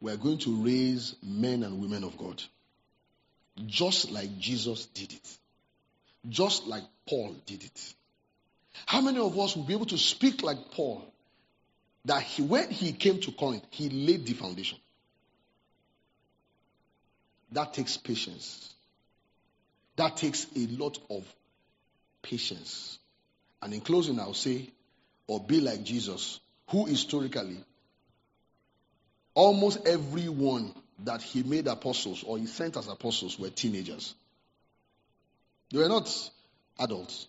we're 0.00 0.16
going 0.16 0.38
to 0.38 0.64
raise 0.64 1.16
men 1.22 1.62
and 1.62 1.80
women 1.80 2.04
of 2.04 2.16
God. 2.18 2.42
Just 3.66 4.10
like 4.10 4.38
Jesus 4.38 4.86
did 4.86 5.12
it. 5.12 5.38
Just 6.28 6.66
like 6.66 6.82
Paul 7.08 7.34
did 7.46 7.62
it. 7.64 7.94
How 8.86 9.00
many 9.00 9.18
of 9.18 9.38
us 9.38 9.56
will 9.56 9.64
be 9.64 9.74
able 9.74 9.86
to 9.86 9.98
speak 9.98 10.42
like 10.42 10.70
Paul? 10.72 11.04
That 12.06 12.22
he, 12.22 12.42
when 12.42 12.70
he 12.70 12.92
came 12.92 13.20
to 13.20 13.32
Corinth, 13.32 13.64
he 13.70 13.88
laid 13.88 14.26
the 14.26 14.34
foundation. 14.34 14.78
That 17.52 17.72
takes 17.72 17.96
patience. 17.96 18.74
That 19.96 20.16
takes 20.16 20.46
a 20.56 20.66
lot 20.66 20.98
of 21.08 21.24
patience. 22.22 22.98
And 23.62 23.72
in 23.72 23.80
closing, 23.80 24.20
I'll 24.20 24.34
say, 24.34 24.70
or 25.26 25.40
be 25.40 25.60
like 25.60 25.84
Jesus, 25.84 26.40
who 26.68 26.86
historically, 26.86 27.58
almost 29.34 29.86
everyone 29.86 30.74
that 31.00 31.22
he 31.22 31.42
made 31.42 31.66
apostles 31.66 32.22
or 32.22 32.38
he 32.38 32.46
sent 32.46 32.76
as 32.76 32.88
apostles 32.88 33.38
were 33.38 33.50
teenagers. 33.50 34.14
They 35.70 35.78
were 35.78 35.88
not 35.88 36.30
adults, 36.78 37.26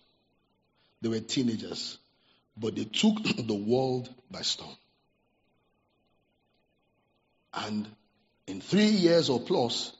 they 1.02 1.08
were 1.08 1.20
teenagers, 1.20 1.98
but 2.56 2.74
they 2.74 2.84
took 2.84 3.22
the 3.46 3.54
world 3.54 4.08
by 4.30 4.42
storm. 4.42 4.76
And 7.52 7.88
in 8.46 8.60
three 8.60 8.88
years 8.88 9.30
or 9.30 9.40
plus, 9.40 9.92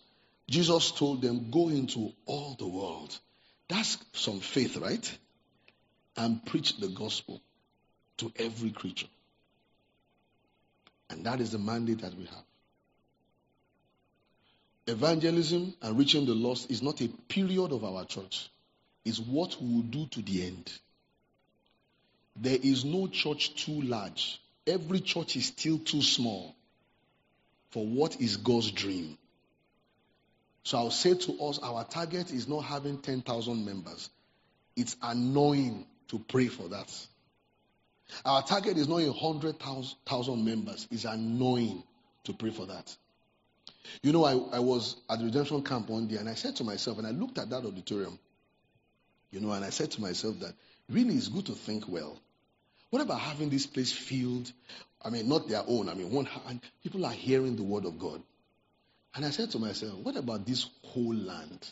Jesus 0.48 0.92
told 0.92 1.22
them, 1.22 1.50
Go 1.50 1.68
into 1.68 2.12
all 2.26 2.54
the 2.58 2.66
world. 2.66 3.18
That's 3.68 3.98
some 4.12 4.40
faith, 4.40 4.76
right? 4.76 5.18
And 6.16 6.44
preach 6.44 6.76
the 6.76 6.88
gospel 6.88 7.40
to 8.18 8.32
every 8.36 8.70
creature. 8.70 9.08
And 11.10 11.24
that 11.26 11.40
is 11.40 11.52
the 11.52 11.58
mandate 11.58 12.00
that 12.02 12.14
we 12.14 12.24
have. 12.24 12.44
Evangelism 14.88 15.74
and 15.82 15.98
reaching 15.98 16.26
the 16.26 16.34
lost 16.34 16.70
is 16.70 16.82
not 16.82 17.00
a 17.00 17.08
period 17.08 17.72
of 17.72 17.84
our 17.84 18.04
church, 18.04 18.48
it's 19.04 19.18
what 19.18 19.60
we 19.60 19.74
will 19.74 19.82
do 19.82 20.06
to 20.06 20.22
the 20.22 20.46
end. 20.46 20.72
There 22.40 22.58
is 22.60 22.84
no 22.84 23.06
church 23.06 23.64
too 23.64 23.82
large. 23.82 24.40
Every 24.66 25.00
church 25.00 25.36
is 25.36 25.46
still 25.46 25.78
too 25.78 26.02
small 26.02 26.54
for 27.70 27.86
what 27.86 28.20
is 28.20 28.36
God's 28.36 28.70
dream. 28.70 29.16
So 30.64 30.78
I'll 30.78 30.90
say 30.90 31.14
to 31.14 31.32
us, 31.44 31.58
our 31.60 31.84
target 31.84 32.32
is 32.32 32.48
not 32.48 32.64
having 32.64 32.98
10,000 32.98 33.64
members. 33.64 34.10
It's 34.74 34.96
annoying 35.00 35.86
to 36.08 36.18
pray 36.18 36.48
for 36.48 36.68
that. 36.68 36.92
Our 38.24 38.42
target 38.42 38.76
is 38.76 38.88
not 38.88 38.98
a 39.02 39.12
100,000 39.12 40.44
members. 40.44 40.88
It's 40.90 41.04
annoying 41.04 41.82
to 42.24 42.32
pray 42.32 42.50
for 42.50 42.66
that. 42.66 42.96
You 44.02 44.12
know, 44.12 44.24
I, 44.24 44.56
I 44.56 44.58
was 44.58 44.96
at 45.08 45.18
the 45.18 45.26
redemption 45.26 45.62
camp 45.62 45.88
one 45.88 46.08
day 46.08 46.16
and 46.16 46.28
I 46.28 46.34
said 46.34 46.56
to 46.56 46.64
myself, 46.64 46.98
and 46.98 47.06
I 47.06 47.10
looked 47.10 47.38
at 47.38 47.50
that 47.50 47.64
auditorium, 47.64 48.18
you 49.30 49.40
know, 49.40 49.52
and 49.52 49.64
I 49.64 49.70
said 49.70 49.92
to 49.92 50.00
myself 50.00 50.40
that 50.40 50.54
really 50.88 51.14
it's 51.14 51.28
good 51.28 51.46
to 51.46 51.52
think 51.52 51.88
well. 51.88 52.18
What 52.90 53.02
about 53.02 53.20
having 53.20 53.50
this 53.50 53.66
place 53.66 53.92
filled? 53.92 54.52
I 55.02 55.10
mean, 55.10 55.28
not 55.28 55.48
their 55.48 55.62
own. 55.66 55.88
I 55.88 55.94
mean, 55.94 56.10
one 56.10 56.28
and 56.48 56.60
people 56.82 57.04
are 57.04 57.12
hearing 57.12 57.56
the 57.56 57.62
word 57.62 57.84
of 57.84 57.98
God. 57.98 58.22
And 59.14 59.24
I 59.24 59.30
said 59.30 59.50
to 59.52 59.58
myself, 59.58 59.94
what 59.94 60.16
about 60.16 60.46
this 60.46 60.68
whole 60.82 61.14
land? 61.14 61.66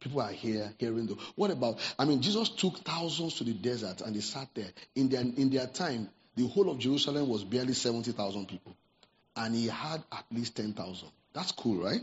People 0.00 0.20
are 0.20 0.30
here 0.30 0.72
hearing 0.78 1.06
the. 1.06 1.16
What 1.34 1.50
about? 1.50 1.78
I 1.98 2.04
mean, 2.04 2.20
Jesus 2.20 2.50
took 2.50 2.78
thousands 2.78 3.34
to 3.36 3.44
the 3.44 3.54
desert 3.54 4.02
and 4.02 4.14
they 4.14 4.20
sat 4.20 4.48
there. 4.54 4.68
In 4.94 5.08
their 5.08 5.22
in 5.22 5.50
their 5.50 5.66
time, 5.66 6.08
the 6.36 6.46
whole 6.46 6.70
of 6.70 6.78
Jerusalem 6.78 7.28
was 7.28 7.44
barely 7.44 7.72
seventy 7.72 8.12
thousand 8.12 8.46
people, 8.46 8.76
and 9.34 9.54
he 9.54 9.68
had 9.68 10.02
at 10.12 10.24
least 10.30 10.56
ten 10.56 10.74
thousand. 10.74 11.08
That's 11.32 11.50
cool, 11.52 11.82
right? 11.82 12.02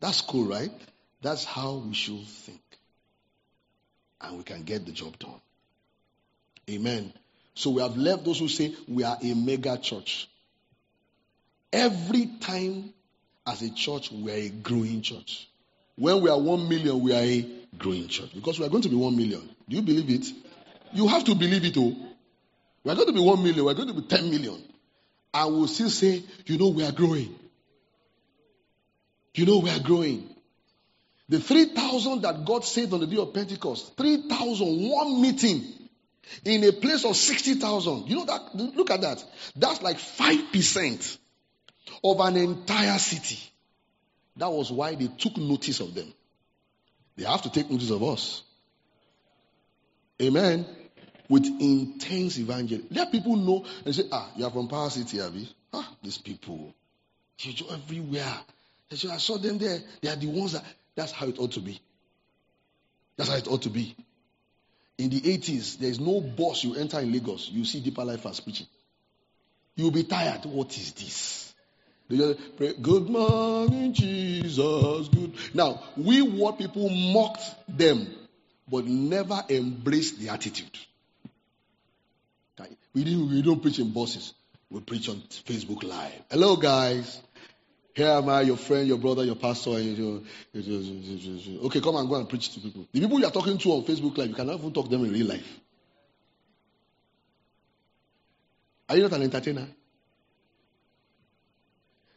That's 0.00 0.20
cool, 0.20 0.46
right? 0.46 0.70
That's 1.22 1.44
how 1.44 1.76
we 1.76 1.94
should 1.94 2.26
think, 2.26 2.60
and 4.20 4.36
we 4.36 4.44
can 4.44 4.62
get 4.64 4.84
the 4.84 4.92
job 4.92 5.18
done. 5.18 5.40
Amen. 6.68 7.12
So 7.54 7.70
we 7.70 7.82
have 7.82 7.96
left 7.96 8.24
those 8.24 8.38
who 8.38 8.48
say 8.48 8.74
we 8.86 9.02
are 9.04 9.16
a 9.22 9.34
mega 9.34 9.78
church. 9.78 10.28
Every 11.72 12.26
time 12.40 12.92
as 13.46 13.62
a 13.62 13.70
church, 13.70 14.12
we 14.12 14.30
are 14.30 14.36
a 14.36 14.48
growing 14.48 15.02
church. 15.02 15.48
When 15.96 16.22
we 16.22 16.30
are 16.30 16.38
one 16.38 16.68
million, 16.68 17.00
we 17.00 17.12
are 17.12 17.22
a 17.22 17.46
growing 17.76 18.08
church. 18.08 18.32
Because 18.34 18.58
we 18.58 18.66
are 18.66 18.68
going 18.68 18.82
to 18.82 18.88
be 18.88 18.96
one 18.96 19.16
million. 19.16 19.48
Do 19.68 19.76
you 19.76 19.82
believe 19.82 20.08
it? 20.10 20.26
You 20.92 21.08
have 21.08 21.24
to 21.24 21.34
believe 21.34 21.64
it, 21.64 21.76
oh. 21.76 21.96
We 22.84 22.92
are 22.92 22.94
going 22.94 23.08
to 23.08 23.12
be 23.12 23.20
one 23.20 23.42
million, 23.42 23.64
we 23.64 23.72
are 23.72 23.74
going 23.74 23.88
to 23.88 23.94
be 23.94 24.02
ten 24.02 24.30
million. 24.30 24.62
And 25.34 25.54
we'll 25.54 25.66
still 25.66 25.90
say, 25.90 26.22
you 26.46 26.58
know, 26.58 26.68
we 26.68 26.84
are 26.84 26.92
growing. 26.92 27.34
You 29.34 29.46
know, 29.46 29.58
we 29.58 29.70
are 29.70 29.80
growing. 29.80 30.28
The 31.28 31.40
3,000 31.40 32.22
that 32.22 32.44
God 32.46 32.64
saved 32.64 32.94
on 32.94 33.00
the 33.00 33.06
day 33.06 33.18
of 33.18 33.34
Pentecost, 33.34 33.96
3,000, 33.96 34.88
one 34.88 35.20
meeting 35.20 35.62
in 36.44 36.64
a 36.64 36.72
place 36.72 37.04
of 37.04 37.16
60,000. 37.16 38.08
You 38.08 38.16
know 38.16 38.24
that? 38.26 38.54
Look 38.54 38.90
at 38.90 39.00
that. 39.02 39.24
That's 39.56 39.82
like 39.82 39.98
5% 39.98 41.18
of 42.04 42.20
an 42.20 42.36
entire 42.36 42.98
city. 42.98 43.38
That 44.36 44.50
was 44.50 44.70
why 44.70 44.94
they 44.94 45.08
took 45.08 45.36
notice 45.36 45.80
of 45.80 45.94
them. 45.94 46.12
They 47.16 47.24
have 47.24 47.42
to 47.42 47.50
take 47.50 47.70
notice 47.70 47.90
of 47.90 48.02
us. 48.02 48.42
Amen. 50.22 50.66
With 51.28 51.44
intense 51.44 52.38
evangelism. 52.38 52.88
Let 52.90 53.12
people 53.12 53.36
know 53.36 53.64
and 53.84 53.94
say, 53.94 54.04
ah, 54.12 54.30
you 54.36 54.44
are 54.44 54.50
from 54.50 54.68
Power 54.68 54.90
City, 54.90 55.20
Abby. 55.20 55.48
Ah, 55.72 55.88
these 56.02 56.18
people. 56.18 56.74
Go 57.44 57.66
everywhere. 57.72 58.38
I 58.90 59.18
saw 59.18 59.36
them 59.36 59.58
there. 59.58 59.80
They 60.00 60.08
are 60.08 60.16
the 60.16 60.28
ones 60.28 60.52
that, 60.52 60.64
that's 60.94 61.12
how 61.12 61.26
it 61.26 61.38
ought 61.38 61.52
to 61.52 61.60
be. 61.60 61.80
That's 63.16 63.30
how 63.30 63.36
it 63.36 63.48
ought 63.48 63.62
to 63.62 63.70
be. 63.70 63.94
In 64.98 65.10
the 65.10 65.20
80s, 65.20 65.78
there 65.78 65.90
is 65.90 66.00
no 66.00 66.20
bus 66.20 66.64
you 66.64 66.74
enter 66.74 66.98
in 66.98 67.12
Lagos. 67.12 67.48
You 67.52 67.64
see 67.64 67.80
Deeper 67.80 68.04
Life 68.04 68.26
as 68.26 68.40
preaching. 68.40 68.66
You'll 69.76 69.92
be 69.92 70.02
tired. 70.02 70.44
What 70.44 70.76
is 70.76 70.92
this? 70.92 71.54
They 72.08 72.16
just 72.16 72.56
pray, 72.56 72.74
Good 72.80 73.08
morning, 73.08 73.92
Jesus. 73.92 75.08
Good. 75.08 75.34
Now, 75.54 75.82
we 75.96 76.22
what 76.22 76.58
people 76.58 76.88
mocked 76.88 77.44
them, 77.68 78.08
but 78.68 78.86
never 78.86 79.40
embraced 79.48 80.18
the 80.18 80.30
attitude. 80.30 80.76
We, 82.94 83.04
didn't, 83.04 83.30
we 83.30 83.42
don't 83.42 83.62
preach 83.62 83.78
in 83.78 83.92
buses. 83.92 84.34
We 84.70 84.80
preach 84.80 85.08
on 85.08 85.16
Facebook 85.46 85.84
Live. 85.84 86.20
Hello, 86.30 86.56
guys. 86.56 87.20
Here 87.98 88.06
am 88.06 88.28
I, 88.28 88.42
your 88.42 88.56
friend, 88.56 88.86
your 88.86 88.98
brother, 88.98 89.24
your 89.24 89.34
pastor. 89.34 89.70
Okay, 89.70 89.80
come 91.80 91.96
and 91.96 92.08
go 92.08 92.14
and 92.14 92.28
preach 92.28 92.54
to 92.54 92.60
people. 92.60 92.86
The 92.92 93.00
people 93.00 93.18
you 93.18 93.26
are 93.26 93.32
talking 93.32 93.58
to 93.58 93.72
on 93.72 93.82
Facebook 93.82 94.16
Live, 94.16 94.28
you 94.28 94.36
cannot 94.36 94.60
even 94.60 94.72
talk 94.72 94.84
to 94.84 94.90
them 94.92 95.04
in 95.04 95.12
real 95.12 95.26
life. 95.26 95.58
Are 98.88 98.96
you 98.96 99.02
not 99.02 99.14
an 99.14 99.22
entertainer? 99.22 99.66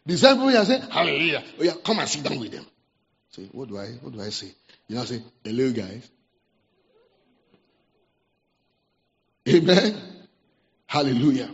The 0.05 0.17
same 0.19 0.35
people 0.35 0.55
are 0.55 0.65
saying, 0.65 0.83
Hallelujah. 0.83 1.43
Oh, 1.59 1.63
yeah, 1.63 1.73
come 1.83 1.97
and 1.97 2.07
sit 2.07 2.23
down 2.25 2.39
with 2.39 2.51
them. 2.51 2.67
Say, 3.31 3.49
what 3.51 3.67
do 3.67 3.79
I 3.79 3.87
what 3.87 4.13
do 4.13 4.21
I 4.21 4.29
say? 4.29 4.53
You 4.87 4.97
know, 4.97 5.03
say, 5.03 5.23
Hello 5.43 5.71
guys. 5.71 6.07
Amen. 9.49 9.95
Hallelujah. 10.85 11.49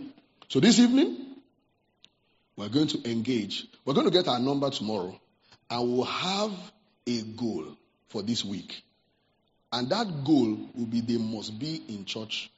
So 0.50 0.60
this 0.60 0.80
evening, 0.80 1.27
we're 2.58 2.70
going 2.70 2.88
to 2.88 3.10
engage. 3.10 3.68
We're 3.86 3.94
going 3.94 4.08
to 4.08 4.12
get 4.12 4.28
our 4.28 4.40
number 4.40 4.70
tomorrow, 4.70 5.18
and 5.70 5.94
we'll 5.94 6.04
have 6.04 6.52
a 7.06 7.22
goal 7.22 7.78
for 8.10 8.24
this 8.24 8.44
week. 8.44 8.82
And 9.72 9.90
that 9.90 10.24
goal 10.26 10.58
will 10.76 10.86
be 10.86 11.02
they 11.02 11.18
must 11.18 11.58
be 11.58 11.82
in 11.88 12.06
church 12.06 12.52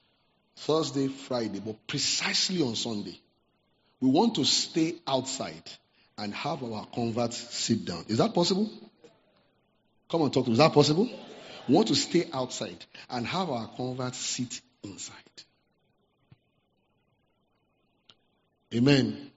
Thursday, 0.56 1.08
Friday, 1.08 1.60
but 1.60 1.86
precisely 1.88 2.62
on 2.62 2.76
Sunday. 2.76 3.20
We 4.00 4.10
want 4.10 4.36
to 4.36 4.46
stay 4.46 4.96
outside 5.06 5.70
and 6.18 6.34
have 6.34 6.64
our 6.64 6.86
converts 6.86 7.38
sit 7.38 7.86
down. 7.86 8.06
Is 8.08 8.20
that 8.20 8.34
possible? 8.34 8.70
Come 10.10 10.22
on, 10.22 10.32
talk 10.32 10.46
to 10.46 10.50
me. 10.50 10.54
Is 10.54 10.60
that 10.60 10.74
possible? 10.74 11.10
We 11.68 11.76
want 11.76 11.90
to 11.90 11.96
stay 11.96 12.26
outside 12.34 12.86
and 13.10 13.28
have 13.28 13.50
our 13.50 13.68
converts 13.68 14.18
sit 14.18 14.62
inside. 14.84 15.16
Amen. 18.74 19.29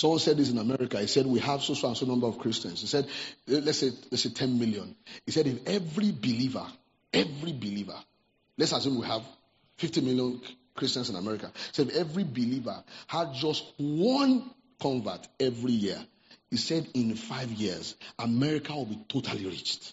Someone 0.00 0.18
said 0.18 0.38
this 0.38 0.48
in 0.48 0.56
America. 0.56 0.98
He 0.98 1.06
said 1.08 1.26
we 1.26 1.40
have 1.40 1.62
so 1.62 1.74
so 1.74 1.88
and 1.88 1.94
so 1.94 2.06
number 2.06 2.26
of 2.26 2.38
Christians. 2.38 2.80
He 2.80 2.86
said, 2.86 3.04
eh, 3.46 3.60
let's 3.62 3.80
say 3.80 3.90
let's 4.10 4.22
say 4.22 4.30
10 4.30 4.58
million. 4.58 4.96
He 5.26 5.30
said 5.30 5.46
if 5.46 5.68
every 5.68 6.10
believer, 6.10 6.66
every 7.12 7.52
believer, 7.52 7.98
let's 8.56 8.72
assume 8.72 8.98
we 8.98 9.06
have 9.06 9.22
50 9.76 10.00
million 10.00 10.40
Christians 10.74 11.10
in 11.10 11.16
America. 11.16 11.52
So 11.72 11.82
if 11.82 11.94
every 11.94 12.24
believer 12.24 12.82
had 13.08 13.34
just 13.34 13.62
one 13.76 14.48
convert 14.80 15.28
every 15.38 15.72
year, 15.72 15.98
he 16.48 16.56
said 16.56 16.88
in 16.94 17.14
five 17.14 17.50
years, 17.50 17.94
America 18.18 18.74
will 18.74 18.86
be 18.86 19.04
totally 19.06 19.44
reached. 19.44 19.92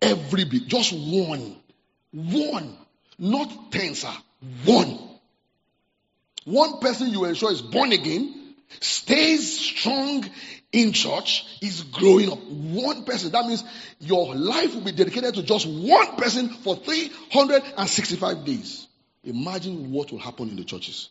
Every 0.00 0.44
just 0.44 0.94
one. 0.94 1.56
One. 2.10 2.74
Not 3.18 3.70
ten, 3.70 3.94
sir. 3.94 4.14
One. 4.64 5.11
One 6.44 6.78
person 6.80 7.10
you 7.10 7.24
ensure 7.24 7.52
is 7.52 7.62
born 7.62 7.92
again, 7.92 8.54
stays 8.80 9.58
strong 9.58 10.24
in 10.72 10.92
church 10.92 11.44
is 11.60 11.82
growing 11.82 12.32
up. 12.32 12.42
One 12.42 13.04
person. 13.04 13.32
That 13.32 13.46
means 13.46 13.62
your 14.00 14.34
life 14.34 14.74
will 14.74 14.82
be 14.82 14.92
dedicated 14.92 15.34
to 15.34 15.42
just 15.42 15.66
one 15.66 16.16
person 16.16 16.48
for 16.48 16.76
365 16.76 18.44
days. 18.44 18.88
Imagine 19.24 19.92
what 19.92 20.10
will 20.10 20.18
happen 20.18 20.48
in 20.48 20.56
the 20.56 20.64
churches. 20.64 21.10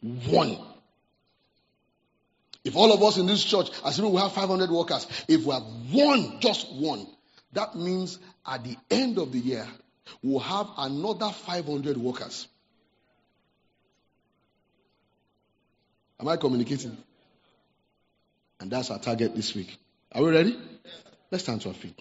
One. 0.00 0.58
If 2.64 2.76
all 2.76 2.92
of 2.92 3.02
us 3.02 3.16
in 3.16 3.26
this 3.26 3.42
church, 3.42 3.70
assuming 3.84 4.12
we 4.12 4.20
have 4.20 4.32
500 4.32 4.70
workers, 4.70 5.06
if 5.26 5.44
we 5.44 5.52
have 5.52 5.62
one, 5.90 6.38
just 6.40 6.70
one, 6.72 7.06
that 7.54 7.74
means 7.74 8.18
at 8.46 8.62
the 8.62 8.76
end 8.90 9.18
of 9.18 9.32
the 9.32 9.38
year, 9.38 9.66
we'll 10.22 10.40
have 10.40 10.68
another 10.76 11.30
500 11.30 11.96
workers. 11.96 12.46
Am 16.20 16.28
I 16.28 16.36
communicating? 16.36 16.96
And 18.60 18.70
that's 18.70 18.90
our 18.90 18.98
target 18.98 19.36
this 19.36 19.54
week. 19.54 19.78
Are 20.12 20.22
we 20.22 20.30
ready? 20.30 20.58
Let's 21.30 21.44
stand 21.44 21.60
to 21.62 21.68
our 21.68 21.74
feet. 21.74 22.00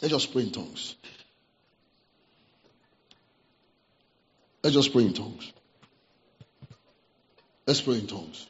Let's 0.00 0.12
just 0.12 0.32
pray 0.32 0.42
in 0.42 0.52
tongues. 0.52 0.96
Let's 4.62 4.74
just 4.74 4.92
pray 4.92 5.02
in 5.02 5.12
tongues. 5.12 5.52
Let's 7.66 7.80
pray 7.80 7.98
in 7.98 8.06
tongues. 8.06 8.48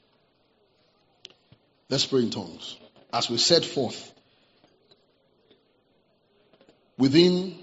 Let's 1.88 2.06
pray 2.06 2.20
in 2.20 2.30
tongues. 2.30 2.78
As 3.12 3.28
we 3.28 3.38
set 3.38 3.64
forth 3.64 4.12
within 6.96 7.58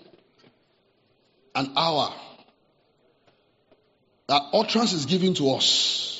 an 1.55 1.71
hour, 1.75 2.13
that 4.27 4.41
utterance 4.53 4.93
is 4.93 5.05
given 5.05 5.33
to 5.35 5.51
us 5.51 6.18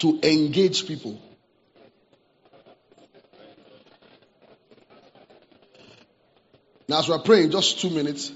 to 0.00 0.18
engage 0.22 0.86
people. 0.86 1.20
Now, 6.88 6.98
as 6.98 7.08
we're 7.08 7.18
praying, 7.20 7.52
just 7.52 7.80
two 7.80 7.90
minutes, 7.90 8.32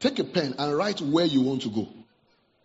take 0.00 0.18
a 0.18 0.24
pen 0.24 0.54
and 0.58 0.76
write 0.76 1.00
where 1.00 1.24
you 1.24 1.40
want 1.40 1.62
to 1.62 1.70
go 1.70 1.88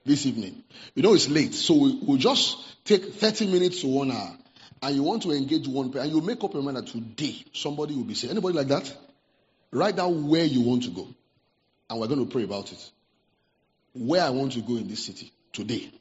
this 0.04 0.26
evening. 0.26 0.64
You 0.94 1.04
know 1.04 1.14
it's 1.14 1.30
late, 1.30 1.54
so 1.54 1.76
we, 1.76 2.00
will 2.06 2.18
just 2.18 2.58
take 2.84 3.14
30 3.14 3.50
minutes 3.50 3.82
to 3.82 3.88
one 3.88 4.12
hour. 4.12 4.38
And 4.82 4.96
you 4.96 5.04
want 5.04 5.22
to 5.24 5.32
engage 5.32 5.68
one 5.68 5.92
person, 5.92 6.08
and 6.08 6.16
you 6.16 6.22
make 6.22 6.44
up 6.44 6.54
your 6.54 6.64
mind 6.64 6.78
that 6.78 6.88
today 6.88 7.46
somebody 7.54 7.96
will 7.96 8.04
be 8.04 8.16
saying, 8.16 8.32
anybody 8.32 8.58
like 8.58 8.68
that? 8.68 8.92
Write 9.72 9.96
down 9.96 10.28
where 10.28 10.44
you 10.44 10.62
want 10.62 10.84
to 10.84 10.90
go. 10.90 11.08
And 11.90 12.00
we're 12.00 12.08
going 12.08 12.26
to 12.26 12.32
pray 12.32 12.44
about 12.44 12.72
it. 12.72 12.92
Where 13.94 14.24
I 14.24 14.32
want 14.32 14.54
to 14.54 14.62
go 14.62 14.76
in 14.76 14.88
this 14.88 15.06
city 15.06 15.32
today. 15.54 15.92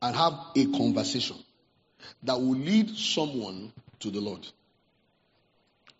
And 0.00 0.16
have 0.16 0.32
a 0.56 0.66
conversation 0.66 1.36
that 2.22 2.34
will 2.34 2.56
lead 2.56 2.90
someone 2.90 3.72
to 4.00 4.10
the 4.10 4.20
Lord. 4.20 4.46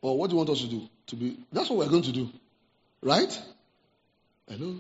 Well, 0.03 0.17
what 0.17 0.31
do 0.31 0.35
you 0.35 0.39
want 0.39 0.51
us 0.51 0.61
to 0.61 0.69
do? 0.69 0.89
To 1.09 1.17
be 1.17 1.39
that's 1.53 1.71
what 1.71 1.79
we're 1.79 1.91
going 1.91 2.03
to 2.03 2.13
do. 2.13 2.31
Right? 3.03 3.43
Hello? 4.49 4.77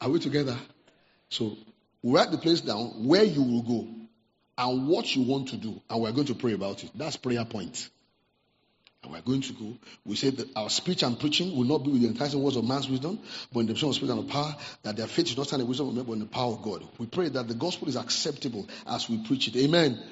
Are 0.00 0.10
we 0.10 0.18
together? 0.18 0.56
So 1.28 1.56
write 2.02 2.30
the 2.30 2.38
place 2.38 2.60
down 2.60 3.06
where 3.06 3.24
you 3.24 3.42
will 3.42 3.62
go 3.62 3.88
and 4.56 4.88
what 4.88 5.14
you 5.14 5.22
want 5.22 5.48
to 5.48 5.56
do, 5.56 5.80
and 5.90 6.02
we're 6.02 6.12
going 6.12 6.26
to 6.26 6.34
pray 6.34 6.52
about 6.52 6.84
it. 6.84 6.90
That's 6.94 7.16
prayer 7.16 7.44
point. 7.44 7.88
And 9.02 9.12
we're 9.12 9.20
going 9.20 9.42
to 9.42 9.52
go. 9.52 9.76
We 10.06 10.16
said 10.16 10.38
that 10.38 10.56
our 10.56 10.70
speech 10.70 11.02
and 11.02 11.18
preaching 11.18 11.54
will 11.56 11.64
not 11.64 11.84
be 11.84 11.90
with 11.90 12.02
the 12.02 12.08
enticing 12.08 12.42
words 12.42 12.56
of 12.56 12.64
man's 12.64 12.88
wisdom, 12.88 13.18
but 13.52 13.60
in 13.60 13.66
the 13.66 13.74
person 13.74 13.90
of 13.90 13.94
spirit 13.94 14.12
and 14.12 14.20
of 14.20 14.28
power, 14.28 14.56
that 14.82 14.96
their 14.96 15.06
faith 15.06 15.26
is 15.26 15.36
not 15.36 15.46
stand 15.46 15.60
in 15.60 15.68
wisdom 15.68 15.88
of 15.88 15.94
men, 15.94 16.04
but 16.04 16.12
in 16.14 16.20
the 16.20 16.26
power 16.26 16.52
of 16.52 16.62
God. 16.62 16.82
We 16.98 17.06
pray 17.06 17.28
that 17.28 17.46
the 17.46 17.54
gospel 17.54 17.88
is 17.88 17.96
acceptable 17.96 18.66
as 18.86 19.08
we 19.08 19.18
preach 19.18 19.48
it. 19.48 19.56
Amen. 19.56 20.02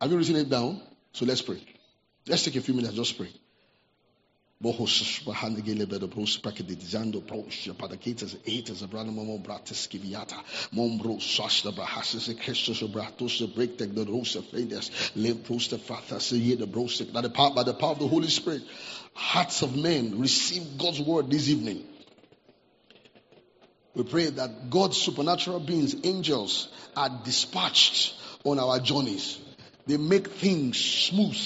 Have 0.00 0.10
you 0.10 0.18
written 0.18 0.36
it 0.36 0.50
down? 0.50 0.80
So 1.12 1.24
let's 1.24 1.42
pray. 1.42 1.62
Let's 2.26 2.44
take 2.44 2.56
a 2.56 2.60
few 2.60 2.74
minutes, 2.74 2.94
just 2.94 3.16
pray. 3.16 3.30
Christus 12.34 12.82
bratos 12.82 13.38
the 13.38 13.48
break 13.48 13.76
the 13.76 13.86
pros 15.44 15.68
the 15.68 15.78
the 16.56 16.66
by 17.12 17.20
the 17.20 17.30
power 17.30 17.50
by 17.54 17.62
the 17.64 17.74
power 17.74 17.92
of 17.92 17.98
the 17.98 18.08
Holy 18.08 18.28
Spirit 18.28 18.62
hearts 19.16 19.62
of 19.62 19.74
men 19.76 20.18
receive 20.20 20.78
God's 20.78 21.00
word 21.00 21.30
this 21.30 21.48
evening. 21.48 21.84
We 23.94 24.04
pray 24.04 24.26
that 24.26 24.68
God's 24.68 24.98
supernatural 24.98 25.60
beings, 25.60 25.96
angels, 26.04 26.68
are 26.94 27.08
dispatched 27.24 28.14
on 28.44 28.58
our 28.58 28.78
journeys. 28.78 29.38
They 29.86 29.96
make 29.96 30.28
things 30.28 30.78
smooth 30.78 31.36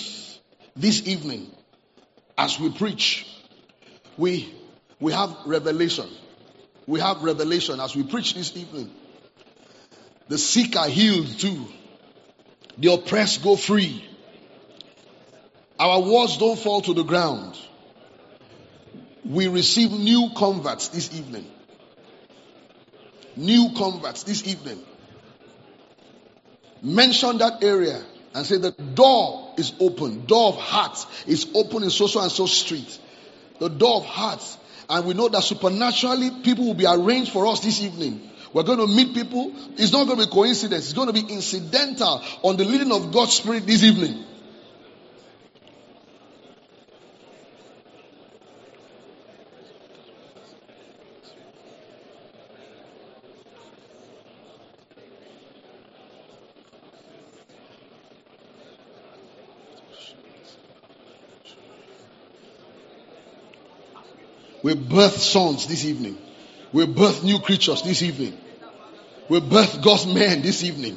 this 0.76 1.06
evening 1.06 1.50
as 2.38 2.58
we 2.58 2.70
preach, 2.70 3.26
we, 4.16 4.54
we 4.98 5.12
have 5.12 5.36
revelation. 5.44 6.08
We 6.86 7.00
have 7.00 7.22
revelation 7.22 7.80
as 7.80 7.94
we 7.94 8.02
preach 8.02 8.34
this 8.34 8.56
evening. 8.56 8.90
The 10.28 10.38
sick 10.38 10.74
are 10.76 10.88
healed 10.88 11.38
too. 11.38 11.66
The 12.78 12.94
oppressed 12.94 13.42
go 13.42 13.56
free. 13.56 14.04
Our 15.78 16.00
words 16.00 16.38
don't 16.38 16.58
fall 16.58 16.80
to 16.82 16.94
the 16.94 17.04
ground. 17.04 17.58
We 19.24 19.48
receive 19.48 19.90
new 19.92 20.30
converts 20.34 20.88
this 20.88 21.14
evening. 21.14 21.46
New 23.36 23.70
converts 23.76 24.22
this 24.22 24.46
evening. 24.46 24.82
Mention 26.82 27.38
that 27.38 27.62
area 27.62 28.02
and 28.34 28.46
say 28.46 28.58
the 28.58 28.70
door 28.70 29.54
is 29.58 29.72
open. 29.80 30.26
Door 30.26 30.54
of 30.54 30.56
hearts 30.56 31.06
is 31.26 31.50
open 31.54 31.82
in 31.82 31.90
so 31.90 32.06
so 32.06 32.20
and 32.20 32.30
so 32.30 32.46
street. 32.46 32.98
The 33.58 33.68
door 33.68 33.96
of 33.96 34.04
hearts. 34.04 34.56
And 34.88 35.06
we 35.06 35.14
know 35.14 35.28
that 35.28 35.42
supernaturally 35.42 36.30
people 36.42 36.66
will 36.66 36.74
be 36.74 36.86
arranged 36.86 37.32
for 37.32 37.46
us 37.46 37.60
this 37.60 37.80
evening. 37.82 38.28
We're 38.52 38.64
going 38.64 38.78
to 38.78 38.86
meet 38.86 39.14
people. 39.14 39.52
It's 39.76 39.92
not 39.92 40.06
going 40.06 40.18
to 40.18 40.26
be 40.26 40.32
coincidence. 40.32 40.84
It's 40.84 40.92
going 40.92 41.06
to 41.06 41.12
be 41.12 41.32
incidental 41.32 42.22
on 42.42 42.56
the 42.56 42.64
leading 42.64 42.90
of 42.90 43.12
God's 43.12 43.34
Spirit 43.34 43.66
this 43.66 43.84
evening. 43.84 44.24
We 64.70 64.76
birth 64.76 65.16
sons 65.16 65.66
this 65.66 65.84
evening. 65.84 66.16
We 66.72 66.86
birth 66.86 67.24
new 67.24 67.40
creatures 67.40 67.82
this 67.82 68.02
evening. 68.02 68.38
We 69.28 69.40
birth 69.40 69.82
God's 69.82 70.06
men 70.06 70.42
this 70.42 70.62
evening. 70.62 70.96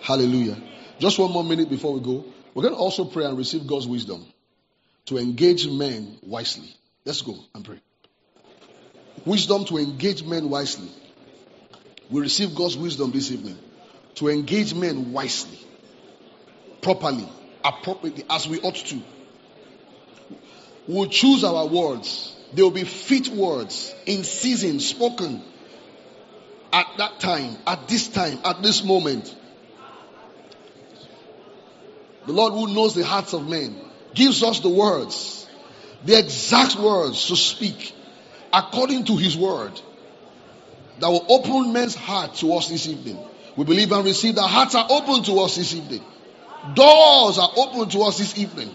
Hallelujah. 0.00 0.56
Just 0.98 1.16
one 1.16 1.30
more 1.30 1.44
minute 1.44 1.70
before 1.70 1.92
we 1.92 2.00
go. 2.00 2.24
We're 2.54 2.62
going 2.62 2.74
to 2.74 2.80
also 2.80 3.04
pray 3.04 3.24
and 3.24 3.38
receive 3.38 3.66
God's 3.66 3.86
wisdom 3.86 4.26
to 5.06 5.18
engage 5.18 5.68
men 5.68 6.18
wisely. 6.22 6.74
Let's 7.04 7.22
go 7.22 7.36
and 7.54 7.64
pray. 7.64 7.80
Wisdom 9.24 9.64
to 9.66 9.78
engage 9.78 10.24
men 10.24 10.50
wisely. 10.50 10.88
We 12.10 12.20
receive 12.20 12.54
God's 12.54 12.76
wisdom 12.76 13.12
this 13.12 13.30
evening 13.30 13.58
to 14.16 14.28
engage 14.28 14.74
men 14.74 15.12
wisely, 15.12 15.58
properly, 16.82 17.28
appropriately, 17.64 18.24
as 18.28 18.48
we 18.48 18.60
ought 18.60 18.74
to. 18.74 19.00
We'll 20.88 21.08
choose 21.08 21.44
our 21.44 21.66
words. 21.66 22.36
They 22.52 22.62
will 22.62 22.72
be 22.72 22.84
fit 22.84 23.28
words 23.28 23.94
in 24.06 24.24
season, 24.24 24.80
spoken 24.80 25.42
at 26.72 26.86
that 26.98 27.20
time, 27.20 27.56
at 27.66 27.86
this 27.86 28.08
time, 28.08 28.40
at 28.44 28.62
this 28.62 28.82
moment. 28.82 29.36
The 32.26 32.32
Lord 32.32 32.52
who 32.52 32.74
knows 32.74 32.94
the 32.94 33.04
hearts 33.04 33.32
of 33.32 33.48
men 33.48 33.76
gives 34.14 34.42
us 34.42 34.60
the 34.60 34.68
words, 34.68 35.48
the 36.04 36.18
exact 36.18 36.76
words 36.76 37.28
to 37.28 37.36
speak 37.36 37.94
according 38.52 39.04
to 39.04 39.16
his 39.16 39.36
word 39.36 39.72
that 40.98 41.08
will 41.08 41.24
open 41.28 41.72
men's 41.72 41.94
heart 41.94 42.34
to 42.36 42.54
us 42.54 42.68
this 42.68 42.86
evening. 42.86 43.18
We 43.56 43.64
believe 43.64 43.90
and 43.92 44.04
receive 44.04 44.34
that 44.36 44.46
hearts 44.46 44.74
are 44.74 44.86
open 44.88 45.22
to 45.24 45.40
us 45.40 45.56
this 45.56 45.74
evening. 45.74 46.04
Doors 46.74 47.38
are 47.38 47.50
open 47.56 47.88
to 47.90 48.02
us 48.02 48.18
this 48.18 48.38
evening. 48.38 48.74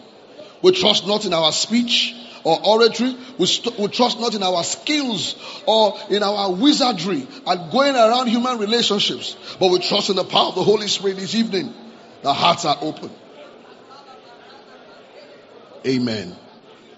We 0.62 0.72
trust 0.72 1.06
not 1.06 1.26
in 1.26 1.34
our 1.34 1.52
speech 1.52 2.16
or 2.44 2.60
oratory. 2.66 3.16
We, 3.38 3.46
st- 3.46 3.78
we 3.78 3.88
trust 3.88 4.20
not 4.20 4.34
in 4.34 4.42
our 4.42 4.64
skills 4.64 5.36
or 5.68 5.98
in 6.10 6.24
our 6.24 6.52
wizardry 6.52 7.28
and 7.46 7.72
going 7.72 7.96
around 7.96 8.28
human 8.28 8.58
relationships, 8.58 9.36
but 9.60 9.70
we 9.70 9.80
trust 9.80 10.10
in 10.10 10.16
the 10.16 10.24
power 10.24 10.50
of 10.50 10.56
the 10.56 10.64
Holy 10.64 10.88
Spirit 10.88 11.18
this 11.18 11.36
evening. 11.36 11.74
The 12.24 12.34
hearts 12.34 12.66
are 12.66 12.78
open. 12.82 13.12
Amen. 15.86 16.36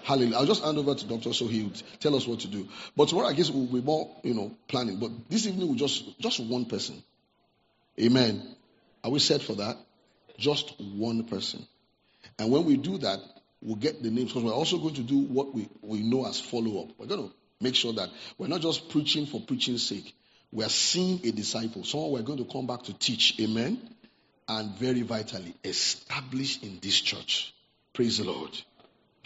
Hallelujah. 0.02 0.36
I'll 0.36 0.46
just 0.46 0.64
hand 0.64 0.78
over 0.78 0.94
to 0.94 1.06
Doctor 1.06 1.34
so 1.34 1.46
he 1.46 1.64
would 1.64 1.82
tell 2.00 2.16
us 2.16 2.26
what 2.26 2.40
to 2.40 2.48
do. 2.48 2.66
But 2.96 3.08
tomorrow 3.08 3.28
I 3.28 3.34
guess 3.34 3.50
we'll 3.50 3.66
be 3.66 3.82
more, 3.82 4.10
you 4.22 4.32
know, 4.32 4.56
planning. 4.66 4.98
But 4.98 5.28
this 5.28 5.46
evening 5.46 5.68
we'll 5.68 5.76
just 5.76 6.18
just 6.18 6.40
one 6.40 6.64
person. 6.64 7.02
Amen. 8.00 8.56
Are 9.04 9.10
we 9.10 9.18
set 9.18 9.42
for 9.42 9.54
that? 9.54 9.76
Just 10.38 10.80
one 10.80 11.24
person. 11.24 11.66
And 12.38 12.50
when 12.50 12.64
we 12.64 12.76
do 12.76 12.98
that, 12.98 13.18
we'll 13.60 13.76
get 13.76 14.02
the 14.02 14.10
names 14.10 14.32
because 14.32 14.44
we're 14.44 14.52
also 14.52 14.78
going 14.78 14.94
to 14.94 15.02
do 15.02 15.18
what 15.18 15.54
we, 15.54 15.68
we 15.82 16.02
know 16.02 16.26
as 16.26 16.40
follow 16.40 16.82
up. 16.82 16.90
We're 16.98 17.06
going 17.06 17.28
to 17.28 17.34
make 17.60 17.74
sure 17.74 17.92
that 17.94 18.08
we're 18.38 18.46
not 18.46 18.60
just 18.60 18.88
preaching 18.88 19.26
for 19.26 19.40
preaching's 19.40 19.86
sake. 19.86 20.14
We 20.52 20.64
are 20.64 20.70
seeing 20.70 21.20
a 21.26 21.32
disciple, 21.32 21.84
someone 21.84 22.12
we're 22.12 22.22
going 22.22 22.38
to 22.38 22.50
come 22.50 22.66
back 22.66 22.84
to 22.84 22.94
teach. 22.94 23.38
Amen. 23.40 23.80
And 24.48 24.70
very 24.76 25.02
vitally, 25.02 25.54
establish 25.62 26.62
in 26.62 26.78
this 26.80 26.98
church. 27.00 27.52
Praise 27.92 28.18
the 28.18 28.24
Lord. 28.24 28.50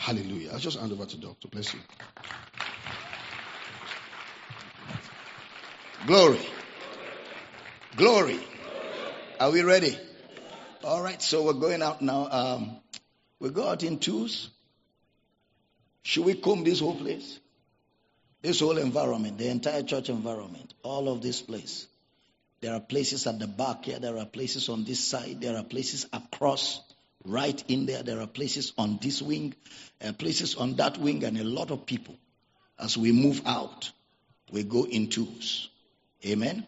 Hallelujah. 0.02 0.50
I'll 0.52 0.58
just 0.58 0.80
hand 0.80 0.90
over 0.90 1.06
to 1.06 1.16
Doctor. 1.16 1.46
Bless 1.46 1.72
you. 1.72 1.80
Glory. 6.08 6.40
Glory. 7.96 8.40
Are 9.38 9.52
we 9.52 9.62
ready? 9.62 9.96
All 10.82 11.00
right, 11.00 11.22
so 11.22 11.44
we're 11.44 11.52
going 11.52 11.82
out 11.82 12.02
now. 12.02 12.28
Um, 12.28 12.76
we 13.38 13.50
go 13.50 13.68
out 13.68 13.84
in 13.84 14.00
twos. 14.00 14.50
Should 16.02 16.24
we 16.24 16.34
comb 16.34 16.64
this 16.64 16.80
whole 16.80 16.96
place? 16.96 17.38
This 18.40 18.58
whole 18.58 18.78
environment, 18.78 19.38
the 19.38 19.50
entire 19.50 19.84
church 19.84 20.08
environment, 20.08 20.74
all 20.82 21.08
of 21.08 21.22
this 21.22 21.40
place. 21.40 21.86
There 22.60 22.74
are 22.74 22.80
places 22.80 23.28
at 23.28 23.38
the 23.38 23.46
back 23.46 23.84
here, 23.84 24.00
there 24.00 24.18
are 24.18 24.26
places 24.26 24.68
on 24.68 24.82
this 24.82 24.98
side, 24.98 25.40
there 25.40 25.56
are 25.56 25.62
places 25.62 26.08
across, 26.12 26.80
right 27.24 27.62
in 27.68 27.86
there, 27.86 28.02
there 28.02 28.20
are 28.20 28.26
places 28.26 28.72
on 28.78 28.98
this 29.00 29.22
wing, 29.22 29.54
uh, 30.04 30.12
places 30.12 30.54
on 30.56 30.76
that 30.76 30.98
wing, 30.98 31.24
and 31.24 31.38
a 31.38 31.44
lot 31.44 31.70
of 31.70 31.86
people. 31.86 32.16
As 32.78 32.96
we 32.96 33.12
move 33.12 33.42
out, 33.46 33.90
we 34.50 34.64
go 34.64 34.84
in 34.84 35.08
twos. 35.08 35.68
Amen. 36.26 36.66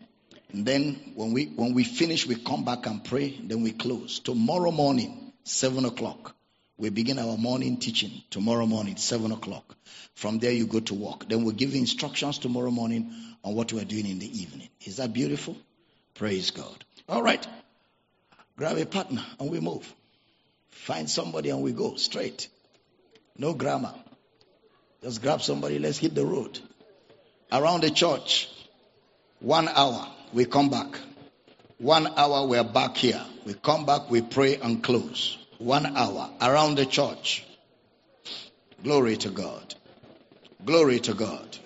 And 0.52 0.64
then 0.64 1.12
when 1.14 1.32
we 1.32 1.46
when 1.46 1.74
we 1.74 1.84
finish, 1.84 2.26
we 2.26 2.36
come 2.36 2.64
back 2.64 2.86
and 2.86 3.04
pray. 3.04 3.36
Then 3.42 3.62
we 3.62 3.72
close. 3.72 4.20
Tomorrow 4.20 4.70
morning, 4.70 5.32
seven 5.42 5.84
o'clock, 5.84 6.34
we 6.76 6.90
begin 6.90 7.18
our 7.18 7.36
morning 7.36 7.78
teaching. 7.78 8.22
Tomorrow 8.30 8.66
morning, 8.66 8.96
seven 8.96 9.32
o'clock. 9.32 9.76
From 10.14 10.38
there, 10.38 10.52
you 10.52 10.66
go 10.66 10.80
to 10.80 10.94
work. 10.94 11.28
Then 11.28 11.44
we'll 11.44 11.54
give 11.54 11.74
instructions 11.74 12.38
tomorrow 12.38 12.70
morning 12.70 13.12
on 13.42 13.54
what 13.54 13.72
we're 13.72 13.84
doing 13.84 14.06
in 14.06 14.20
the 14.20 14.40
evening. 14.40 14.68
Is 14.84 14.96
that 14.98 15.12
beautiful? 15.12 15.56
Praise 16.14 16.52
God. 16.52 16.84
All 17.08 17.22
right. 17.22 17.44
Grab 18.56 18.76
a 18.76 18.86
partner 18.86 19.24
and 19.40 19.50
we 19.50 19.58
move. 19.58 19.92
Find 20.74 21.08
somebody 21.08 21.50
and 21.50 21.62
we 21.62 21.72
go 21.72 21.94
straight. 21.94 22.48
No 23.38 23.54
grammar. 23.54 23.94
Just 25.02 25.22
grab 25.22 25.40
somebody. 25.40 25.78
Let's 25.78 25.98
hit 25.98 26.14
the 26.14 26.26
road. 26.26 26.58
Around 27.50 27.82
the 27.84 27.90
church. 27.90 28.50
One 29.40 29.68
hour, 29.68 30.06
we 30.32 30.44
come 30.44 30.70
back. 30.70 30.98
One 31.78 32.06
hour, 32.16 32.46
we're 32.46 32.64
back 32.64 32.96
here. 32.96 33.22
We 33.46 33.54
come 33.54 33.86
back, 33.86 34.10
we 34.10 34.22
pray 34.22 34.56
and 34.56 34.82
close. 34.82 35.38
One 35.58 35.86
hour 35.86 36.30
around 36.40 36.76
the 36.76 36.86
church. 36.86 37.44
Glory 38.82 39.16
to 39.18 39.30
God. 39.30 39.74
Glory 40.64 41.00
to 41.00 41.14
God. 41.14 41.58